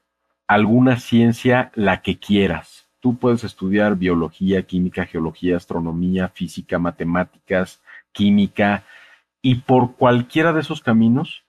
alguna 0.47 0.99
ciencia, 0.99 1.71
la 1.75 2.01
que 2.01 2.19
quieras. 2.19 2.89
Tú 2.99 3.17
puedes 3.17 3.45
estudiar 3.45 3.95
biología, 3.95 4.63
química, 4.63 5.05
geología, 5.05 5.55
astronomía, 5.55 6.27
física, 6.27 6.77
matemáticas, 6.77 7.81
química, 8.11 8.83
y 9.41 9.55
por 9.55 9.95
cualquiera 9.95 10.53
de 10.53 10.61
esos 10.61 10.81
caminos 10.81 11.43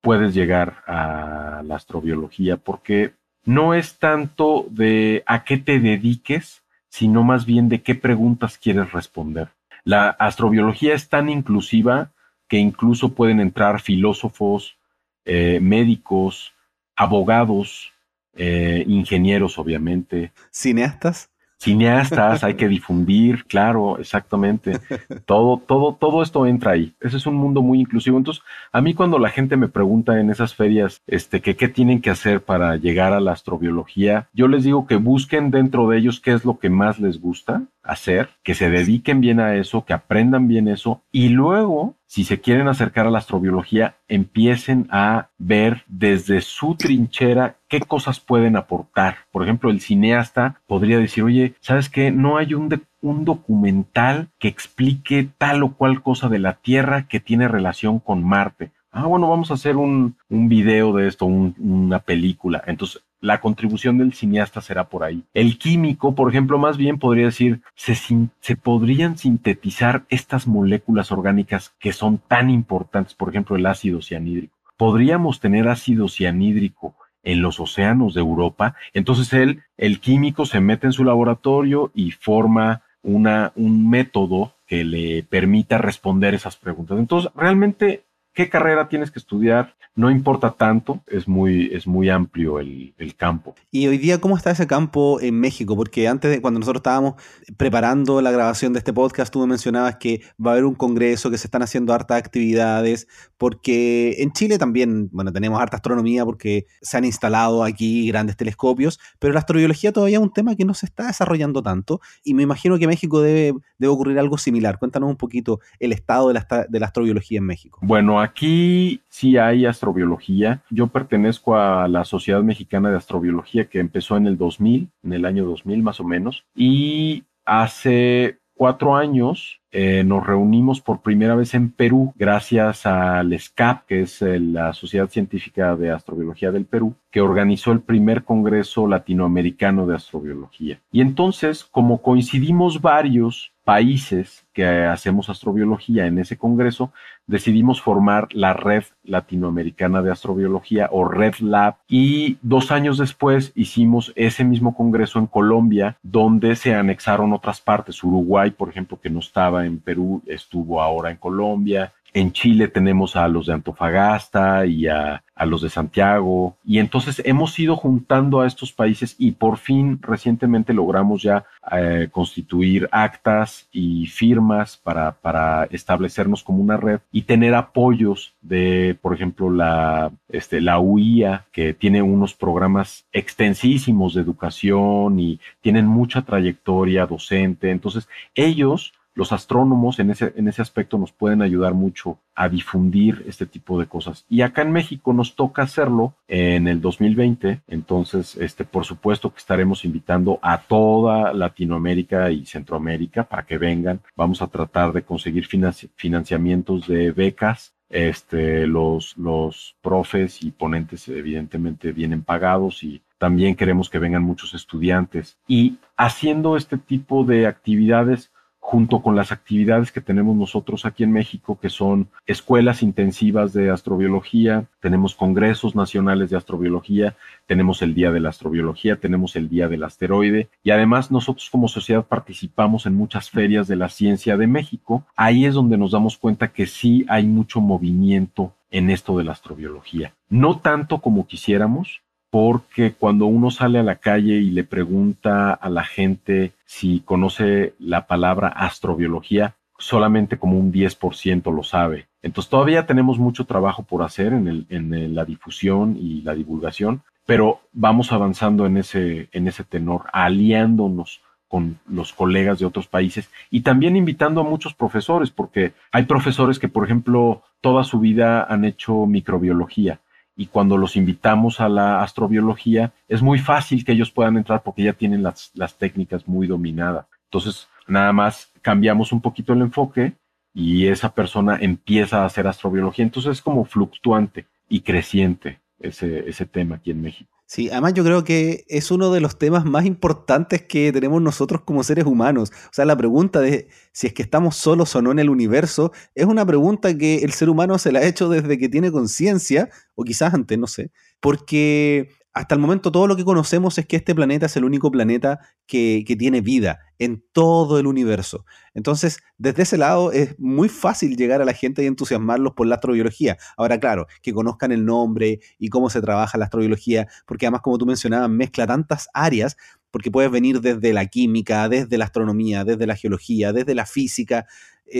puedes 0.00 0.34
llegar 0.34 0.82
a 0.86 1.62
la 1.64 1.76
astrobiología, 1.76 2.56
porque 2.56 3.14
no 3.44 3.74
es 3.74 3.98
tanto 3.98 4.66
de 4.70 5.22
a 5.26 5.44
qué 5.44 5.56
te 5.58 5.80
dediques, 5.80 6.62
sino 6.88 7.22
más 7.24 7.46
bien 7.46 7.68
de 7.68 7.82
qué 7.82 7.94
preguntas 7.94 8.58
quieres 8.58 8.92
responder. 8.92 9.48
La 9.84 10.08
astrobiología 10.10 10.94
es 10.94 11.08
tan 11.08 11.28
inclusiva 11.28 12.12
que 12.48 12.58
incluso 12.58 13.14
pueden 13.14 13.40
entrar 13.40 13.80
filósofos, 13.80 14.78
eh, 15.24 15.58
médicos, 15.60 16.54
abogados, 16.96 17.92
eh, 18.34 18.84
ingenieros, 18.86 19.58
obviamente. 19.58 20.32
¿Cineastas? 20.50 21.30
Cineastas, 21.64 22.44
hay 22.44 22.54
que 22.54 22.68
difundir, 22.68 23.44
claro, 23.46 23.98
exactamente. 23.98 24.78
Todo, 25.26 25.56
todo, 25.56 25.94
todo 25.94 26.22
esto 26.22 26.46
entra 26.46 26.72
ahí. 26.72 26.94
Ese 27.00 27.16
es 27.16 27.26
un 27.26 27.34
mundo 27.34 27.62
muy 27.62 27.80
inclusivo. 27.80 28.18
Entonces, 28.18 28.42
a 28.72 28.80
mí 28.80 28.94
cuando 28.94 29.18
la 29.18 29.30
gente 29.30 29.56
me 29.56 29.68
pregunta 29.68 30.20
en 30.20 30.30
esas 30.30 30.54
ferias, 30.54 31.02
este, 31.06 31.40
que 31.40 31.56
qué 31.56 31.68
tienen 31.68 32.00
que 32.00 32.10
hacer 32.10 32.42
para 32.42 32.76
llegar 32.76 33.12
a 33.12 33.20
la 33.20 33.32
astrobiología, 33.32 34.28
yo 34.32 34.48
les 34.48 34.64
digo 34.64 34.86
que 34.86 34.96
busquen 34.96 35.50
dentro 35.50 35.88
de 35.88 35.98
ellos 35.98 36.20
qué 36.20 36.32
es 36.32 36.44
lo 36.44 36.58
que 36.58 36.70
más 36.70 37.00
les 37.00 37.20
gusta 37.20 37.62
hacer, 37.84 38.30
que 38.42 38.54
se 38.54 38.70
dediquen 38.70 39.20
bien 39.20 39.40
a 39.40 39.54
eso, 39.54 39.84
que 39.84 39.92
aprendan 39.92 40.48
bien 40.48 40.68
eso 40.68 41.02
y 41.12 41.28
luego 41.28 41.94
si 42.14 42.22
se 42.22 42.40
quieren 42.40 42.68
acercar 42.68 43.08
a 43.08 43.10
la 43.10 43.18
astrobiología, 43.18 43.96
empiecen 44.06 44.86
a 44.90 45.30
ver 45.36 45.82
desde 45.88 46.42
su 46.42 46.76
trinchera 46.76 47.56
qué 47.66 47.80
cosas 47.80 48.20
pueden 48.20 48.54
aportar. 48.54 49.16
Por 49.32 49.42
ejemplo, 49.42 49.68
el 49.68 49.80
cineasta 49.80 50.60
podría 50.68 51.00
decir, 51.00 51.24
oye, 51.24 51.54
¿sabes 51.60 51.88
qué? 51.88 52.12
No 52.12 52.36
hay 52.36 52.54
un, 52.54 52.82
un 53.00 53.24
documental 53.24 54.28
que 54.38 54.46
explique 54.46 55.28
tal 55.38 55.64
o 55.64 55.74
cual 55.74 56.02
cosa 56.02 56.28
de 56.28 56.38
la 56.38 56.52
Tierra 56.52 57.08
que 57.08 57.18
tiene 57.18 57.48
relación 57.48 57.98
con 57.98 58.22
Marte. 58.22 58.70
Ah, 58.92 59.06
bueno, 59.06 59.28
vamos 59.28 59.50
a 59.50 59.54
hacer 59.54 59.76
un, 59.76 60.16
un 60.28 60.48
video 60.48 60.92
de 60.92 61.08
esto, 61.08 61.26
una 61.26 61.98
película. 61.98 62.62
Entonces, 62.68 63.02
la 63.24 63.40
contribución 63.40 63.96
del 63.96 64.12
cineasta 64.12 64.60
será 64.60 64.90
por 64.90 65.02
ahí. 65.02 65.24
El 65.32 65.56
químico, 65.56 66.14
por 66.14 66.28
ejemplo, 66.28 66.58
más 66.58 66.76
bien 66.76 66.98
podría 66.98 67.24
decir, 67.24 67.62
se, 67.74 67.94
se, 67.94 68.56
podrían 68.56 69.16
sintetizar 69.16 70.04
estas 70.10 70.46
moléculas 70.46 71.10
orgánicas 71.10 71.74
que 71.78 71.94
son 71.94 72.18
tan 72.18 72.50
importantes, 72.50 73.14
por 73.14 73.30
ejemplo, 73.30 73.56
el 73.56 73.64
ácido 73.64 74.02
cianhídrico. 74.02 74.54
Podríamos 74.76 75.40
tener 75.40 75.68
ácido 75.68 76.08
cianhídrico 76.08 76.96
en 77.22 77.40
los 77.40 77.60
océanos 77.60 78.12
de 78.12 78.20
Europa. 78.20 78.74
Entonces 78.92 79.32
el 79.78 80.00
químico, 80.00 80.44
se 80.44 80.60
mete 80.60 80.86
en 80.86 80.92
su 80.92 81.02
laboratorio 81.02 81.90
y 81.94 82.10
forma 82.10 82.82
una, 83.02 83.52
un 83.56 83.88
método 83.88 84.54
que 84.66 84.84
le 84.84 85.22
permita 85.22 85.78
responder 85.78 86.34
esas 86.34 86.56
preguntas. 86.56 86.98
Entonces, 86.98 87.30
realmente 87.34 88.03
¿Qué 88.34 88.48
carrera 88.48 88.88
tienes 88.88 89.12
que 89.12 89.20
estudiar? 89.20 89.76
No 89.94 90.10
importa 90.10 90.50
tanto, 90.50 91.04
es 91.06 91.28
muy, 91.28 91.70
es 91.72 91.86
muy 91.86 92.10
amplio 92.10 92.58
el, 92.58 92.92
campo. 93.16 93.54
Y 93.70 93.86
hoy 93.86 93.96
día, 93.96 94.20
¿cómo 94.20 94.36
está 94.36 94.50
ese 94.50 94.66
campo 94.66 95.20
en 95.20 95.38
México? 95.38 95.76
Porque 95.76 96.08
antes 96.08 96.32
de 96.32 96.40
cuando 96.42 96.58
nosotros 96.58 96.80
estábamos 96.80 97.14
preparando 97.56 98.20
la 98.20 98.32
grabación 98.32 98.72
de 98.72 98.80
este 98.80 98.92
podcast, 98.92 99.32
tú 99.32 99.38
me 99.38 99.46
mencionabas 99.46 99.98
que 99.98 100.20
va 100.44 100.50
a 100.50 100.54
haber 100.54 100.64
un 100.64 100.74
congreso, 100.74 101.30
que 101.30 101.38
se 101.38 101.46
están 101.46 101.62
haciendo 101.62 101.94
hartas 101.94 102.18
actividades, 102.18 103.06
porque 103.38 104.16
en 104.18 104.32
Chile 104.32 104.58
también, 104.58 105.10
bueno, 105.12 105.32
tenemos 105.32 105.60
harta 105.60 105.76
astronomía 105.76 106.24
porque 106.24 106.66
se 106.82 106.96
han 106.96 107.04
instalado 107.04 107.62
aquí 107.62 108.08
grandes 108.08 108.36
telescopios, 108.36 108.98
pero 109.20 109.32
la 109.32 109.38
astrobiología 109.38 109.92
todavía 109.92 110.16
es 110.16 110.22
un 110.24 110.32
tema 110.32 110.56
que 110.56 110.64
no 110.64 110.74
se 110.74 110.86
está 110.86 111.06
desarrollando 111.06 111.62
tanto 111.62 112.00
y 112.24 112.34
me 112.34 112.42
imagino 112.42 112.78
que 112.78 112.84
en 112.84 112.90
México 112.90 113.20
debe, 113.20 113.54
debe 113.78 113.92
ocurrir 113.92 114.18
algo 114.18 114.38
similar. 114.38 114.80
Cuéntanos 114.80 115.08
un 115.08 115.16
poquito 115.16 115.60
el 115.78 115.92
estado 115.92 116.28
de 116.28 116.34
la, 116.34 116.66
de 116.68 116.80
la 116.80 116.86
astrobiología 116.86 117.38
en 117.38 117.44
México. 117.44 117.78
Bueno, 117.80 118.23
aquí 118.24 119.00
sí 119.08 119.36
hay 119.36 119.66
astrobiología. 119.66 120.62
Yo 120.70 120.88
pertenezco 120.88 121.56
a 121.56 121.88
la 121.88 122.04
Sociedad 122.04 122.42
Mexicana 122.42 122.90
de 122.90 122.96
Astrobiología 122.96 123.66
que 123.66 123.80
empezó 123.80 124.16
en 124.16 124.26
el 124.26 124.36
2000, 124.36 124.88
en 125.02 125.12
el 125.12 125.24
año 125.24 125.44
2000 125.44 125.82
más 125.82 126.00
o 126.00 126.04
menos, 126.04 126.44
y 126.54 127.24
hace 127.44 128.38
cuatro 128.54 128.96
años 128.96 129.60
eh, 129.72 130.04
nos 130.04 130.24
reunimos 130.24 130.80
por 130.80 131.02
primera 131.02 131.34
vez 131.34 131.54
en 131.54 131.70
Perú 131.70 132.14
gracias 132.16 132.86
al 132.86 133.38
SCAP, 133.38 133.86
que 133.86 134.02
es 134.02 134.22
eh, 134.22 134.38
la 134.38 134.72
Sociedad 134.72 135.08
Científica 135.08 135.74
de 135.76 135.90
Astrobiología 135.90 136.52
del 136.52 136.64
Perú, 136.64 136.94
que 137.10 137.20
organizó 137.20 137.72
el 137.72 137.80
primer 137.80 138.24
Congreso 138.24 138.86
Latinoamericano 138.86 139.86
de 139.86 139.96
Astrobiología. 139.96 140.80
Y 140.92 141.00
entonces, 141.00 141.64
como 141.64 142.02
coincidimos 142.02 142.80
varios 142.80 143.53
países 143.64 144.44
que 144.52 144.66
hacemos 144.66 145.28
astrobiología 145.30 146.06
en 146.06 146.18
ese 146.18 146.36
congreso, 146.36 146.92
decidimos 147.26 147.80
formar 147.80 148.28
la 148.32 148.52
Red 148.52 148.84
Latinoamericana 149.02 150.02
de 150.02 150.12
Astrobiología 150.12 150.88
o 150.92 151.04
Red 151.04 151.36
Lab 151.40 151.76
y 151.88 152.36
dos 152.42 152.70
años 152.70 152.98
después 152.98 153.52
hicimos 153.54 154.12
ese 154.14 154.44
mismo 154.44 154.76
congreso 154.76 155.18
en 155.18 155.26
Colombia 155.26 155.96
donde 156.02 156.54
se 156.56 156.74
anexaron 156.74 157.32
otras 157.32 157.60
partes. 157.60 158.04
Uruguay, 158.04 158.50
por 158.50 158.68
ejemplo, 158.68 159.00
que 159.00 159.10
no 159.10 159.20
estaba 159.20 159.66
en 159.66 159.78
Perú, 159.78 160.22
estuvo 160.26 160.80
ahora 160.80 161.10
en 161.10 161.16
Colombia. 161.16 161.92
En 162.14 162.30
Chile 162.30 162.68
tenemos 162.68 163.16
a 163.16 163.26
los 163.26 163.46
de 163.46 163.54
Antofagasta 163.54 164.66
y 164.66 164.86
a, 164.86 165.24
los 165.46 165.62
de 165.62 165.68
Santiago. 165.68 166.56
Y 166.64 166.78
entonces 166.78 167.20
hemos 167.24 167.58
ido 167.58 167.74
juntando 167.74 168.40
a 168.40 168.46
estos 168.46 168.72
países 168.72 169.16
y 169.18 169.32
por 169.32 169.58
fin 169.58 169.98
recientemente 170.00 170.72
logramos 170.72 171.22
ya 171.22 171.44
eh, 171.72 172.08
constituir 172.12 172.88
actas 172.92 173.66
y 173.72 174.06
firmas 174.06 174.76
para, 174.76 175.10
para, 175.10 175.64
establecernos 175.72 176.44
como 176.44 176.62
una 176.62 176.76
red 176.76 177.00
y 177.10 177.22
tener 177.22 177.52
apoyos 177.52 178.34
de, 178.42 178.96
por 179.02 179.12
ejemplo, 179.12 179.50
la, 179.50 180.12
este, 180.28 180.60
la 180.60 180.78
UIA, 180.78 181.46
que 181.50 181.74
tiene 181.74 182.00
unos 182.00 182.32
programas 182.32 183.06
extensísimos 183.12 184.14
de 184.14 184.22
educación 184.22 185.18
y 185.18 185.40
tienen 185.60 185.88
mucha 185.88 186.22
trayectoria 186.22 187.06
docente. 187.06 187.72
Entonces 187.72 188.08
ellos 188.36 188.92
los 189.14 189.32
astrónomos 189.32 189.98
en 189.98 190.10
ese, 190.10 190.32
en 190.36 190.48
ese 190.48 190.62
aspecto 190.62 190.98
nos 190.98 191.12
pueden 191.12 191.42
ayudar 191.42 191.74
mucho 191.74 192.18
a 192.34 192.48
difundir 192.48 193.24
este 193.26 193.46
tipo 193.46 193.78
de 193.78 193.86
cosas. 193.86 194.24
Y 194.28 194.42
acá 194.42 194.62
en 194.62 194.72
México 194.72 195.12
nos 195.12 195.36
toca 195.36 195.62
hacerlo 195.62 196.14
en 196.28 196.68
el 196.68 196.80
2020, 196.80 197.62
entonces, 197.68 198.36
este, 198.36 198.64
por 198.64 198.84
supuesto 198.84 199.32
que 199.32 199.38
estaremos 199.38 199.84
invitando 199.84 200.38
a 200.42 200.58
toda 200.58 201.32
Latinoamérica 201.32 202.30
y 202.30 202.44
Centroamérica 202.46 203.24
para 203.24 203.44
que 203.44 203.58
vengan. 203.58 204.00
Vamos 204.16 204.42
a 204.42 204.48
tratar 204.48 204.92
de 204.92 205.02
conseguir 205.02 205.46
financiamientos 205.46 206.86
de 206.86 207.12
becas 207.12 207.74
este, 207.94 208.66
los, 208.66 209.16
los 209.16 209.76
profes 209.80 210.42
y 210.42 210.50
ponentes 210.50 211.08
evidentemente 211.08 211.92
vienen 211.92 212.22
pagados 212.22 212.82
y 212.82 213.02
también 213.18 213.54
queremos 213.54 213.88
que 213.88 214.00
vengan 214.00 214.22
muchos 214.22 214.52
estudiantes. 214.52 215.38
Y 215.46 215.78
haciendo 215.96 216.56
este 216.56 216.76
tipo 216.76 217.24
de 217.24 217.46
actividades 217.46 218.32
junto 218.66 219.02
con 219.02 219.14
las 219.14 219.30
actividades 219.30 219.92
que 219.92 220.00
tenemos 220.00 220.34
nosotros 220.34 220.86
aquí 220.86 221.04
en 221.04 221.12
México, 221.12 221.58
que 221.60 221.68
son 221.68 222.08
escuelas 222.24 222.82
intensivas 222.82 223.52
de 223.52 223.68
astrobiología, 223.68 224.64
tenemos 224.80 225.14
congresos 225.14 225.76
nacionales 225.76 226.30
de 226.30 226.38
astrobiología, 226.38 227.14
tenemos 227.46 227.82
el 227.82 227.94
Día 227.94 228.10
de 228.10 228.20
la 228.20 228.30
Astrobiología, 228.30 228.96
tenemos 228.96 229.36
el 229.36 229.50
Día 229.50 229.68
del 229.68 229.84
Asteroide 229.84 230.48
y 230.62 230.70
además 230.70 231.10
nosotros 231.10 231.50
como 231.50 231.68
sociedad 231.68 232.06
participamos 232.06 232.86
en 232.86 232.94
muchas 232.94 233.28
ferias 233.28 233.68
de 233.68 233.76
la 233.76 233.90
ciencia 233.90 234.38
de 234.38 234.46
México. 234.46 235.04
Ahí 235.14 235.44
es 235.44 235.52
donde 235.52 235.76
nos 235.76 235.92
damos 235.92 236.16
cuenta 236.16 236.48
que 236.48 236.66
sí 236.66 237.04
hay 237.06 237.26
mucho 237.26 237.60
movimiento 237.60 238.54
en 238.70 238.88
esto 238.88 239.18
de 239.18 239.24
la 239.24 239.32
astrobiología. 239.32 240.14
No 240.30 240.58
tanto 240.60 241.02
como 241.02 241.26
quisiéramos, 241.26 242.00
porque 242.34 242.94
cuando 242.94 243.26
uno 243.26 243.52
sale 243.52 243.78
a 243.78 243.84
la 243.84 243.94
calle 243.94 244.34
y 244.34 244.50
le 244.50 244.64
pregunta 244.64 245.52
a 245.52 245.70
la 245.70 245.84
gente 245.84 246.50
si 246.66 246.98
conoce 246.98 247.74
la 247.78 248.08
palabra 248.08 248.48
astrobiología, 248.48 249.54
solamente 249.78 250.36
como 250.36 250.58
un 250.58 250.72
10% 250.72 251.54
lo 251.54 251.62
sabe. 251.62 252.08
Entonces 252.22 252.50
todavía 252.50 252.86
tenemos 252.86 253.20
mucho 253.20 253.44
trabajo 253.44 253.84
por 253.84 254.02
hacer 254.02 254.32
en, 254.32 255.14
la 255.14 255.24
difusión 255.24 255.96
y 255.96 256.22
la 256.22 256.34
divulgación, 256.34 257.04
pero 257.24 257.60
vamos 257.72 258.10
avanzando 258.10 258.66
en 258.66 258.78
ese, 258.78 259.28
en 259.30 259.46
ese 259.46 259.62
tenor, 259.62 260.06
aliándonos 260.12 261.20
con 261.46 261.78
los 261.88 262.12
colegas 262.12 262.58
de 262.58 262.66
otros 262.66 262.88
países 262.88 263.30
y 263.48 263.60
también 263.60 263.94
invitando 263.94 264.40
a 264.40 264.50
muchos 264.50 264.74
profesores, 264.74 265.30
porque 265.30 265.72
hay 265.92 266.02
profesores 266.02 266.58
que, 266.58 266.66
por 266.66 266.84
ejemplo, 266.84 267.44
toda 267.60 267.84
su 267.84 268.00
vida 268.00 268.42
han 268.42 268.64
hecho 268.64 269.06
microbiología 269.06 270.00
y 270.36 270.46
cuando 270.46 270.76
los 270.76 270.96
invitamos 270.96 271.60
a 271.60 271.68
la 271.68 272.02
astrobiología 272.02 272.92
es 273.08 273.22
muy 273.22 273.38
fácil 273.38 273.84
que 273.84 273.92
ellos 273.92 274.10
puedan 274.10 274.36
entrar 274.36 274.62
porque 274.62 274.82
ya 274.82 274.92
tienen 274.92 275.22
las, 275.22 275.50
las 275.54 275.78
técnicas 275.78 276.26
muy 276.26 276.46
dominadas. 276.46 277.06
Entonces, 277.24 277.68
nada 277.86 278.12
más 278.12 278.52
cambiamos 278.62 279.12
un 279.12 279.20
poquito 279.20 279.52
el 279.52 279.62
enfoque 279.62 280.14
y 280.52 280.86
esa 280.86 281.14
persona 281.14 281.58
empieza 281.60 282.22
a 282.22 282.26
hacer 282.26 282.46
astrobiología. 282.46 283.04
Entonces 283.04 283.32
es 283.32 283.42
como 283.42 283.64
fluctuante 283.64 284.46
y 284.68 284.80
creciente 284.80 285.60
ese, 285.78 286.28
ese 286.28 286.46
tema 286.46 286.76
aquí 286.76 286.90
en 286.90 287.02
México. 287.02 287.33
Sí, 287.48 287.68
además 287.70 287.92
yo 287.94 288.04
creo 288.04 288.24
que 288.24 288.64
es 288.68 288.90
uno 288.90 289.12
de 289.12 289.20
los 289.20 289.38
temas 289.38 289.64
más 289.66 289.84
importantes 289.84 290.62
que 290.62 290.90
tenemos 290.92 291.20
nosotros 291.20 291.60
como 291.64 291.82
seres 291.84 292.06
humanos. 292.06 292.50
O 292.66 292.70
sea, 292.72 292.86
la 292.86 292.96
pregunta 292.96 293.40
de 293.40 293.68
si 293.92 294.06
es 294.06 294.14
que 294.14 294.22
estamos 294.22 294.56
solos 294.56 294.96
o 294.96 295.02
no 295.02 295.12
en 295.12 295.18
el 295.18 295.28
universo 295.28 295.92
es 296.14 296.24
una 296.24 296.46
pregunta 296.46 296.96
que 296.96 297.16
el 297.18 297.32
ser 297.32 297.50
humano 297.50 297.78
se 297.78 297.92
la 297.92 297.98
ha 298.00 298.04
hecho 298.06 298.28
desde 298.30 298.58
que 298.58 298.68
tiene 298.70 298.90
conciencia, 298.90 299.68
o 299.94 300.04
quizás 300.04 300.32
antes, 300.32 300.58
no 300.58 300.66
sé, 300.66 300.90
porque 301.20 302.08
hasta 302.34 302.56
el 302.56 302.60
momento 302.60 302.90
todo 302.90 303.06
lo 303.06 303.14
que 303.14 303.24
conocemos 303.24 303.78
es 303.78 303.86
que 303.86 303.94
este 303.94 304.12
planeta 304.12 304.46
es 304.46 304.56
el 304.56 304.64
único 304.64 304.90
planeta 304.90 305.38
que, 305.66 306.04
tiene 306.18 306.40
vida 306.40 306.80
en 306.98 307.24
todo 307.32 307.78
el 307.78 307.86
universo. 307.86 308.44
Entonces, 308.74 309.20
desde 309.38 309.62
ese 309.62 309.78
lado 309.78 310.10
es 310.10 310.38
muy 310.38 310.68
fácil 310.68 311.16
llegar 311.16 311.40
a 311.40 311.44
la 311.44 311.52
gente 311.52 311.82
y 311.82 311.86
entusiasmarlos 311.86 312.54
por 312.54 312.66
la 312.66 312.76
astrobiología. 312.76 313.36
Ahora, 313.56 313.78
claro, 313.78 314.06
que 314.20 314.32
conozcan 314.32 314.72
el 314.72 314.84
nombre 314.84 315.40
y 315.58 315.68
cómo 315.68 315.90
se 315.90 316.00
trabaja 316.00 316.36
la 316.36 316.46
astrobiología, 316.46 317.06
porque 317.26 317.46
además, 317.46 317.62
como 317.62 317.78
tú 317.78 317.86
mencionabas, 317.86 318.30
mezcla 318.30 318.66
tantas 318.66 319.08
áreas, 319.14 319.56
porque 319.92 320.10
puedes 320.10 320.30
venir 320.30 320.60
desde 320.60 320.92
la 320.92 321.06
química, 321.06 321.68
desde 321.68 321.98
la 321.98 322.06
astronomía, 322.06 322.64
desde 322.64 322.84
la 322.84 322.96
geología, 322.96 323.52
desde 323.52 323.76
la 323.76 323.86
física, 323.86 324.46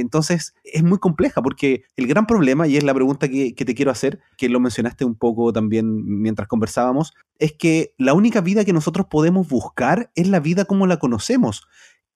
entonces 0.00 0.54
es 0.64 0.82
muy 0.82 0.98
compleja 0.98 1.42
porque 1.42 1.84
el 1.96 2.06
gran 2.06 2.26
problema, 2.26 2.66
y 2.66 2.76
es 2.76 2.84
la 2.84 2.94
pregunta 2.94 3.28
que, 3.28 3.52
te 3.52 3.74
quiero 3.74 3.90
hacer, 3.90 4.20
que 4.36 4.48
lo 4.48 4.60
mencionaste 4.60 5.04
un 5.04 5.14
poco 5.14 5.52
también 5.52 6.20
mientras 6.20 6.48
conversábamos, 6.48 7.14
es 7.38 7.52
que 7.52 7.94
la 7.98 8.14
única 8.14 8.40
vida 8.40 8.64
que 8.64 8.72
nosotros 8.72 9.06
podemos 9.10 9.48
buscar 9.48 10.10
es 10.14 10.28
la 10.28 10.40
vida 10.40 10.64
como 10.64 10.86
la 10.86 10.98
conocemos. 10.98 11.66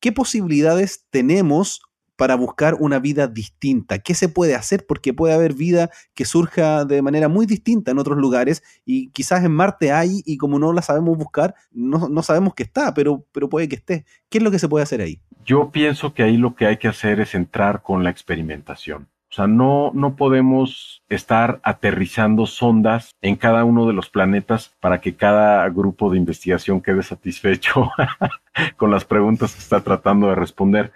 ¿Qué 0.00 0.12
posibilidades 0.12 1.06
tenemos 1.10 1.82
para 2.18 2.34
buscar 2.34 2.74
una 2.80 2.98
vida 2.98 3.28
distinta? 3.28 4.00
¿Qué 4.00 4.12
se 4.14 4.28
puede 4.28 4.56
hacer? 4.56 4.84
Porque 4.86 5.14
puede 5.14 5.32
haber 5.32 5.54
vida 5.54 5.88
que 6.14 6.24
surja 6.24 6.84
de 6.84 7.00
manera 7.00 7.28
muy 7.28 7.46
distinta 7.46 7.92
en 7.92 7.98
otros 7.98 8.18
lugares 8.18 8.64
y 8.84 9.10
quizás 9.10 9.44
en 9.44 9.52
Marte 9.52 9.92
hay 9.92 10.22
y 10.26 10.36
como 10.36 10.58
no 10.58 10.72
la 10.72 10.82
sabemos 10.82 11.16
buscar, 11.16 11.54
no, 11.70 12.08
no 12.08 12.22
sabemos 12.24 12.54
que 12.54 12.64
está, 12.64 12.92
pero, 12.92 13.24
pero 13.30 13.48
puede 13.48 13.68
que 13.68 13.76
esté. 13.76 14.04
¿Qué 14.28 14.38
es 14.38 14.44
lo 14.44 14.50
que 14.50 14.58
se 14.58 14.68
puede 14.68 14.82
hacer 14.82 15.00
ahí? 15.00 15.20
Yo 15.44 15.70
pienso 15.70 16.12
que 16.12 16.24
ahí 16.24 16.36
lo 16.36 16.56
que 16.56 16.66
hay 16.66 16.78
que 16.78 16.88
hacer 16.88 17.20
es 17.20 17.36
entrar 17.36 17.82
con 17.82 18.02
la 18.02 18.10
experimentación. 18.10 19.06
O 19.30 19.34
sea, 19.34 19.46
no, 19.46 19.92
no 19.94 20.16
podemos 20.16 21.04
estar 21.08 21.60
aterrizando 21.62 22.46
sondas 22.46 23.14
en 23.20 23.36
cada 23.36 23.64
uno 23.64 23.86
de 23.86 23.92
los 23.92 24.08
planetas 24.08 24.74
para 24.80 25.00
que 25.00 25.14
cada 25.14 25.68
grupo 25.68 26.10
de 26.10 26.16
investigación 26.16 26.80
quede 26.80 27.02
satisfecho 27.02 27.90
con 28.76 28.90
las 28.90 29.04
preguntas 29.04 29.54
que 29.54 29.60
está 29.60 29.82
tratando 29.82 30.28
de 30.28 30.34
responder. 30.34 30.92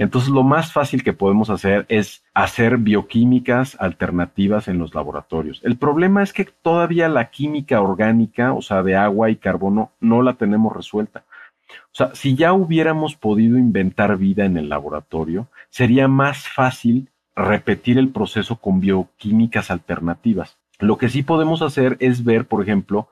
Entonces, 0.00 0.30
lo 0.30 0.42
más 0.42 0.72
fácil 0.72 1.04
que 1.04 1.12
podemos 1.12 1.50
hacer 1.50 1.84
es 1.90 2.24
hacer 2.32 2.78
bioquímicas 2.78 3.76
alternativas 3.78 4.66
en 4.66 4.78
los 4.78 4.94
laboratorios. 4.94 5.60
El 5.62 5.76
problema 5.76 6.22
es 6.22 6.32
que 6.32 6.46
todavía 6.46 7.06
la 7.10 7.28
química 7.28 7.82
orgánica, 7.82 8.54
o 8.54 8.62
sea, 8.62 8.82
de 8.82 8.96
agua 8.96 9.28
y 9.28 9.36
carbono, 9.36 9.92
no 10.00 10.22
la 10.22 10.32
tenemos 10.32 10.74
resuelta. 10.74 11.24
O 11.68 11.92
sea, 11.92 12.14
si 12.14 12.34
ya 12.34 12.54
hubiéramos 12.54 13.14
podido 13.14 13.58
inventar 13.58 14.16
vida 14.16 14.46
en 14.46 14.56
el 14.56 14.70
laboratorio, 14.70 15.48
sería 15.68 16.08
más 16.08 16.48
fácil 16.48 17.10
repetir 17.36 17.98
el 17.98 18.08
proceso 18.08 18.56
con 18.56 18.80
bioquímicas 18.80 19.70
alternativas. 19.70 20.56
Lo 20.78 20.96
que 20.96 21.10
sí 21.10 21.22
podemos 21.22 21.60
hacer 21.60 21.98
es 22.00 22.24
ver, 22.24 22.46
por 22.46 22.62
ejemplo, 22.62 23.10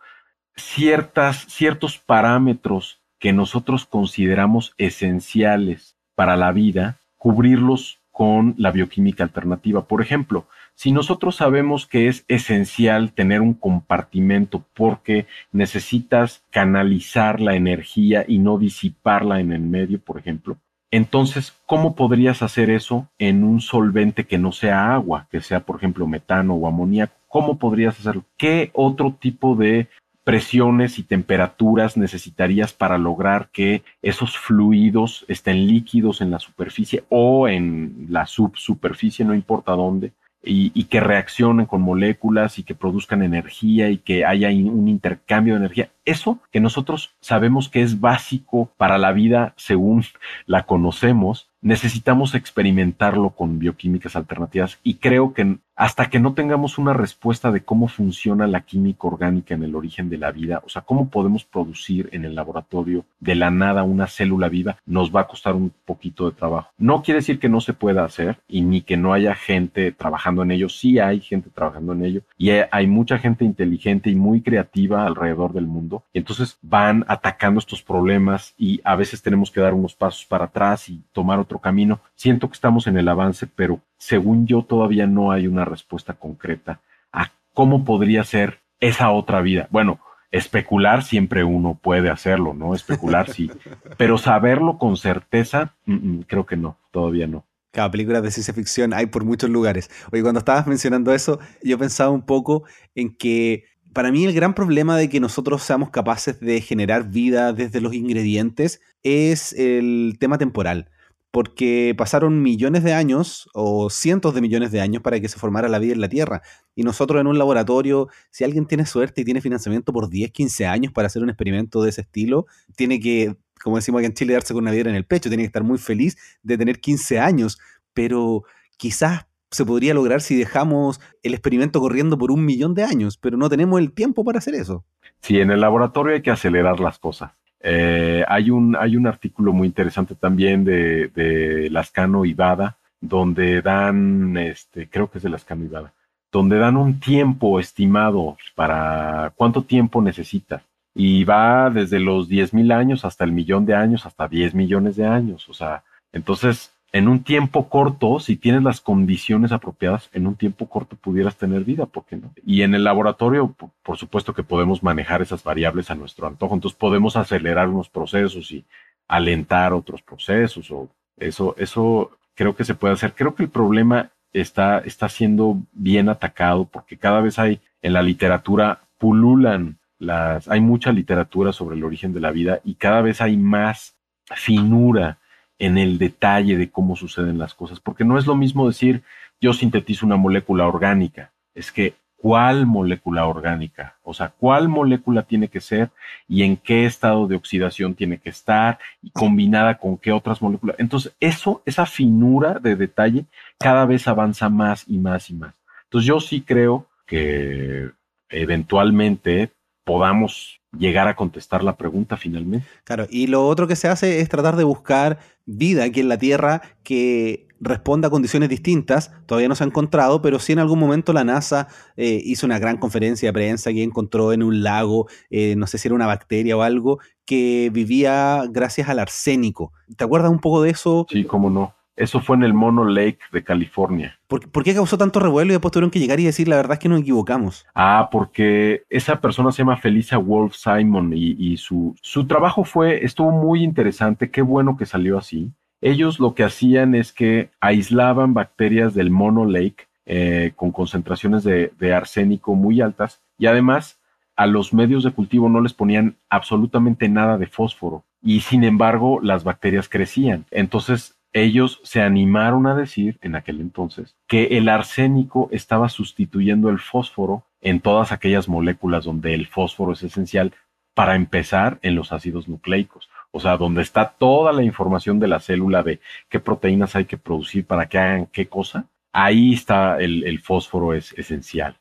ciertas, 0.57 1.45
ciertos 1.49 1.99
parámetros 1.99 3.03
que 3.19 3.35
nosotros 3.35 3.85
consideramos 3.85 4.73
esenciales 4.79 5.98
para 6.19 6.37
la 6.37 6.51
vida, 6.51 6.99
cubrirlos 7.17 8.01
con 8.11 8.57
la 8.59 8.73
bioquímica 8.73 9.23
alternativa. 9.23 9.87
Por 9.87 10.03
ejemplo, 10.03 10.49
si 10.75 10.91
nosotros 10.91 11.37
sabemos 11.37 11.87
que 11.87 12.09
es 12.09 12.25
esencial 12.27 13.13
tener 13.13 13.41
un 13.41 13.55
compartimento 13.55 14.65
porque 14.75 15.29
necesitas 15.53 16.43
canalizar 16.51 17.41
la 17.41 17.55
energía 17.55 18.25
y 18.27 18.41
no 18.41 18.59
disiparla 18.59 19.39
en 19.39 19.53
el 19.53 19.61
medio, 19.61 20.01
por 20.01 20.19
ejemplo, 20.19 20.57
entonces, 20.91 21.55
¿cómo 21.67 21.95
podrías 21.95 22.43
hacer 22.43 22.69
eso 22.69 23.07
en 23.21 23.45
un 23.45 23.61
solvente 23.61 24.27
que 24.27 24.39
no 24.39 24.51
sea 24.51 24.93
agua, 24.93 25.29
que 25.31 25.41
sea, 25.41 25.61
por 25.61 25.77
ejemplo, 25.77 26.09
metano 26.09 26.55
o 26.55 26.67
amoníaco? 26.67 27.15
¿Cómo 27.29 27.59
podrías 27.59 28.01
hacerlo? 28.01 28.25
¿Qué 28.37 28.73
otro 28.73 29.13
tipo 29.21 29.55
de 29.55 29.87
presiones 30.29 30.99
y 30.99 31.05
temperaturas 31.05 31.97
necesitarías 31.97 32.75
para 32.75 32.99
lograr 32.99 33.49
que 33.51 33.83
esos 34.03 34.37
fluidos 34.37 35.25
estén 35.27 35.67
líquidos 35.67 36.21
en 36.21 36.31
la 36.31 36.39
superficie 36.39 37.05
o 37.09 37.49
en 37.49 38.09
la 38.11 38.27
subsuperficie, 38.27 39.25
no 39.25 39.35
importa 39.35 39.73
dónde, 39.73 40.13
y, 40.45 40.85
que 40.85 41.01
reaccionen 41.01 41.65
con 41.65 41.81
moléculas 41.81 42.59
y 42.59 42.63
que 42.63 42.75
produzcan 42.75 43.23
energía 43.23 43.89
y 43.89 43.97
que 43.97 44.27
haya 44.27 44.49
un 44.49 44.89
intercambio 44.89 45.55
de 45.55 45.61
energía. 45.61 45.89
Eso 46.05 46.41
que 46.53 46.61
nosotros 46.61 47.15
sabemos 47.21 47.71
que 47.71 47.81
es 47.81 47.99
básico 47.99 48.71
para 48.77 48.99
la 48.99 49.13
vida 49.13 49.55
según 49.57 50.05
la 50.47 50.65
conocemos, 50.65 51.49
necesitamos 51.61 52.35
experimentarlo 52.35 53.31
con 53.31 53.59
bioquímicas 53.59 54.17
alternativas 54.17 54.79
y 54.83 54.95
creo 54.95 55.35
que 55.35 55.59
hasta 55.77 56.11
que 56.11 56.19
no 56.19 56.35
tengamos 56.35 56.77
una 56.77 56.93
respuesta 56.93 57.53
de 57.53 57.63
cómo 57.63 57.87
funciona 57.87 58.49
la 58.49 58.63
química 58.63 59.07
orgánica 59.07 59.55
en 59.55 59.63
el 59.63 59.77
origen 59.77 60.09
de 60.09 60.19
la 60.19 60.33
vida, 60.33 60.61
o 60.67 60.69
sea, 60.69 60.83
cómo 60.83 61.09
podemos 61.09 61.45
producir 61.45 62.09
en 62.11 62.25
el 62.25 62.35
laboratorio 62.35 63.05
de 63.21 63.37
la 63.37 63.53
nada 63.53 63.85
una 63.85 64.09
célula 64.09 64.49
viva, 64.49 64.79
nos 64.87 65.15
va 65.15 65.21
a 65.21 65.29
costar 65.29 65.55
un 65.55 65.73
poquito 65.85 66.29
de 66.29 66.37
trabajo. 66.37 66.71
No 66.79 67.03
quiere 67.03 67.21
decir 67.21 67.39
que 67.39 67.49
no 67.49 67.61
se 67.61 67.75
pueda 67.75 68.05
hacer 68.05 68.39
y 68.49 68.63
ni 68.63 68.81
que 68.81 68.97
no 68.97 69.13
haya 69.13 69.37
gente 69.37 69.93
trabajando 69.93 70.43
en 70.43 70.51
ello, 70.51 70.69
sí 70.69 70.99
hay 70.99 71.21
gente 71.21 71.49
trabajando 71.51 71.93
en 71.93 72.05
ello 72.05 72.23
y 72.37 72.51
hay 72.51 72.87
mucha 72.89 73.19
gente 73.19 73.45
inteligente 73.45 74.11
y 74.11 74.17
muy 74.17 74.41
creativa 74.41 75.07
alrededor 75.07 75.53
del 75.53 75.67
mundo 75.67 76.03
entonces 76.13 76.59
van 76.63 77.05
atacando 77.09 77.59
estos 77.59 77.83
problemas 77.83 78.55
y 78.59 78.81
a 78.85 78.97
veces 78.97 79.23
tenemos 79.23 79.51
que 79.51 79.61
dar 79.61 79.75
unos 79.75 79.95
pasos 79.95 80.25
para 80.27 80.47
atrás 80.47 80.89
y 80.89 81.03
tomar 81.13 81.39
otro 81.49 81.59
camino. 81.59 82.01
Siento 82.15 82.49
que 82.49 82.55
estamos 82.55 82.87
en 82.87 82.99
el 82.99 83.09
avance, 83.09 83.47
pero 83.47 83.81
según 83.97 84.47
yo 84.47 84.63
todavía 84.63 85.07
no 85.07 85.33
hay 85.33 85.47
una 85.47 85.65
respuesta 85.65 86.15
concreta 86.15 86.81
a 87.13 87.33
cómo 87.55 87.85
podría 87.85 88.23
ser 88.25 88.61
esa 88.81 89.11
otra 89.11 89.41
vida. 89.41 89.67
Bueno, 89.71 89.99
especular 90.31 91.03
siempre 91.03 91.43
uno 91.43 91.79
puede 91.81 92.11
hacerlo, 92.11 92.55
¿no? 92.55 92.75
Especular 92.75 93.31
sí, 93.31 93.51
pero 93.97 94.19
saberlo 94.19 94.79
con 94.79 94.97
certeza, 94.97 95.75
mm, 95.87 95.95
mm, 95.95 96.23
creo 96.27 96.47
que 96.47 96.57
no, 96.57 96.77
todavía 96.91 97.27
no. 97.27 97.45
Cada 97.73 97.91
película 97.91 98.21
de 98.21 98.31
ciencia 98.31 98.55
ficción 98.55 98.93
hay 98.95 99.07
por 99.07 99.25
muchos 99.25 99.51
lugares. 99.51 99.91
Oye, 100.11 100.23
cuando 100.23 100.39
estabas 100.39 100.67
mencionando 100.67 101.13
eso, 101.13 101.39
yo 101.63 101.79
pensaba 101.79 102.11
un 102.11 102.23
poco 102.23 102.65
en 102.95 103.15
que 103.15 103.65
para 103.93 104.11
mí 104.11 104.25
el 104.25 104.33
gran 104.33 104.55
problema 104.55 104.97
de 104.97 105.09
que 105.09 105.21
nosotros 105.21 105.63
seamos 105.63 105.91
capaces 105.91 106.41
de 106.41 106.61
generar 106.61 107.09
vida 107.11 107.53
desde 107.53 107.81
los 107.81 107.95
ingredientes 107.95 108.81
es 109.03 109.53
el 109.53 110.17
tema 110.19 110.39
temporal 110.39 110.91
porque 111.31 111.95
pasaron 111.97 112.43
millones 112.43 112.83
de 112.83 112.95
años 112.95 113.49
o 113.53 113.91
cientos 113.91 114.35
de 114.35 114.41
millones 114.41 114.73
de 114.73 114.81
años 114.81 115.03
para 115.03 115.21
que 115.21 115.29
se 115.29 115.39
formara 115.39 115.69
la 115.69 115.79
vida 115.79 115.93
en 115.93 116.01
la 116.01 116.09
Tierra. 116.09 116.43
Y 116.75 116.85
nosotros 116.85 117.21
en 117.21 117.27
un 117.27 117.39
laboratorio, 117.39 118.09
si 118.31 118.45
alguien 118.45 118.67
tiene 118.67 118.87
suerte 118.87 119.21
y 119.21 119.25
tiene 119.25 119.41
financiamiento 119.41 119.93
por 119.93 120.09
10, 120.09 120.31
15 120.31 120.67
años 120.67 120.93
para 120.93 121.07
hacer 121.07 121.23
un 121.23 121.29
experimento 121.29 121.83
de 121.83 121.91
ese 121.91 122.01
estilo, 122.03 122.47
tiene 122.77 122.99
que, 122.99 123.37
como 123.63 123.77
decimos 123.77 123.99
aquí 123.99 124.07
en 124.07 124.15
Chile, 124.15 124.33
darse 124.33 124.55
con 124.55 124.63
una 124.63 124.71
piedra 124.71 124.91
en 124.91 124.97
el 124.97 125.05
pecho, 125.05 125.29
tiene 125.29 125.43
que 125.43 125.49
estar 125.49 125.65
muy 125.65 125.79
feliz 125.79 126.17
de 126.43 126.57
tener 126.57 126.81
15 126.81 127.19
años, 127.19 127.59
pero 127.93 128.45
quizás 128.79 129.27
se 129.51 129.65
podría 129.65 129.95
lograr 129.95 130.21
si 130.21 130.37
dejamos 130.37 131.01
el 131.23 131.35
experimento 131.35 131.81
corriendo 131.81 132.19
por 132.19 132.31
un 132.31 132.45
millón 132.45 132.75
de 132.75 132.85
años, 132.85 133.19
pero 133.19 133.37
no 133.37 133.49
tenemos 133.49 133.81
el 133.81 133.93
tiempo 133.93 134.25
para 134.25 134.39
hacer 134.39 134.55
eso. 134.55 134.85
Sí, 135.21 135.41
en 135.41 135.51
el 135.51 135.61
laboratorio 135.61 136.15
hay 136.15 136.23
que 136.23 136.31
acelerar 136.31 136.81
las 136.81 136.99
cosas. 136.99 137.33
Eh, 137.61 138.25
hay, 138.29 138.51
un, 138.51 138.77
hay 138.77 138.97
un 138.97 139.07
artículo 139.07 139.53
muy 139.53 139.67
interesante 139.67 140.15
también 140.15 140.65
de, 140.65 141.69
Lascano 141.71 142.25
y 142.25 142.35
Bada, 142.35 142.77
donde 143.01 143.63
dan, 143.63 144.37
este, 144.37 144.89
creo 144.89 145.11
que 145.11 145.19
es 145.19 145.25
de 145.25 145.31
Lascano 145.31 145.65
y 145.65 145.69
Bada, 145.69 145.93
donde 146.31 146.59
dan 146.59 146.77
un 146.77 147.01
tiempo 147.01 147.59
estimado 147.61 148.37
para 148.55 149.33
cuánto 149.37 149.63
tiempo 149.63 150.03
necesitas. 150.03 150.63
Y 150.95 151.23
va 151.25 151.71
desde 151.71 152.01
los 152.01 152.29
10.000 152.29 152.73
años 152.73 153.05
hasta 153.05 153.25
el 153.25 153.31
millón 153.31 153.67
de 153.67 153.75
años, 153.75 154.05
hasta 154.05 154.27
10 154.27 154.55
millones 154.55 154.97
de 154.97 155.07
años. 155.07 155.49
O 155.49 155.55
sea, 155.55 155.85
entonces 156.13 156.73
en 156.93 157.09
un 157.09 157.23
tiempo 157.23 157.69
corto, 157.69 158.19
si 158.19 158.37
tienes 158.37 158.63
las 158.63 158.81
condiciones 158.81 159.53
apropiadas, 159.53 160.09
en 160.13 160.27
un 160.27 160.37
tiempo 160.37 160.69
corto 160.69 160.97
pudieras 160.97 161.37
tener 161.37 161.65
vida, 161.65 161.87
¿por 161.87 162.07
qué 162.07 162.17
no? 162.17 162.33
Y 162.47 162.63
en 162.63 162.75
el 162.75 162.85
laboratorio, 162.85 163.55
por, 163.83 163.99
supuesto 163.99 164.33
que 164.33 164.43
podemos 164.43 164.83
manejar 164.83 165.21
esas 165.21 165.45
variables 165.45 165.91
a 165.91 165.95
nuestro 165.95 166.27
antojo, 166.27 166.55
entonces 166.55 166.79
podemos 166.79 167.17
acelerar 167.17 167.69
unos 167.69 167.91
procesos 167.91 168.51
y 168.53 168.65
alentar 169.07 169.73
otros 169.73 170.03
procesos, 170.03 170.71
o 170.71 170.89
eso, 171.19 171.55
eso 171.59 172.11
creo 172.35 172.57
que 172.57 172.65
se 172.65 172.75
puede 172.75 172.95
hacer. 172.95 173.15
Creo 173.15 173.35
que 173.35 173.43
el 173.43 173.51
problema 173.51 174.11
está, 174.33 174.79
está 174.79 175.09
siendo 175.09 175.59
bien 175.73 176.09
atacado 176.09 176.65
porque 176.65 176.97
cada 176.97 177.21
vez 177.21 177.39
hay 177.39 177.61
en 177.83 177.93
la 177.93 178.03
literatura 178.03 178.81
pululan 178.99 179.79
las, 179.99 180.49
hay 180.49 180.61
mucha 180.61 180.93
literatura 180.93 181.53
sobre 181.53 181.77
el 181.77 181.85
origen 181.85 182.13
de 182.13 182.21
la 182.21 182.31
vida 182.31 182.61
y 182.65 182.75
cada 182.75 183.03
vez 183.03 183.21
hay 183.21 183.37
más 183.37 183.95
finura 184.35 185.19
en 185.59 185.79
el 185.79 185.99
detalle 185.99 186.57
de 186.57 186.71
cómo 186.71 186.97
suceden 186.97 187.39
las 187.39 187.55
cosas, 187.55 187.81
porque 187.81 188.05
no 188.05 188.19
es 188.19 188.27
lo 188.27 188.37
mismo 188.37 188.67
decir 188.67 189.03
yo 189.41 189.53
sintetizo 189.53 190.07
una 190.07 190.17
molécula 190.17 190.67
orgánica, 190.67 191.31
es 191.55 191.71
que 191.71 191.95
cuál 192.17 192.67
molécula 192.67 193.27
orgánica, 193.27 193.97
o 194.03 194.13
sea, 194.13 194.29
cuál 194.29 194.69
molécula 194.69 195.23
tiene 195.23 195.49
que 195.49 195.61
ser 195.61 195.91
y 196.27 196.43
en 196.43 196.57
qué 196.57 196.85
estado 196.85 197.29
de 197.29 197.37
oxidación 197.37 197.95
tiene 197.95 198.19
que 198.19 198.31
estar 198.31 198.79
y 199.01 199.11
combinada 199.11 199.79
con 199.79 199.97
qué 199.97 200.11
otras 200.11 200.43
moléculas. 200.43 200.77
Entonces, 200.81 201.13
eso, 201.21 201.63
esa 201.65 201.87
finura 201.87 202.55
de 202.55 202.75
detalle 202.75 203.25
cada 203.59 203.87
vez 203.87 204.09
avanza 204.09 204.49
más 204.49 204.85
y 204.89 204.99
más 204.99 205.31
y 205.31 205.35
más. 205.35 205.55
Entonces, 205.85 206.09
yo 206.09 206.19
sí 206.19 206.41
creo 206.41 206.87
que 207.07 207.91
eventualmente 208.29 209.53
podamos 209.89 210.61
llegar 210.79 211.09
a 211.09 211.17
contestar 211.17 211.65
la 211.65 211.79
pregunta 211.79 212.19
finalmente. 212.19 212.67
Claro, 212.85 213.07
y 213.09 213.27
lo 213.27 213.49
otro 213.49 213.67
que 213.67 213.75
se 213.75 213.89
hace 213.89 214.21
es 214.21 214.29
tratar 214.29 214.57
de 214.57 214.65
buscar 214.65 215.19
vida 215.47 215.85
aquí 215.85 216.01
en 216.01 216.11
la 216.11 216.19
Tierra 216.19 216.61
que 216.83 217.49
responda 217.59 218.09
a 218.09 218.11
condiciones 218.11 218.51
distintas. 218.51 219.11
Todavía 219.25 219.49
no 219.49 219.55
se 219.55 219.65
ha 219.65 219.67
encontrado, 219.67 220.21
pero 220.21 220.41
sí 220.41 220.53
en 220.53 220.59
algún 220.59 220.79
momento 220.79 221.15
la 221.15 221.25
NASA 221.25 221.69
eh, 221.97 222.21
hizo 222.23 222.45
una 222.45 222.59
gran 222.59 222.77
conferencia 222.77 223.31
de 223.31 223.33
prensa 223.33 223.73
que 223.73 223.83
encontró 223.83 224.35
en 224.35 224.43
un 224.43 224.63
lago, 224.63 225.09
eh, 225.31 225.55
no 225.57 225.67
sé 225.67 225.79
si 225.79 225.89
era 225.89 225.95
una 225.95 226.07
bacteria 226.07 226.55
o 226.55 226.61
algo, 226.61 226.99
que 227.25 227.71
vivía 227.73 228.43
gracias 228.51 228.91
al 228.91 228.99
arsénico. 228.99 229.73
¿Te 229.97 230.05
acuerdas 230.05 230.31
un 230.31 230.41
poco 230.41 230.61
de 230.61 230.69
eso? 230.69 231.07
Sí, 231.09 231.25
cómo 231.25 231.49
no. 231.49 231.75
Eso 231.99 232.21
fue 232.21 232.37
en 232.37 232.45
el 232.45 232.55
Mono 232.55 232.85
Lake 232.85 233.19
de 233.33 233.43
California. 233.43 234.19
¿Por, 234.29 234.63
qué 234.63 234.73
causó 234.73 234.97
tanto 234.97 235.19
revuelo 235.19 235.51
y 235.51 235.55
después 235.55 235.73
tuvieron 235.73 235.91
que 235.91 235.99
llegar 235.99 236.21
y 236.21 236.25
decir 236.25 236.47
la 236.47 236.57
verdad 236.57 236.75
es 236.75 236.79
que 236.79 236.89
nos 236.89 237.01
equivocamos? 237.01 237.67
Ah, 237.75 238.09
porque 238.13 238.85
esa 238.89 239.21
persona 239.21 239.51
se 239.51 239.59
llama 239.59 239.77
Felicia 239.77 240.17
Wolf 240.17 240.55
Simon 240.55 241.13
y, 241.13 241.57
su, 241.57 241.97
su 242.01 242.27
trabajo 242.27 242.65
fue, 242.65 243.05
estuvo 243.05 243.33
muy 243.33 243.65
interesante, 243.65 244.31
qué 244.31 244.43
bueno 244.43 244.77
que 244.77 244.87
salió 244.87 245.19
así. 245.19 245.51
Ellos 245.81 246.21
lo 246.21 246.35
que 246.35 246.45
hacían 246.45 246.95
es 246.95 247.13
que 247.13 247.51
aislaban 247.61 248.33
bacterias 248.33 248.95
del 248.95 249.11
Mono 249.11 249.45
Lake 249.45 249.89
eh, 250.07 250.53
con 250.55 250.71
concentraciones 250.71 251.43
de, 251.43 251.73
de 251.79 251.95
arsénico 251.95 252.55
muy 252.55 252.81
altas 252.81 253.21
y 253.39 253.47
además 253.47 253.99
a 254.37 254.47
los 254.47 254.73
medios 254.73 255.03
de 255.03 255.11
cultivo 255.11 255.49
no 255.49 255.61
les 255.61 255.75
ponían 255.75 256.17
absolutamente 256.31 257.09
nada 257.09 257.39
de 257.39 257.49
fósforo 257.49 258.05
y 258.23 258.41
sin 258.41 258.63
embargo 258.63 259.21
las 259.21 259.43
bacterias 259.43 259.89
crecían. 259.89 260.47
Entonces 260.51 261.18
ellos 261.33 261.81
se 261.85 262.03
animaron 262.03 262.67
a 262.67 262.75
decir 262.75 263.19
en 263.23 263.35
aquel 263.35 263.61
entonces 263.61 264.17
que 264.27 264.59
el 264.59 264.69
arsénico 264.69 265.49
estaba 265.53 265.89
sustituyendo 265.89 266.71
el 266.71 266.79
fósforo 266.79 267.45
en 267.61 267.81
todas 267.81 268.13
aquellas 268.13 268.49
moléculas 268.49 269.05
donde 269.05 269.35
el 269.35 269.47
fósforo 269.47 269.93
es 269.93 270.03
esencial 270.03 270.53
para 270.95 271.15
empezar 271.15 271.79
en 271.83 271.95
los 271.95 272.13
ácidos 272.13 272.49
nucleicos. 272.49 273.09
O 273.31 273.41
sea, 273.41 273.57
donde 273.57 273.83
está 273.83 274.15
toda 274.19 274.53
la 274.53 274.65
información 274.65 275.21
de 275.21 275.29
la 275.29 275.39
célula 275.39 275.83
de 275.83 276.01
qué 276.29 276.41
proteínas 276.41 276.97
hay 276.97 277.05
que 277.05 277.17
producir 277.17 277.67
para 277.67 277.89
que 277.89 277.99
hagan 277.99 278.27
qué 278.27 278.49
cosa, 278.49 278.87
ahí 279.13 279.55
está 279.55 279.99
el, 280.01 280.41
fósforo 280.41 280.95
es 280.95 281.13
esencial. 281.13 281.77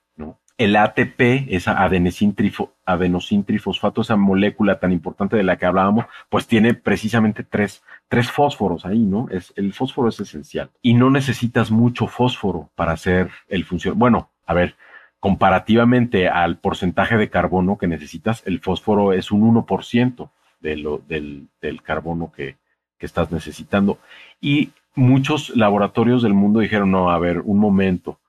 El 0.58 0.76
ATP, 0.76 1.49
esa 1.49 1.84
adenosintrifosfato, 1.84 4.01
esa 4.01 4.16
molécula 4.16 4.80
tan 4.80 4.91
importante 4.91 5.38
de 5.38 5.43
la 5.43 5.58
que 5.58 5.68
hablábamos, 5.68 6.08
pues 6.30 6.47
tiene 6.47 6.74
precisamente 6.74 7.43
tres 7.43 7.84
tres 8.08 8.32
fósforos 8.32 8.86
ahí, 8.86 8.99
¿no? 8.99 9.28
Es, 9.30 9.53
el 9.55 9.74
fósforo 9.74 10.10
es 10.10 10.20
esencial. 10.20 10.70
Y 10.82 10.93
no 10.93 11.10
necesitas 11.10 11.72
mucho 11.72 12.08
fósforo 12.08 12.70
para 12.76 12.93
hacer 12.93 13.30
el 13.49 13.66
función. 13.66 13.99
Bueno, 13.99 14.30
a 14.45 14.53
ver, 14.53 14.76
comparativamente 15.20 16.30
al 16.30 16.58
porcentaje 16.58 17.18
de 17.18 17.30
carbono 17.30 17.78
que 17.78 17.88
necesitas, 17.88 18.43
el 18.45 18.60
fósforo 18.60 19.14
es 19.14 19.32
un 19.32 19.53
1% 19.53 20.30
de 20.62 20.78
lo, 20.78 20.99
del, 21.08 21.47
del 21.62 21.82
carbono 21.82 22.32
que, 22.32 22.55
que 22.97 23.05
estás 23.05 23.32
necesitando. 23.32 23.99
Y 24.39 24.72
muchos 24.95 25.55
laboratorios 25.55 26.24
del 26.24 26.34
mundo 26.34 26.62
dijeron, 26.62 26.91
no, 26.91 27.12
a 27.12 27.20
ver, 27.20 27.39
un 27.39 27.60
momento, 27.60 28.20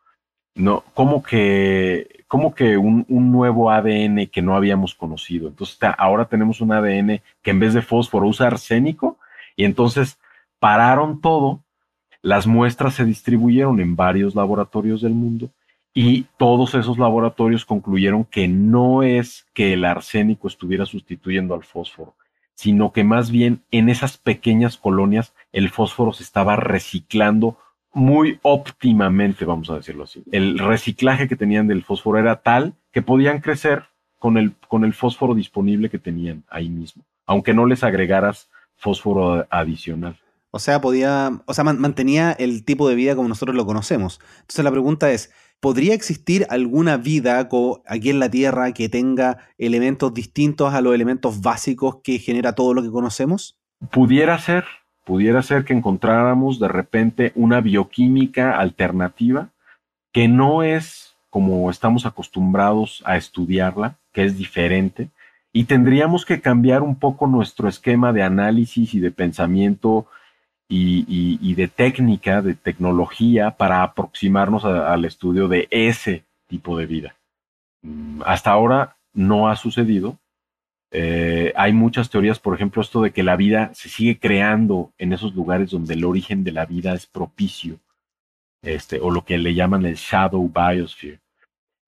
no, 0.59 0.84
como 0.92 1.22
que, 1.22 2.24
como 2.26 2.54
que 2.54 2.76
un, 2.76 3.06
un, 3.09 3.32
nuevo 3.32 3.70
ADN 3.70 4.26
que 4.26 4.42
no 4.42 4.56
habíamos 4.56 4.94
conocido. 4.94 5.48
Entonces 5.48 5.78
ahora 5.96 6.26
tenemos 6.26 6.61
un 6.61 6.72
ADN 6.72 7.22
que 7.42 7.50
en 7.50 7.61
vez 7.61 7.74
de 7.74 7.82
fósforo 7.82 8.26
usa 8.26 8.48
arsénico 8.48 9.18
y 9.56 9.64
entonces 9.64 10.18
pararon 10.59 11.20
todo, 11.20 11.61
las 12.22 12.46
muestras 12.46 12.94
se 12.94 13.04
distribuyeron 13.04 13.80
en 13.80 13.94
varios 13.94 14.34
laboratorios 14.34 15.00
del 15.00 15.14
mundo 15.14 15.50
y 15.94 16.26
todos 16.36 16.74
esos 16.74 16.98
laboratorios 16.98 17.64
concluyeron 17.64 18.24
que 18.24 18.48
no 18.48 19.02
es 19.02 19.46
que 19.54 19.72
el 19.72 19.84
arsénico 19.84 20.48
estuviera 20.48 20.86
sustituyendo 20.86 21.54
al 21.54 21.64
fósforo, 21.64 22.14
sino 22.54 22.92
que 22.92 23.04
más 23.04 23.30
bien 23.30 23.62
en 23.70 23.88
esas 23.88 24.18
pequeñas 24.18 24.76
colonias 24.76 25.34
el 25.52 25.70
fósforo 25.70 26.12
se 26.12 26.24
estaba 26.24 26.56
reciclando 26.56 27.59
muy 27.99 28.38
óptimamente, 28.42 29.44
vamos 29.44 29.68
a 29.70 29.74
decirlo 29.74 30.05
así. 30.05 30.22
El 30.30 30.59
reciclaje 30.59 31.28
que 31.28 31.36
tenían 31.36 31.66
del 31.66 31.82
fósforo 31.82 32.18
era 32.18 32.36
tal 32.36 32.74
que 32.92 33.03
podían 33.03 33.40
crecer 33.40 33.84
con 34.18 34.36
el, 34.38 34.55
con 34.68 34.84
el 34.84 34.94
fósforo 34.94 35.34
disponible 35.34 35.90
que 35.90 35.99
tenían 35.99 36.44
ahí 36.49 36.68
mismo, 36.68 37.03
aunque 37.26 37.55
no 37.55 37.66
les 37.66 37.84
agregaras 37.84 38.49
fósforo 38.76 39.46
adicional. 39.51 40.16
O 40.51 40.59
sea, 40.59 40.80
podía, 40.80 41.42
o 41.44 41.53
sea, 41.53 41.64
mantenía 41.64 42.32
el 42.32 42.64
tipo 42.64 42.88
de 42.88 42.94
vida 42.94 43.14
como 43.14 43.28
nosotros 43.28 43.55
lo 43.55 43.66
conocemos. 43.66 44.20
Entonces 44.40 44.64
la 44.64 44.70
pregunta 44.70 45.11
es, 45.11 45.30
¿podría 45.61 45.92
existir 45.92 46.46
alguna 46.49 46.96
vida 46.96 47.49
aquí 47.86 48.11
en 48.11 48.18
la 48.18 48.30
Tierra 48.30 48.72
que 48.72 48.88
tenga 48.88 49.38
elementos 49.59 50.14
distintos 50.14 50.72
a 50.72 50.80
los 50.80 50.94
elementos 50.94 51.42
básicos 51.42 51.96
que 52.03 52.18
genera 52.18 52.55
todo 52.55 52.72
lo 52.72 52.82
que 52.82 52.90
conocemos? 52.90 53.59
Pudiera 53.90 54.38
ser, 54.38 54.64
pudiera 55.09 55.40
ser 55.40 55.64
que 55.64 55.72
encontráramos 55.72 56.61
de 56.61 56.68
repente 56.68 57.32
una 57.34 57.62
bioquímica 57.62 58.59
alternativa 58.59 59.48
que 60.12 60.28
no 60.28 60.62
es 60.62 61.16
como 61.30 61.70
estamos 61.70 62.04
acostumbrados 62.04 63.02
a 63.06 63.16
estudiarla, 63.16 63.96
que 64.12 64.24
es 64.24 64.36
diferente, 64.36 65.09
y 65.50 65.64
tendríamos 65.64 66.26
que 66.26 66.42
cambiar 66.42 66.82
un 66.82 66.94
poco 66.94 67.26
nuestro 67.26 67.70
esquema 67.70 68.12
de 68.12 68.22
análisis 68.22 68.92
y 68.92 69.00
de 69.00 69.11
pensamiento 69.11 70.06
y, 70.68 71.54
de 71.54 71.68
técnica, 71.68 72.42
de 72.42 72.52
tecnología, 72.52 73.52
para 73.52 73.82
aproximarnos 73.82 74.66
al 74.66 75.06
estudio 75.06 75.48
de 75.48 75.68
ese 75.70 76.24
tipo 76.48 76.76
de 76.76 76.84
vida. 76.84 77.14
Mm, 77.80 78.20
hasta 78.26 78.50
ahora 78.50 78.96
no 79.14 79.48
ha 79.48 79.56
sucedido. 79.56 80.18
Eh, 80.91 81.53
hay 81.57 81.72
muchas 81.72 82.09
teorías, 82.11 82.39
por 82.39 82.55
ejemplo, 82.55 82.80
esto 82.82 83.03
de 83.03 83.11
que 83.11 83.22
la 83.22 83.36
vida 83.36 83.70
se 83.74 83.89
sigue 83.89 84.18
creando 84.18 84.93
en 84.99 85.12
esos 85.12 85.34
lugares 85.34 85.70
donde 85.70 85.95
el 85.95 86.05
origen 86.05 86.45
de 86.45 86.53
la 86.53 86.64
vida 86.66 86.95
es 86.95 87.07
propicio, 87.07 87.78
este, 88.62 89.01
o 89.01 89.11
lo 89.11 89.24
que 89.24 89.39
le 89.39 89.55
llaman 89.55 89.84
el 89.84 89.97
shadow 89.97 90.49
biosphere, 90.49 91.20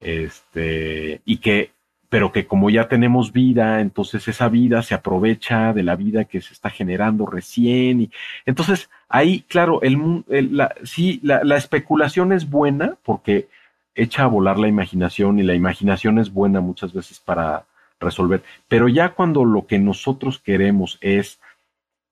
este, 0.00 1.22
y 1.24 1.38
que 1.38 1.72
pero 2.10 2.32
que 2.32 2.46
como 2.46 2.70
ya 2.70 2.88
tenemos 2.88 3.32
vida, 3.32 3.80
entonces 3.80 4.26
esa 4.26 4.48
vida 4.48 4.82
se 4.82 4.94
aprovecha 4.94 5.72
de 5.72 5.84
la 5.84 5.94
vida 5.94 6.24
que 6.24 6.40
se 6.40 6.52
está 6.52 6.68
generando 6.68 7.24
recién. 7.24 8.00
Y, 8.02 8.10
entonces, 8.44 8.90
ahí, 9.08 9.42
claro, 9.42 9.80
el, 9.80 10.24
la, 10.56 10.74
sí, 10.82 11.20
la, 11.22 11.56
especulación 11.56 12.32
es 12.32 12.50
buena 12.50 12.96
porque 13.04 13.48
echa 13.94 14.24
a 14.24 14.26
volar 14.26 14.58
la 14.58 14.66
imaginación 14.66 15.38
y 15.38 15.44
la 15.44 15.54
imaginación 15.54 16.18
es 16.18 16.32
buena 16.32 16.60
muchas 16.60 16.92
veces 16.92 17.20
para 17.20 17.64
resolver, 18.00 18.42
pero 18.68 18.88
ya 18.88 19.10
cuando 19.10 19.44
lo 19.44 19.66
que 19.66 19.78
nosotros 19.78 20.38
queremos 20.38 20.98
es 21.00 21.38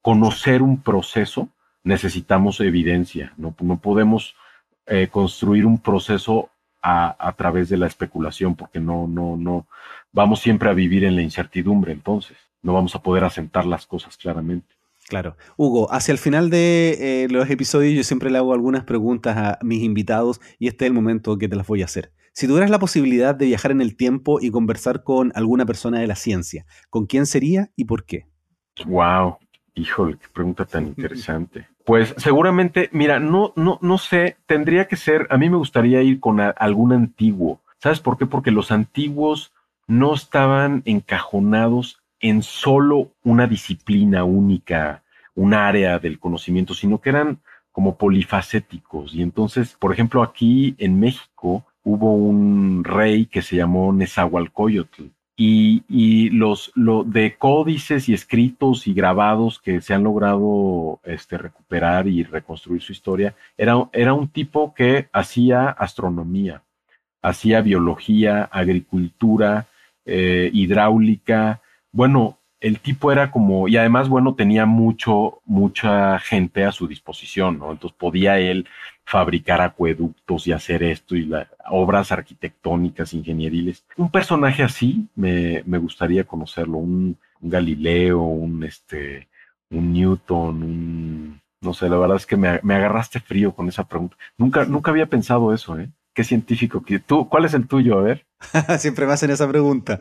conocer 0.02 0.62
un 0.62 0.82
proceso, 0.82 1.48
necesitamos 1.82 2.60
evidencia, 2.60 3.32
no, 3.36 3.54
no 3.60 3.78
podemos 3.78 4.36
eh, 4.86 5.08
construir 5.10 5.66
un 5.66 5.78
proceso 5.78 6.50
a, 6.80 7.34
través 7.36 7.68
de 7.68 7.76
la 7.76 7.86
especulación, 7.86 8.54
porque 8.54 8.80
no, 8.80 9.06
no, 9.06 9.36
no, 9.36 9.66
vamos 10.12 10.40
siempre 10.40 10.70
a 10.70 10.74
vivir 10.74 11.04
en 11.04 11.16
la 11.16 11.22
incertidumbre, 11.22 11.92
entonces, 11.92 12.36
no 12.62 12.72
vamos 12.72 12.94
a 12.94 13.02
poder 13.02 13.24
asentar 13.24 13.66
las 13.66 13.86
cosas 13.86 14.16
claramente. 14.16 14.74
Claro. 15.08 15.36
Hugo, 15.56 15.92
hacia 15.92 16.12
el 16.12 16.18
final 16.18 16.50
de 16.50 17.24
eh, 17.24 17.28
los 17.30 17.48
episodios 17.50 17.94
yo 17.94 18.04
siempre 18.04 18.30
le 18.30 18.38
hago 18.38 18.52
algunas 18.52 18.84
preguntas 18.84 19.36
a 19.36 19.58
mis 19.62 19.82
invitados 19.82 20.40
y 20.58 20.68
este 20.68 20.84
es 20.84 20.88
el 20.88 20.94
momento 20.94 21.38
que 21.38 21.48
te 21.48 21.56
las 21.56 21.66
voy 21.66 21.82
a 21.82 21.86
hacer. 21.86 22.12
Si 22.38 22.46
tuvieras 22.46 22.70
la 22.70 22.78
posibilidad 22.78 23.34
de 23.34 23.46
viajar 23.46 23.72
en 23.72 23.80
el 23.80 23.96
tiempo 23.96 24.38
y 24.40 24.52
conversar 24.52 25.02
con 25.02 25.32
alguna 25.34 25.66
persona 25.66 25.98
de 25.98 26.06
la 26.06 26.14
ciencia, 26.14 26.66
¿con 26.88 27.06
quién 27.06 27.26
sería 27.26 27.70
y 27.74 27.86
por 27.86 28.04
qué? 28.04 28.26
Wow, 28.86 29.38
híjole, 29.74 30.18
qué 30.18 30.28
pregunta 30.32 30.64
tan 30.64 30.86
interesante. 30.86 31.66
Pues 31.84 32.14
seguramente, 32.16 32.90
mira, 32.92 33.18
no, 33.18 33.52
no, 33.56 33.80
no 33.82 33.98
sé, 33.98 34.36
tendría 34.46 34.86
que 34.86 34.94
ser, 34.94 35.26
a 35.30 35.36
mí 35.36 35.50
me 35.50 35.56
gustaría 35.56 36.00
ir 36.00 36.20
con 36.20 36.38
algún 36.38 36.92
antiguo. 36.92 37.60
¿Sabes 37.78 37.98
por 37.98 38.16
qué? 38.16 38.26
Porque 38.26 38.52
los 38.52 38.70
antiguos 38.70 39.52
no 39.88 40.14
estaban 40.14 40.82
encajonados 40.84 41.98
en 42.20 42.44
solo 42.44 43.10
una 43.24 43.48
disciplina 43.48 44.22
única, 44.22 45.02
un 45.34 45.54
área 45.54 45.98
del 45.98 46.20
conocimiento, 46.20 46.72
sino 46.72 47.00
que 47.00 47.08
eran 47.10 47.40
como 47.72 47.96
polifacéticos. 47.98 49.12
Y 49.12 49.22
entonces, 49.22 49.74
por 49.76 49.92
ejemplo, 49.92 50.22
aquí 50.22 50.76
en 50.78 51.00
México 51.00 51.64
hubo 51.88 52.12
un 52.12 52.84
rey 52.84 53.24
que 53.24 53.40
se 53.40 53.56
llamó 53.56 53.94
Nezahualcóyotl 53.94 55.04
y, 55.38 56.28
los 56.30 56.70
lo 56.74 57.02
de 57.04 57.36
códices 57.36 58.08
y 58.08 58.12
escritos 58.12 58.86
y 58.86 58.92
grabados 58.92 59.58
que 59.58 59.80
se 59.80 59.94
han 59.94 60.02
logrado 60.02 61.00
este, 61.04 61.38
recuperar 61.38 62.06
y 62.06 62.24
reconstruir 62.24 62.82
su 62.82 62.92
historia, 62.92 63.34
era, 63.56 63.88
era 63.92 64.12
un 64.12 64.28
tipo 64.28 64.74
que 64.74 65.08
hacía 65.12 65.70
astronomía, 65.70 66.62
hacía 67.22 67.62
biología, 67.62 68.44
agricultura, 68.52 69.66
eh, 70.04 70.50
hidráulica. 70.52 71.62
Bueno, 71.92 72.38
el 72.60 72.80
tipo 72.80 73.12
era 73.12 73.30
como, 73.30 73.68
y 73.68 73.76
además, 73.76 74.08
bueno, 74.08 74.34
tenía 74.34 74.66
mucho, 74.66 75.40
mucha 75.46 76.18
gente 76.18 76.64
a 76.64 76.72
su 76.72 76.88
disposición, 76.88 77.58
¿no? 77.58 77.70
Entonces 77.70 77.96
podía 77.96 78.40
él 78.40 78.66
fabricar 79.08 79.62
acueductos 79.62 80.46
y 80.46 80.52
hacer 80.52 80.82
esto 80.82 81.16
y 81.16 81.30
obras 81.70 82.12
arquitectónicas, 82.12 83.14
ingenieriles. 83.14 83.82
Un 83.96 84.10
personaje 84.10 84.62
así 84.62 85.08
me, 85.14 85.62
me 85.64 85.78
gustaría 85.78 86.24
conocerlo, 86.24 86.76
un, 86.76 87.16
Galileo, 87.40 88.20
un, 88.20 88.64
este, 88.64 89.28
un 89.70 89.94
Newton, 89.94 90.62
un, 90.62 91.40
no 91.62 91.72
sé, 91.72 91.88
la 91.88 91.96
verdad 91.96 92.18
es 92.18 92.26
que 92.26 92.36
me, 92.36 92.60
me, 92.62 92.74
agarraste 92.74 93.20
frío 93.20 93.54
con 93.54 93.68
esa 93.68 93.88
pregunta. 93.88 94.14
Nunca, 94.36 94.66
nunca 94.66 94.90
había 94.90 95.06
pensado 95.06 95.54
eso, 95.54 95.78
¿eh? 95.78 95.88
¿Qué 96.18 96.24
científico? 96.24 96.82
¿Tú, 97.06 97.28
¿Cuál 97.28 97.44
es 97.44 97.54
el 97.54 97.68
tuyo? 97.68 97.96
A 97.96 98.02
ver. 98.02 98.26
Siempre 98.80 99.06
me 99.06 99.12
hacen 99.12 99.30
esa 99.30 99.46
pregunta. 99.46 100.00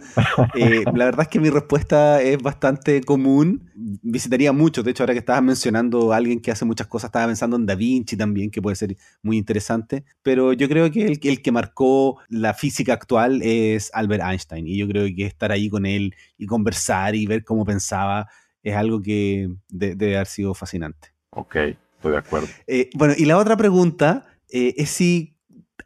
Eh, 0.55 0.83
la 0.95 1.05
verdad 1.05 1.21
es 1.21 1.27
que 1.27 1.39
mi 1.39 1.51
respuesta 1.51 2.19
es 2.23 2.41
bastante 2.41 3.03
común. 3.03 3.69
Visitaría 3.75 4.51
mucho. 4.51 4.81
De 4.81 4.89
hecho, 4.89 5.03
ahora 5.03 5.13
que 5.13 5.19
estabas 5.19 5.43
mencionando 5.43 6.11
a 6.11 6.17
alguien 6.17 6.41
que 6.41 6.49
hace 6.49 6.65
muchas 6.65 6.87
cosas, 6.87 7.09
estaba 7.09 7.27
pensando 7.27 7.55
en 7.55 7.67
Da 7.67 7.75
Vinci 7.75 8.17
también, 8.17 8.49
que 8.49 8.63
puede 8.63 8.75
ser 8.75 8.97
muy 9.21 9.37
interesante. 9.37 10.05
Pero 10.23 10.53
yo 10.53 10.67
creo 10.67 10.89
que 10.89 11.05
el, 11.05 11.19
el 11.21 11.43
que 11.43 11.51
marcó 11.51 12.17
la 12.29 12.55
física 12.55 12.93
actual 12.93 13.43
es 13.43 13.91
Albert 13.93 14.23
Einstein. 14.23 14.67
Y 14.67 14.75
yo 14.75 14.87
creo 14.87 15.05
que 15.15 15.23
estar 15.23 15.51
ahí 15.51 15.69
con 15.69 15.85
él 15.85 16.15
y 16.35 16.47
conversar 16.47 17.13
y 17.13 17.27
ver 17.27 17.43
cómo 17.43 17.63
pensaba 17.63 18.27
es 18.63 18.75
algo 18.75 19.03
que 19.03 19.51
debe 19.69 20.15
haber 20.15 20.25
sido 20.25 20.55
fascinante. 20.55 21.09
Ok, 21.29 21.57
estoy 21.57 22.11
de 22.13 22.17
acuerdo. 22.17 22.47
Eh, 22.65 22.89
bueno, 22.95 23.13
y 23.15 23.25
la 23.25 23.37
otra 23.37 23.55
pregunta 23.55 24.25
eh, 24.49 24.73
es 24.77 24.89
si 24.89 25.36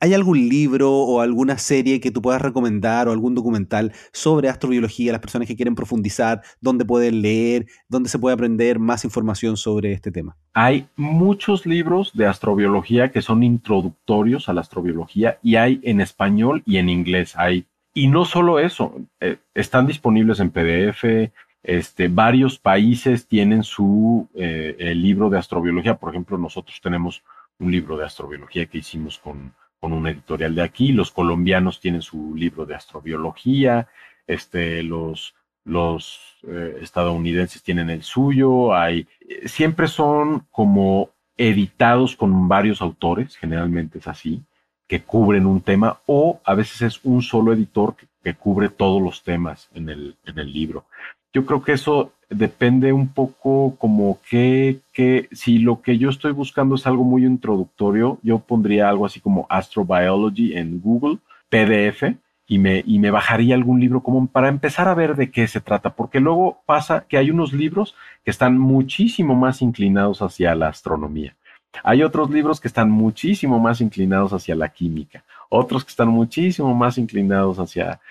¿Hay 0.04 0.16
algún 0.16 0.50
libro 0.50 0.92
o 0.92 1.22
alguna 1.22 1.60
serie 1.60 2.00
que 2.00 2.10
tú 2.10 2.24
puedas 2.24 2.42
recomendar 2.42 3.08
o 3.08 3.12
algún 3.12 3.36
documental 3.36 3.94
sobre 4.12 4.50
astrobiología, 4.50 5.12
las 5.12 5.22
personas 5.22 5.48
que 5.48 5.56
quieren 5.56 5.76
profundizar, 5.76 6.42
dónde 6.60 6.86
pueden 6.86 7.22
leer, 7.22 7.68
dónde 7.88 8.10
se 8.10 8.18
puede 8.18 8.34
aprender 8.34 8.80
más 8.80 9.06
información 9.06 9.58
sobre 9.58 9.92
este 9.94 10.12
tema? 10.12 10.36
Hay 10.54 10.88
muchos 10.96 11.68
libros 11.68 12.14
de 12.16 12.26
astrobiología 12.26 13.12
que 13.12 13.22
son 13.22 13.44
introductorios 13.44 14.50
a 14.50 14.54
la 14.54 14.62
astrobiología 14.62 15.38
y 15.44 15.58
hay 15.58 15.80
en 15.84 16.02
español 16.02 16.64
y 16.66 16.78
en 16.78 16.90
inglés. 16.90 17.34
Hay. 17.38 17.68
Y 17.94 18.08
no 18.08 18.26
solo 18.26 18.58
eso, 18.58 18.96
eh, 19.20 19.38
están 19.54 19.86
disponibles 19.86 20.40
en 20.40 20.50
PDF. 20.50 21.32
Este, 21.62 22.08
varios 22.08 22.58
países 22.58 23.28
tienen 23.28 23.62
su 23.62 24.28
eh, 24.34 24.94
libro 24.96 25.30
de 25.30 25.38
astrobiología. 25.38 25.94
Por 25.94 26.10
ejemplo, 26.10 26.40
nosotros 26.40 26.82
tenemos 26.82 27.22
un 27.60 27.72
libro 27.72 27.98
de 27.98 28.06
astrobiología 28.06 28.66
que 28.66 28.80
hicimos 28.80 29.20
con 29.20 29.54
con 29.82 29.94
una 29.94 30.12
editorial 30.12 30.56
de 30.56 30.62
aquí. 30.62 30.94
Los 30.94 31.12
colombianos 31.12 31.82
tienen 31.82 32.02
su 32.02 32.36
libro 32.36 32.66
de 32.66 32.76
astrobiología, 32.76 33.88
este, 34.28 34.84
los 34.84 35.36
los 35.64 36.40
eh, 36.48 36.80
estadounidenses 36.82 37.62
tienen 37.62 37.90
el 37.90 38.04
suyo, 38.04 38.74
hay, 38.74 39.08
eh, 39.22 39.48
siempre 39.48 39.88
son 39.88 40.48
como 40.52 41.12
editados 41.38 42.16
con 42.16 42.48
varios 42.48 42.82
autores, 42.82 43.36
generalmente 43.38 44.00
es 44.00 44.08
así, 44.08 44.44
que 44.88 45.04
cubren 45.04 45.46
un 45.46 45.62
tema, 45.62 46.02
o 46.06 46.42
a 46.44 46.56
veces 46.56 46.82
es 46.82 47.00
un 47.04 47.22
solo 47.22 47.54
editor 47.54 47.96
que, 47.96 48.08
cubre 48.36 48.70
todos 48.70 49.02
los 49.02 49.24
temas 49.24 49.70
en 49.74 49.90
el, 49.90 50.16
en 50.26 50.38
el 50.38 50.52
libro. 50.52 50.86
Yo 51.34 51.46
creo 51.46 51.62
que 51.64 51.74
eso 51.74 52.12
depende 52.30 52.94
un 52.94 53.10
poco 53.10 53.76
como 53.78 54.20
que, 54.30 54.80
que, 54.94 55.28
si 55.32 55.60
lo 55.60 55.82
que 55.82 55.98
yo 55.98 56.10
estoy 56.10 56.32
buscando 56.32 56.76
es 56.76 56.88
algo 56.88 57.04
muy 57.04 57.26
introductorio, 57.26 58.20
yo 58.24 58.40
pondría 58.40 58.90
algo 58.90 59.06
así 59.06 59.20
como 59.20 59.46
Astrobiology 59.50 60.54
en 60.58 60.82
Google, 60.82 61.20
PDF, 61.50 62.16
y 62.48 62.60
me, 62.60 62.84
y 62.86 63.00
me 63.00 63.12
bajaría 63.12 63.56
algún 63.56 63.80
libro 63.80 64.02
como 64.02 64.28
para 64.28 64.50
empezar 64.50 64.90
a 64.90 64.94
ver 64.94 65.16
de 65.16 65.32
qué 65.32 65.48
se 65.48 65.62
trata, 65.62 65.92
porque 65.92 66.20
luego 66.20 66.62
pasa 66.66 67.06
que 67.08 67.18
hay 67.18 67.32
unos 67.32 67.54
libros 67.54 67.96
que 68.26 68.32
están 68.32 68.58
muchísimo 68.58 69.36
más 69.36 69.62
inclinados 69.62 70.22
hacia 70.22 70.54
la 70.56 70.68
astronomía. 70.68 71.36
Hay 71.84 72.04
otros 72.04 72.30
libros 72.30 72.60
que 72.60 72.68
están 72.68 72.92
muchísimo 72.92 73.60
más 73.60 73.80
inclinados 73.80 74.34
hacia 74.34 74.56
la 74.56 74.70
química, 74.70 75.24
otros 75.50 75.86
que 75.86 75.92
están 75.92 76.10
muchísimo 76.10 76.76
más 76.76 76.98
inclinados 76.98 77.58
hacia 77.60 78.02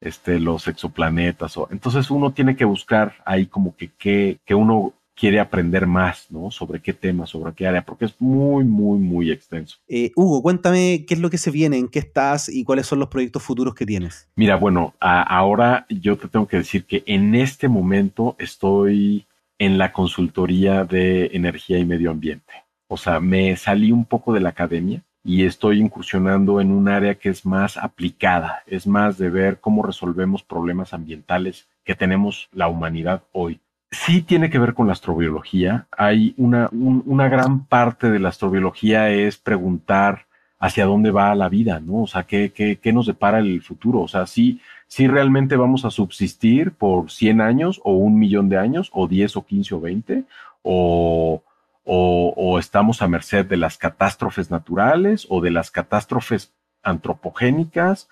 este, 0.00 0.38
los 0.38 0.68
exoplanetas. 0.68 1.56
O, 1.56 1.68
entonces 1.70 2.10
uno 2.10 2.32
tiene 2.32 2.56
que 2.56 2.64
buscar 2.64 3.16
ahí 3.24 3.46
como 3.46 3.76
que, 3.76 3.90
que, 3.98 4.38
que 4.44 4.54
uno 4.54 4.94
quiere 5.18 5.40
aprender 5.40 5.86
más, 5.86 6.30
¿no? 6.30 6.50
Sobre 6.50 6.80
qué 6.80 6.92
tema, 6.92 7.26
sobre 7.26 7.52
qué 7.52 7.66
área, 7.66 7.84
porque 7.84 8.04
es 8.04 8.14
muy, 8.20 8.64
muy, 8.64 8.98
muy 9.00 9.32
extenso. 9.32 9.78
Eh, 9.88 10.12
Hugo, 10.14 10.42
cuéntame 10.42 11.04
qué 11.06 11.14
es 11.14 11.20
lo 11.20 11.28
que 11.28 11.38
se 11.38 11.50
viene, 11.50 11.76
en 11.76 11.88
qué 11.88 11.98
estás 11.98 12.48
y 12.48 12.62
cuáles 12.62 12.86
son 12.86 13.00
los 13.00 13.08
proyectos 13.08 13.42
futuros 13.42 13.74
que 13.74 13.84
tienes. 13.84 14.28
Mira, 14.36 14.54
bueno, 14.54 14.94
ahora 15.00 15.86
yo 15.88 16.16
te 16.16 16.28
tengo 16.28 16.46
que 16.46 16.58
decir 16.58 16.84
que 16.84 17.02
en 17.06 17.34
este 17.34 17.68
momento 17.68 18.36
estoy 18.38 19.26
en 19.58 19.76
la 19.76 19.92
consultoría 19.92 20.84
de 20.84 21.30
energía 21.32 21.78
y 21.78 21.84
medio 21.84 22.12
ambiente. 22.12 22.52
O 22.86 22.96
sea, 22.96 23.18
me 23.18 23.56
salí 23.56 23.90
un 23.90 24.04
poco 24.04 24.32
de 24.32 24.40
la 24.40 24.50
academia 24.50 25.02
y 25.28 25.44
estoy 25.44 25.80
incursionando 25.80 26.58
en 26.60 26.72
un 26.72 26.88
área 26.88 27.16
que 27.16 27.28
es 27.28 27.44
más 27.44 27.76
aplicada, 27.76 28.62
es 28.66 28.86
más 28.86 29.18
de 29.18 29.28
ver 29.28 29.60
cómo 29.60 29.82
resolvemos 29.82 30.42
problemas 30.42 30.94
ambientales 30.94 31.68
que 31.84 31.94
tenemos 31.94 32.48
la 32.52 32.68
humanidad 32.68 33.22
hoy 33.32 33.60
sí 33.90 34.20
tiene 34.20 34.50
que 34.50 34.58
ver 34.58 34.74
con 34.74 34.86
la 34.86 34.92
astrobiología. 34.92 35.86
Hay 35.96 36.34
una, 36.36 36.68
una 36.70 37.30
gran 37.30 37.64
parte 37.64 38.10
de 38.10 38.18
la 38.18 38.28
astrobiología 38.28 39.08
es 39.08 39.38
preguntar 39.38 40.26
hacia 40.58 40.84
dónde 40.84 41.10
va 41.10 41.34
la 41.34 41.48
vida, 41.48 41.80
¿no? 41.80 42.02
O 42.02 42.06
sea, 42.06 42.24
¿qué, 42.24 42.52
qué, 42.52 42.76
qué 42.76 42.92
nos 42.92 43.06
depara 43.06 43.38
el 43.38 43.62
futuro? 43.62 44.00
O 44.00 44.08
sea, 44.08 44.26
si 44.26 44.60
si 44.88 45.06
realmente 45.06 45.56
vamos 45.56 45.84
a 45.84 45.90
subsistir 45.90 46.72
por 46.72 47.10
100 47.10 47.42
años 47.42 47.80
o 47.84 47.92
un 47.92 48.18
millón 48.18 48.48
de 48.48 48.56
años 48.56 48.90
o 48.94 49.06
10 49.06 49.36
o 49.36 49.44
15 49.44 49.74
o 49.74 49.80
20 49.80 50.24
o, 50.62 51.42
o, 51.90 52.58
estamos 52.58 53.00
a 53.00 53.08
merced 53.08 53.46
de 53.46 53.56
las 53.56 53.78
catástrofes 53.78 54.50
naturales 54.50 55.26
o 55.30 55.40
de 55.40 55.50
las 55.50 55.70
catástrofes 55.70 56.52
antropogénicas 56.82 58.08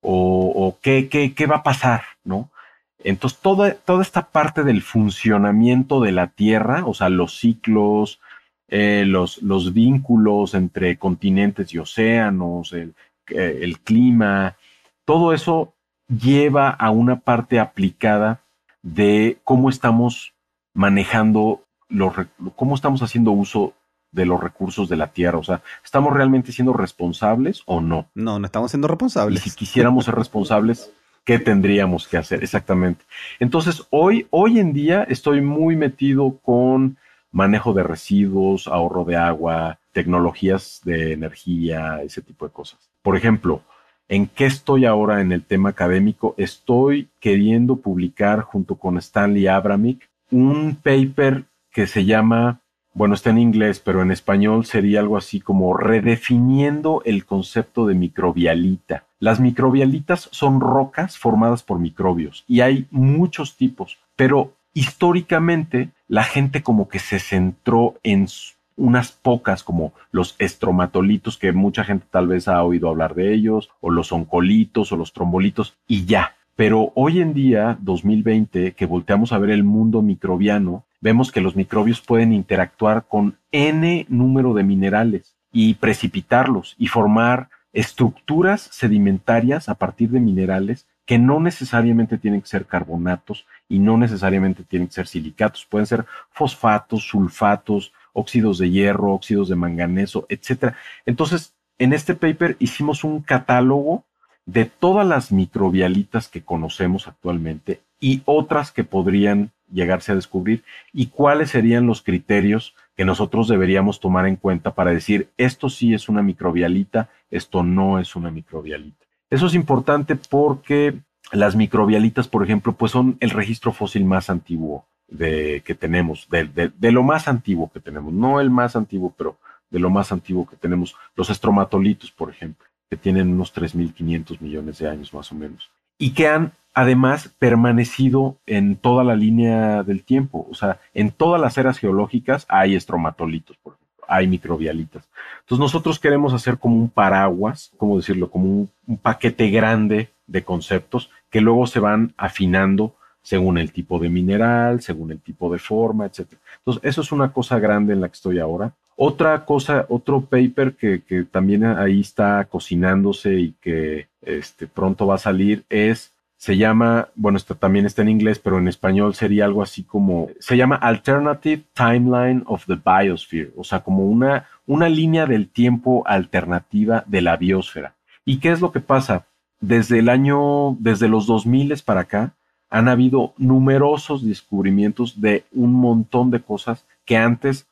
o, 0.00 0.52
o 0.54 0.78
qué, 0.80 1.08
qué, 1.08 1.32
qué 1.32 1.46
va 1.46 1.56
a 1.56 1.62
pasar, 1.62 2.02
¿no? 2.24 2.50
Entonces, 2.98 3.38
toda, 3.40 3.74
toda 3.74 4.02
esta 4.02 4.30
parte 4.30 4.64
del 4.64 4.82
funcionamiento 4.82 6.00
de 6.00 6.12
la 6.12 6.28
Tierra, 6.28 6.84
o 6.86 6.94
sea, 6.94 7.10
los 7.10 7.38
ciclos, 7.38 8.20
eh, 8.68 9.04
los, 9.06 9.42
los, 9.42 9.74
vínculos 9.74 10.54
entre 10.54 10.96
continentes 10.96 11.72
y 11.72 11.78
océanos, 11.78 12.72
el, 12.72 12.94
eh, 13.28 13.60
el, 13.62 13.78
clima, 13.80 14.56
todo 15.04 15.34
eso 15.34 15.74
lleva 16.08 16.70
a 16.70 16.90
una 16.90 17.20
parte 17.20 17.60
aplicada 17.60 18.40
de 18.82 19.38
cómo 19.44 19.68
estamos 19.68 20.32
manejando 20.72 21.63
los, 21.94 22.14
cómo 22.56 22.74
estamos 22.74 23.02
haciendo 23.02 23.30
uso 23.32 23.74
de 24.12 24.26
los 24.26 24.40
recursos 24.40 24.88
de 24.88 24.96
la 24.96 25.08
tierra. 25.08 25.38
O 25.38 25.44
sea, 25.44 25.62
¿estamos 25.84 26.12
realmente 26.12 26.52
siendo 26.52 26.72
responsables 26.72 27.62
o 27.66 27.80
no? 27.80 28.08
No, 28.14 28.38
no 28.38 28.46
estamos 28.46 28.70
siendo 28.70 28.88
responsables. 28.88 29.44
Y 29.44 29.50
si 29.50 29.56
quisiéramos 29.56 30.04
ser 30.04 30.14
responsables, 30.14 30.92
qué 31.24 31.38
tendríamos 31.38 32.06
que 32.06 32.16
hacer 32.16 32.42
exactamente. 32.42 33.04
Entonces, 33.40 33.86
hoy, 33.90 34.26
hoy 34.30 34.60
en 34.60 34.72
día 34.72 35.02
estoy 35.04 35.40
muy 35.40 35.74
metido 35.76 36.38
con 36.42 36.96
manejo 37.32 37.72
de 37.72 37.82
residuos, 37.82 38.68
ahorro 38.68 39.04
de 39.04 39.16
agua, 39.16 39.78
tecnologías 39.92 40.80
de 40.84 41.12
energía, 41.12 42.00
ese 42.02 42.22
tipo 42.22 42.46
de 42.46 42.52
cosas. 42.52 42.78
Por 43.02 43.16
ejemplo, 43.16 43.62
¿en 44.08 44.26
qué 44.26 44.46
estoy 44.46 44.84
ahora 44.84 45.20
en 45.20 45.32
el 45.32 45.42
tema 45.42 45.70
académico? 45.70 46.34
Estoy 46.38 47.08
queriendo 47.18 47.76
publicar 47.76 48.42
junto 48.42 48.76
con 48.76 48.98
Stanley 48.98 49.48
Abramick 49.48 50.08
un 50.30 50.76
paper 50.76 51.44
que 51.74 51.86
se 51.88 52.04
llama, 52.04 52.60
bueno, 52.94 53.14
está 53.14 53.30
en 53.30 53.38
inglés, 53.38 53.80
pero 53.80 54.00
en 54.00 54.12
español 54.12 54.64
sería 54.64 55.00
algo 55.00 55.18
así 55.18 55.40
como 55.40 55.76
redefiniendo 55.76 57.02
el 57.04 57.26
concepto 57.26 57.86
de 57.86 57.94
microbialita. 57.94 59.04
Las 59.18 59.40
microbialitas 59.40 60.28
son 60.30 60.60
rocas 60.60 61.18
formadas 61.18 61.64
por 61.64 61.80
microbios 61.80 62.44
y 62.46 62.60
hay 62.60 62.86
muchos 62.92 63.56
tipos, 63.56 63.98
pero 64.14 64.52
históricamente 64.72 65.90
la 66.06 66.22
gente 66.22 66.62
como 66.62 66.88
que 66.88 67.00
se 67.00 67.18
centró 67.18 67.96
en 68.04 68.28
unas 68.76 69.10
pocas 69.10 69.64
como 69.64 69.92
los 70.12 70.36
estromatolitos, 70.38 71.38
que 71.38 71.52
mucha 71.52 71.82
gente 71.82 72.06
tal 72.08 72.28
vez 72.28 72.46
ha 72.46 72.62
oído 72.62 72.88
hablar 72.88 73.14
de 73.14 73.34
ellos, 73.34 73.70
o 73.80 73.90
los 73.90 74.12
oncolitos 74.12 74.92
o 74.92 74.96
los 74.96 75.12
trombolitos, 75.12 75.76
y 75.88 76.06
ya. 76.06 76.36
Pero 76.56 76.92
hoy 76.94 77.20
en 77.20 77.34
día, 77.34 77.76
2020, 77.80 78.72
que 78.72 78.86
volteamos 78.86 79.32
a 79.32 79.38
ver 79.38 79.50
el 79.50 79.64
mundo 79.64 80.02
microbiano, 80.02 80.84
vemos 81.00 81.32
que 81.32 81.40
los 81.40 81.56
microbios 81.56 82.00
pueden 82.00 82.32
interactuar 82.32 83.06
con 83.08 83.36
n 83.50 84.06
número 84.08 84.54
de 84.54 84.62
minerales 84.62 85.34
y 85.52 85.74
precipitarlos 85.74 86.76
y 86.78 86.86
formar 86.86 87.48
estructuras 87.72 88.68
sedimentarias 88.72 89.68
a 89.68 89.74
partir 89.74 90.10
de 90.10 90.20
minerales 90.20 90.86
que 91.06 91.18
no 91.18 91.40
necesariamente 91.40 92.18
tienen 92.18 92.40
que 92.40 92.48
ser 92.48 92.66
carbonatos 92.66 93.46
y 93.68 93.78
no 93.78 93.98
necesariamente 93.98 94.62
tienen 94.62 94.88
que 94.88 94.94
ser 94.94 95.06
silicatos, 95.06 95.66
pueden 95.66 95.86
ser 95.86 96.06
fosfatos, 96.30 97.06
sulfatos, 97.06 97.92
óxidos 98.12 98.58
de 98.58 98.70
hierro, 98.70 99.12
óxidos 99.12 99.48
de 99.48 99.56
manganeso, 99.56 100.24
etc. 100.28 100.74
Entonces, 101.04 101.52
en 101.78 101.92
este 101.92 102.14
paper 102.14 102.56
hicimos 102.60 103.04
un 103.04 103.20
catálogo 103.20 104.04
de 104.46 104.64
todas 104.66 105.06
las 105.06 105.32
microbialitas 105.32 106.28
que 106.28 106.42
conocemos 106.42 107.08
actualmente 107.08 107.80
y 108.00 108.22
otras 108.24 108.70
que 108.70 108.84
podrían 108.84 109.50
llegarse 109.72 110.12
a 110.12 110.14
descubrir 110.14 110.62
y 110.92 111.06
cuáles 111.06 111.50
serían 111.50 111.86
los 111.86 112.02
criterios 112.02 112.74
que 112.96 113.04
nosotros 113.04 113.48
deberíamos 113.48 114.00
tomar 114.00 114.26
en 114.26 114.36
cuenta 114.36 114.74
para 114.74 114.92
decir 114.92 115.28
esto 115.36 115.68
sí 115.68 115.94
es 115.94 116.08
una 116.08 116.22
microbialita, 116.22 117.08
esto 117.30 117.62
no 117.62 117.98
es 117.98 118.14
una 118.14 118.30
microbialita. 118.30 119.04
Eso 119.30 119.46
es 119.46 119.54
importante 119.54 120.16
porque 120.16 120.94
las 121.32 121.56
microbialitas, 121.56 122.28
por 122.28 122.44
ejemplo, 122.44 122.74
pues 122.74 122.92
son 122.92 123.16
el 123.20 123.30
registro 123.30 123.72
fósil 123.72 124.04
más 124.04 124.30
antiguo 124.30 124.86
de, 125.08 125.62
que 125.64 125.74
tenemos, 125.74 126.28
de, 126.30 126.44
de, 126.76 126.92
lo 126.92 127.02
más 127.02 127.26
antiguo 127.26 127.70
que 127.72 127.80
tenemos, 127.80 128.12
no 128.12 128.40
el 128.40 128.50
más 128.50 128.76
antiguo, 128.76 129.12
pero 129.16 129.38
de 129.70 129.78
lo 129.80 129.90
más 129.90 130.12
antiguo 130.12 130.46
que 130.46 130.56
tenemos, 130.56 130.94
los 131.16 131.30
estromatolitos, 131.30 132.12
por 132.12 132.30
ejemplo, 132.30 132.66
que 132.94 133.02
tienen 133.02 133.32
unos 133.32 133.52
3.500 133.52 134.40
millones 134.40 134.78
de 134.78 134.88
años 134.88 135.12
más 135.12 135.32
o 135.32 135.34
menos, 135.34 135.68
y 135.98 136.12
que 136.12 136.28
han 136.28 136.52
además 136.72 137.28
permanecido 137.38 138.36
en 138.46 138.76
toda 138.76 139.02
la 139.02 139.16
línea 139.16 139.82
del 139.82 140.04
tiempo. 140.04 140.46
O 140.48 140.54
sea, 140.54 140.78
en 140.92 141.10
todas 141.10 141.40
las 141.40 141.58
eras 141.58 141.78
geológicas 141.78 142.46
hay 142.48 142.76
estromatolitos, 142.76 143.56
por 143.56 143.74
ejemplo, 143.74 144.04
hay 144.08 144.28
microbialitas. 144.28 145.08
Entonces 145.40 145.60
nosotros 145.60 145.98
queremos 145.98 146.32
hacer 146.32 146.58
como 146.58 146.76
un 146.76 146.88
paraguas, 146.88 147.72
¿cómo 147.76 147.96
decirlo? 147.96 148.30
Como 148.30 148.44
un, 148.44 148.70
un 148.86 148.96
paquete 148.96 149.50
grande 149.50 150.10
de 150.26 150.44
conceptos 150.44 151.10
que 151.30 151.40
luego 151.40 151.66
se 151.66 151.80
van 151.80 152.14
afinando 152.16 152.94
según 153.22 153.58
el 153.58 153.72
tipo 153.72 153.98
de 153.98 154.08
mineral, 154.08 154.82
según 154.82 155.10
el 155.10 155.20
tipo 155.20 155.52
de 155.52 155.58
forma, 155.58 156.06
etc. 156.06 156.34
Entonces, 156.58 156.84
eso 156.84 157.00
es 157.00 157.10
una 157.10 157.32
cosa 157.32 157.58
grande 157.58 157.92
en 157.92 158.00
la 158.00 158.08
que 158.08 158.14
estoy 158.14 158.38
ahora. 158.38 158.74
Otra 158.96 159.44
cosa, 159.44 159.86
otro 159.88 160.22
paper 160.22 160.74
que, 160.76 161.02
que 161.02 161.24
también 161.24 161.64
ahí 161.64 162.00
está 162.00 162.44
cocinándose 162.44 163.34
y 163.34 163.54
que 163.60 164.08
este, 164.22 164.66
pronto 164.66 165.06
va 165.06 165.16
a 165.16 165.18
salir 165.18 165.64
es 165.68 166.14
se 166.44 166.58
llama, 166.58 167.08
bueno, 167.14 167.38
esto 167.38 167.54
también 167.54 167.86
está 167.86 168.02
en 168.02 168.10
inglés, 168.10 168.38
pero 168.38 168.58
en 168.58 168.68
español 168.68 169.14
sería 169.14 169.46
algo 169.46 169.62
así 169.62 169.82
como, 169.82 170.28
se 170.40 170.58
llama 170.58 170.76
Alternative 170.76 171.62
Timeline 171.72 172.42
of 172.44 172.66
the 172.66 172.74
Biosphere, 172.74 173.50
o 173.56 173.64
sea, 173.64 173.80
como 173.80 174.04
una, 174.04 174.46
una 174.66 174.90
línea 174.90 175.24
del 175.24 175.48
tiempo 175.48 176.02
alternativa 176.06 177.02
de 177.06 177.22
la 177.22 177.38
biosfera. 177.38 177.94
¿Y 178.26 178.40
qué 178.40 178.50
es 178.50 178.60
lo 178.60 178.72
que 178.72 178.80
pasa? 178.80 179.24
Desde 179.60 180.00
el 180.00 180.10
año, 180.10 180.76
desde 180.80 181.08
los 181.08 181.26
2000 181.26 181.82
para 181.82 182.00
acá, 182.00 182.34
han 182.68 182.88
habido 182.88 183.32
numerosos 183.38 184.22
descubrimientos 184.22 185.22
de 185.22 185.44
un 185.50 185.72
montón 185.72 186.30
de 186.30 186.42
cosas 186.42 186.84
que 187.06 187.16
antes 187.16 187.66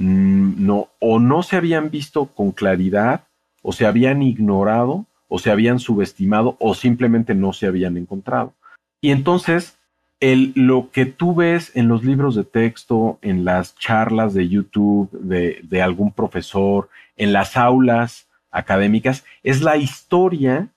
no, 0.00 0.88
o 0.98 1.18
no 1.20 1.42
se 1.42 1.56
habían 1.56 1.90
visto 1.90 2.26
con 2.26 2.52
claridad, 2.52 3.24
o 3.62 3.72
se 3.72 3.86
habían 3.86 4.22
ignorado, 4.22 5.06
o 5.28 5.38
se 5.38 5.50
habían 5.50 5.78
subestimado 5.78 6.56
o 6.58 6.74
simplemente 6.74 7.34
no 7.34 7.52
se 7.52 7.66
habían 7.66 7.96
encontrado. 7.96 8.52
Y 9.00 9.12
entonces 9.12 9.78
el, 10.18 10.52
lo 10.56 10.90
que 10.90 11.06
tú 11.06 11.34
ves 11.34 11.70
en 11.74 11.88
los 11.88 12.04
libros 12.04 12.34
de 12.34 12.44
texto, 12.44 13.18
en 13.22 13.44
las 13.44 13.76
charlas 13.76 14.34
de 14.34 14.48
YouTube 14.48 15.08
de, 15.12 15.60
de 15.62 15.82
algún 15.82 16.12
profesor, 16.12 16.90
en 17.16 17.32
las 17.32 17.56
aulas 17.56 18.26
académicas, 18.50 19.24
es 19.42 19.62
la 19.62 19.76
historia 19.76 20.68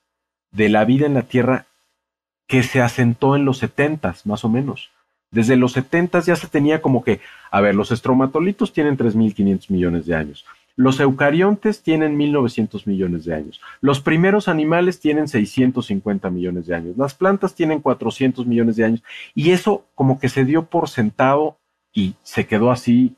de 0.51 0.69
la 0.69 0.86
vida 0.86 1.07
en 1.07 1.15
la 1.15 1.24
Tierra 1.24 1.65
que 2.47 2.61
se 2.61 2.82
asentó 2.82 3.36
en 3.36 3.45
los 3.45 3.57
setentas, 3.57 4.26
más 4.26 4.45
o 4.45 4.49
menos. 4.49 4.91
Desde 5.34 5.55
los 5.55 5.73
setentas 5.73 6.27
ya 6.27 6.36
se 6.36 6.47
tenía 6.47 6.81
como 6.81 7.03
que, 7.03 7.19
a 7.49 7.59
ver, 7.59 7.73
los 7.73 7.91
estromatolitos 7.91 8.71
tienen 8.71 8.97
3.500 8.97 9.69
millones 9.69 10.05
de 10.05 10.15
años. 10.15 10.45
Los 10.75 10.99
eucariontes 10.99 11.81
tienen 11.81 12.17
1.900 12.17 12.86
millones 12.86 13.25
de 13.25 13.34
años. 13.34 13.59
Los 13.81 13.99
primeros 13.99 14.47
animales 14.47 14.99
tienen 14.99 15.27
650 15.27 16.29
millones 16.29 16.67
de 16.67 16.75
años. 16.75 16.97
Las 16.97 17.15
plantas 17.15 17.55
tienen 17.55 17.79
400 17.79 18.45
millones 18.45 18.75
de 18.75 18.86
años. 18.86 19.03
Y 19.34 19.51
eso 19.51 19.86
como 19.95 20.19
que 20.19 20.29
se 20.29 20.45
dio 20.45 20.65
por 20.65 20.88
sentado 20.88 21.57
y 21.91 22.13
se 22.21 22.45
quedó 22.45 22.71
así 22.71 23.15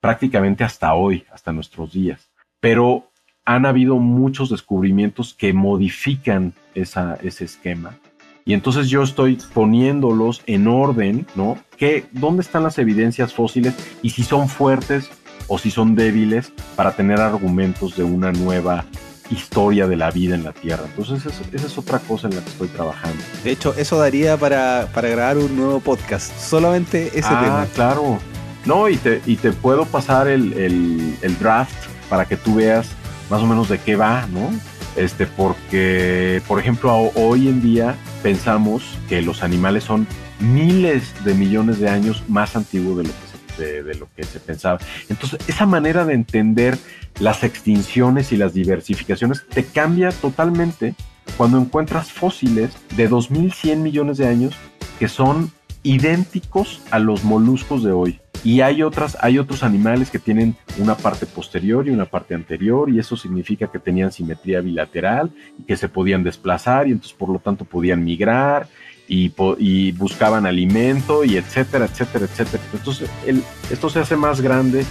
prácticamente 0.00 0.64
hasta 0.64 0.94
hoy, 0.94 1.24
hasta 1.32 1.52
nuestros 1.52 1.92
días. 1.92 2.28
Pero 2.60 3.08
han 3.44 3.66
habido 3.66 3.98
muchos 3.98 4.50
descubrimientos 4.50 5.32
que 5.34 5.52
modifican 5.52 6.54
ese 6.74 7.44
esquema. 7.44 7.98
Y 8.44 8.54
entonces 8.54 8.88
yo 8.88 9.02
estoy 9.02 9.38
poniéndolos 9.54 10.42
en 10.46 10.66
orden, 10.66 11.26
¿no? 11.34 11.58
¿Qué, 11.76 12.06
¿Dónde 12.12 12.42
están 12.42 12.62
las 12.64 12.78
evidencias 12.78 13.32
fósiles 13.32 13.74
y 14.02 14.10
si 14.10 14.24
son 14.24 14.48
fuertes 14.48 15.10
o 15.48 15.58
si 15.58 15.70
son 15.70 15.94
débiles 15.94 16.52
para 16.76 16.92
tener 16.92 17.20
argumentos 17.20 17.96
de 17.96 18.04
una 18.04 18.32
nueva 18.32 18.84
historia 19.30 19.86
de 19.86 19.96
la 19.96 20.10
vida 20.10 20.34
en 20.34 20.44
la 20.44 20.52
Tierra. 20.52 20.84
Entonces 20.86 21.24
esa 21.52 21.66
es 21.66 21.78
otra 21.78 21.98
cosa 22.00 22.28
en 22.28 22.36
la 22.36 22.42
que 22.42 22.50
estoy 22.50 22.68
trabajando. 22.68 23.22
De 23.42 23.50
hecho, 23.50 23.74
eso 23.76 23.98
daría 23.98 24.36
para, 24.36 24.88
para 24.94 25.08
grabar 25.08 25.38
un 25.38 25.56
nuevo 25.56 25.80
podcast, 25.80 26.36
solamente 26.38 27.08
ese 27.08 27.28
ah, 27.30 27.40
tema. 27.42 27.66
claro. 27.74 28.18
No, 28.64 28.88
y 28.88 28.96
te, 28.96 29.20
y 29.26 29.36
te 29.36 29.52
puedo 29.52 29.86
pasar 29.86 30.28
el, 30.28 30.52
el, 30.52 31.16
el 31.22 31.38
draft 31.38 31.74
para 32.08 32.26
que 32.26 32.36
tú 32.36 32.56
veas 32.56 32.88
más 33.28 33.42
o 33.42 33.46
menos 33.46 33.68
de 33.68 33.78
qué 33.78 33.96
va, 33.96 34.26
¿no? 34.26 34.50
Este, 34.96 35.26
porque, 35.26 36.42
por 36.46 36.60
ejemplo, 36.60 37.10
hoy 37.14 37.48
en 37.48 37.62
día 37.62 37.96
pensamos 38.22 38.98
que 39.08 39.22
los 39.22 39.42
animales 39.42 39.84
son 39.84 40.06
miles 40.38 41.14
de 41.24 41.34
millones 41.34 41.78
de 41.78 41.88
años 41.88 42.22
más 42.28 42.56
antiguos 42.56 42.98
de 42.98 43.04
lo 43.94 44.08
que 44.14 44.24
se, 44.24 44.40
pensaba. 44.40 44.78
Entonces, 45.08 45.38
esa 45.48 45.66
manera 45.66 46.04
de 46.04 46.14
entender 46.14 46.78
las 47.20 47.44
extinciones 47.44 48.32
y 48.32 48.36
las 48.36 48.54
diversificaciones 48.54 49.46
te 49.48 49.64
cambia 49.64 50.10
totalmente 50.10 50.94
cuando 51.36 51.58
encuentras 51.58 52.12
fósiles 52.12 52.70
de 52.96 53.08
2.100 53.08 53.76
millones 53.76 54.18
de 54.18 54.26
años 54.26 54.54
que 54.98 55.08
son 55.08 55.52
idénticos 55.82 56.82
a 56.90 56.98
los 56.98 57.24
moluscos 57.24 57.82
de 57.82 57.92
hoy. 57.92 58.21
Y 58.44 58.60
hay 58.60 58.82
otras, 58.82 59.16
hay 59.20 59.38
otros 59.38 59.62
animales 59.62 60.10
que 60.10 60.18
tienen 60.18 60.56
una 60.78 60.96
parte 60.96 61.26
posterior 61.26 61.86
y 61.86 61.90
una 61.90 62.06
parte 62.06 62.34
anterior, 62.34 62.90
y 62.90 62.98
eso 62.98 63.16
significa 63.16 63.68
que 63.68 63.78
tenían 63.78 64.10
simetría 64.10 64.60
bilateral 64.60 65.30
y 65.58 65.62
que 65.62 65.76
se 65.76 65.88
podían 65.88 66.24
desplazar, 66.24 66.88
y 66.88 66.92
entonces 66.92 67.16
por 67.16 67.28
lo 67.28 67.38
tanto 67.38 67.64
podían 67.64 68.02
migrar 68.02 68.68
y, 69.06 69.32
y 69.58 69.92
buscaban 69.92 70.46
alimento, 70.46 71.24
y 71.24 71.36
etcétera, 71.36 71.84
etcétera, 71.84 72.24
etcétera. 72.24 72.62
Entonces 72.72 73.08
el, 73.26 73.42
esto 73.70 73.88
se 73.88 74.00
hace 74.00 74.16
más 74.16 74.40
grande 74.40 74.84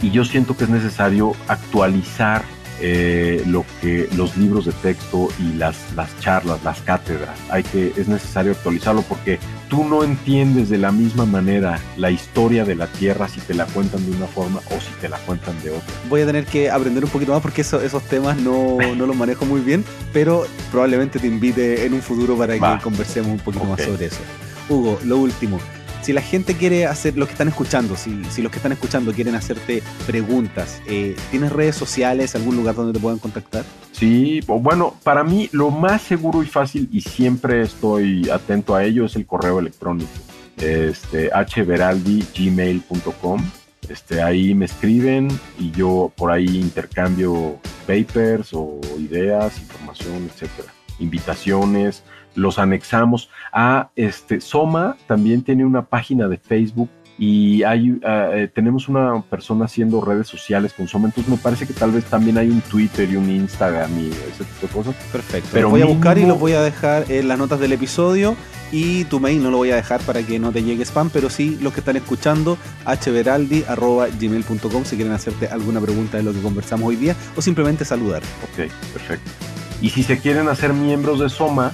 y 0.00 0.10
yo 0.10 0.24
siento 0.24 0.56
que 0.56 0.64
es 0.64 0.70
necesario 0.70 1.32
actualizar 1.48 2.42
eh, 2.80 3.42
lo 3.46 3.64
que 3.80 4.08
los 4.16 4.36
libros 4.36 4.66
de 4.66 4.72
texto 4.72 5.28
y 5.38 5.52
las, 5.54 5.76
las 5.94 6.18
charlas, 6.20 6.62
las 6.64 6.80
cátedras. 6.80 7.38
Hay 7.50 7.62
que, 7.62 7.92
es 7.96 8.08
necesario 8.08 8.52
actualizarlo 8.52 9.02
porque 9.02 9.38
tú 9.68 9.84
no 9.84 10.04
entiendes 10.04 10.68
de 10.68 10.78
la 10.78 10.92
misma 10.92 11.24
manera 11.24 11.80
la 11.96 12.10
historia 12.10 12.64
de 12.64 12.74
la 12.74 12.86
Tierra 12.86 13.28
si 13.28 13.40
te 13.40 13.54
la 13.54 13.66
cuentan 13.66 14.04
de 14.04 14.16
una 14.16 14.26
forma 14.26 14.60
o 14.70 14.80
si 14.80 14.92
te 15.00 15.08
la 15.08 15.18
cuentan 15.18 15.60
de 15.62 15.70
otra. 15.70 15.94
Voy 16.08 16.22
a 16.22 16.26
tener 16.26 16.44
que 16.44 16.70
aprender 16.70 17.04
un 17.04 17.10
poquito 17.10 17.32
más 17.32 17.42
porque 17.42 17.62
esos 17.62 18.02
temas 18.04 18.36
no, 18.38 18.78
no, 18.96 19.06
los 19.06 19.16
manejo 19.16 19.44
muy 19.44 19.60
bien, 19.60 19.84
pero 20.12 20.46
probablemente 20.70 21.18
te 21.18 21.26
invite 21.26 21.86
en 21.86 21.94
un 21.94 22.02
futuro 22.02 22.36
para 22.36 22.54
que 22.54 22.82
conversemos 22.82 23.30
un 23.30 23.38
poquito 23.38 23.64
más 23.64 23.82
sobre 23.82 24.06
eso. 24.06 24.20
Hugo, 24.68 24.98
lo 25.04 25.18
último 25.18 25.58
si 26.02 26.12
la 26.12 26.20
gente 26.20 26.54
quiere 26.56 26.86
hacer, 26.86 27.16
los 27.16 27.28
que 27.28 27.32
están 27.32 27.48
escuchando, 27.48 27.96
si, 27.96 28.22
si 28.26 28.42
los 28.42 28.50
que 28.50 28.58
están 28.58 28.72
escuchando 28.72 29.12
quieren 29.12 29.36
hacerte 29.36 29.82
preguntas, 30.06 30.82
eh, 30.86 31.16
¿tienes 31.30 31.50
redes 31.52 31.76
sociales, 31.76 32.34
algún 32.34 32.56
lugar 32.56 32.74
donde 32.74 32.92
te 32.92 33.00
puedan 33.00 33.18
contactar? 33.18 33.64
Sí, 33.92 34.40
bueno, 34.46 34.94
para 35.04 35.24
mí 35.24 35.48
lo 35.52 35.70
más 35.70 36.02
seguro 36.02 36.42
y 36.42 36.46
fácil, 36.46 36.88
y 36.92 37.00
siempre 37.02 37.62
estoy 37.62 38.28
atento 38.30 38.74
a 38.74 38.84
ello, 38.84 39.06
es 39.06 39.14
el 39.16 39.24
correo 39.26 39.60
electrónico. 39.60 40.10
Este, 40.58 41.30
hveraldi.gmail.com. 41.30 43.42
Este, 43.88 44.22
ahí 44.22 44.54
me 44.54 44.66
escriben 44.66 45.28
y 45.58 45.72
yo 45.72 46.12
por 46.16 46.30
ahí 46.30 46.46
intercambio 46.46 47.58
papers 47.86 48.50
o 48.52 48.78
ideas, 48.98 49.58
información, 49.58 50.30
etcétera, 50.32 50.72
invitaciones 50.98 52.04
los 52.34 52.58
anexamos 52.58 53.30
a 53.52 53.90
este 53.96 54.40
Soma 54.40 54.96
también 55.06 55.42
tiene 55.42 55.64
una 55.64 55.82
página 55.82 56.28
de 56.28 56.38
Facebook 56.38 56.88
y 57.18 57.62
hay 57.62 58.00
ah, 58.04 58.30
eh, 58.32 58.50
tenemos 58.52 58.88
una 58.88 59.22
persona 59.22 59.66
haciendo 59.66 60.00
redes 60.00 60.26
sociales 60.26 60.72
con 60.72 60.88
Soma, 60.88 61.08
entonces 61.08 61.30
me 61.30 61.36
parece 61.38 61.66
que 61.66 61.74
tal 61.74 61.92
vez 61.92 62.04
también 62.04 62.38
hay 62.38 62.48
un 62.48 62.60
Twitter 62.62 63.08
y 63.10 63.16
un 63.16 63.30
Instagram 63.30 63.90
y 63.98 64.08
ese 64.08 64.44
tipo 64.44 64.66
de 64.66 64.68
cosas. 64.68 64.94
Perfecto. 65.12 65.50
Pero 65.52 65.70
voy 65.70 65.82
a 65.82 65.86
buscar 65.86 66.18
y 66.18 66.26
lo 66.26 66.36
voy 66.36 66.52
a 66.52 66.62
dejar 66.62 67.04
en 67.10 67.28
las 67.28 67.38
notas 67.38 67.60
del 67.60 67.72
episodio 67.72 68.34
y 68.72 69.04
tu 69.04 69.20
mail 69.20 69.42
no 69.42 69.50
lo 69.50 69.58
voy 69.58 69.70
a 69.70 69.76
dejar 69.76 70.00
para 70.00 70.22
que 70.22 70.38
no 70.38 70.50
te 70.50 70.62
llegue 70.62 70.84
spam, 70.84 71.10
pero 71.10 71.28
sí 71.28 71.58
los 71.60 71.74
que 71.74 71.80
están 71.80 71.96
escuchando 71.96 72.56
hveraldi@gmail.com 72.86 74.84
si 74.84 74.96
quieren 74.96 75.12
hacerte 75.12 75.48
alguna 75.48 75.80
pregunta 75.80 76.16
de 76.16 76.22
lo 76.22 76.32
que 76.32 76.40
conversamos 76.40 76.88
hoy 76.88 76.96
día 76.96 77.14
o 77.36 77.42
simplemente 77.42 77.84
saludar. 77.84 78.22
Ok, 78.42 78.70
perfecto. 78.92 79.30
Y 79.82 79.90
si 79.90 80.02
se 80.02 80.18
quieren 80.18 80.48
hacer 80.48 80.72
miembros 80.72 81.20
de 81.20 81.28
Soma, 81.28 81.72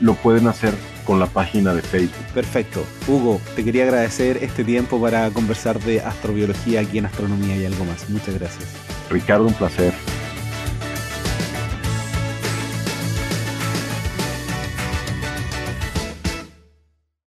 lo 0.00 0.14
pueden 0.14 0.46
hacer 0.46 0.74
con 1.04 1.20
la 1.20 1.26
página 1.26 1.74
de 1.74 1.82
Facebook. 1.82 2.24
Perfecto. 2.32 2.84
Hugo, 3.06 3.40
te 3.54 3.64
quería 3.64 3.84
agradecer 3.84 4.38
este 4.42 4.64
tiempo 4.64 5.00
para 5.00 5.30
conversar 5.30 5.78
de 5.80 6.00
astrobiología 6.00 6.80
aquí 6.80 6.98
en 6.98 7.06
Astronomía 7.06 7.56
y 7.56 7.66
algo 7.66 7.84
más. 7.84 8.08
Muchas 8.08 8.34
gracias. 8.38 8.68
Ricardo, 9.10 9.46
un 9.46 9.54
placer. 9.54 9.92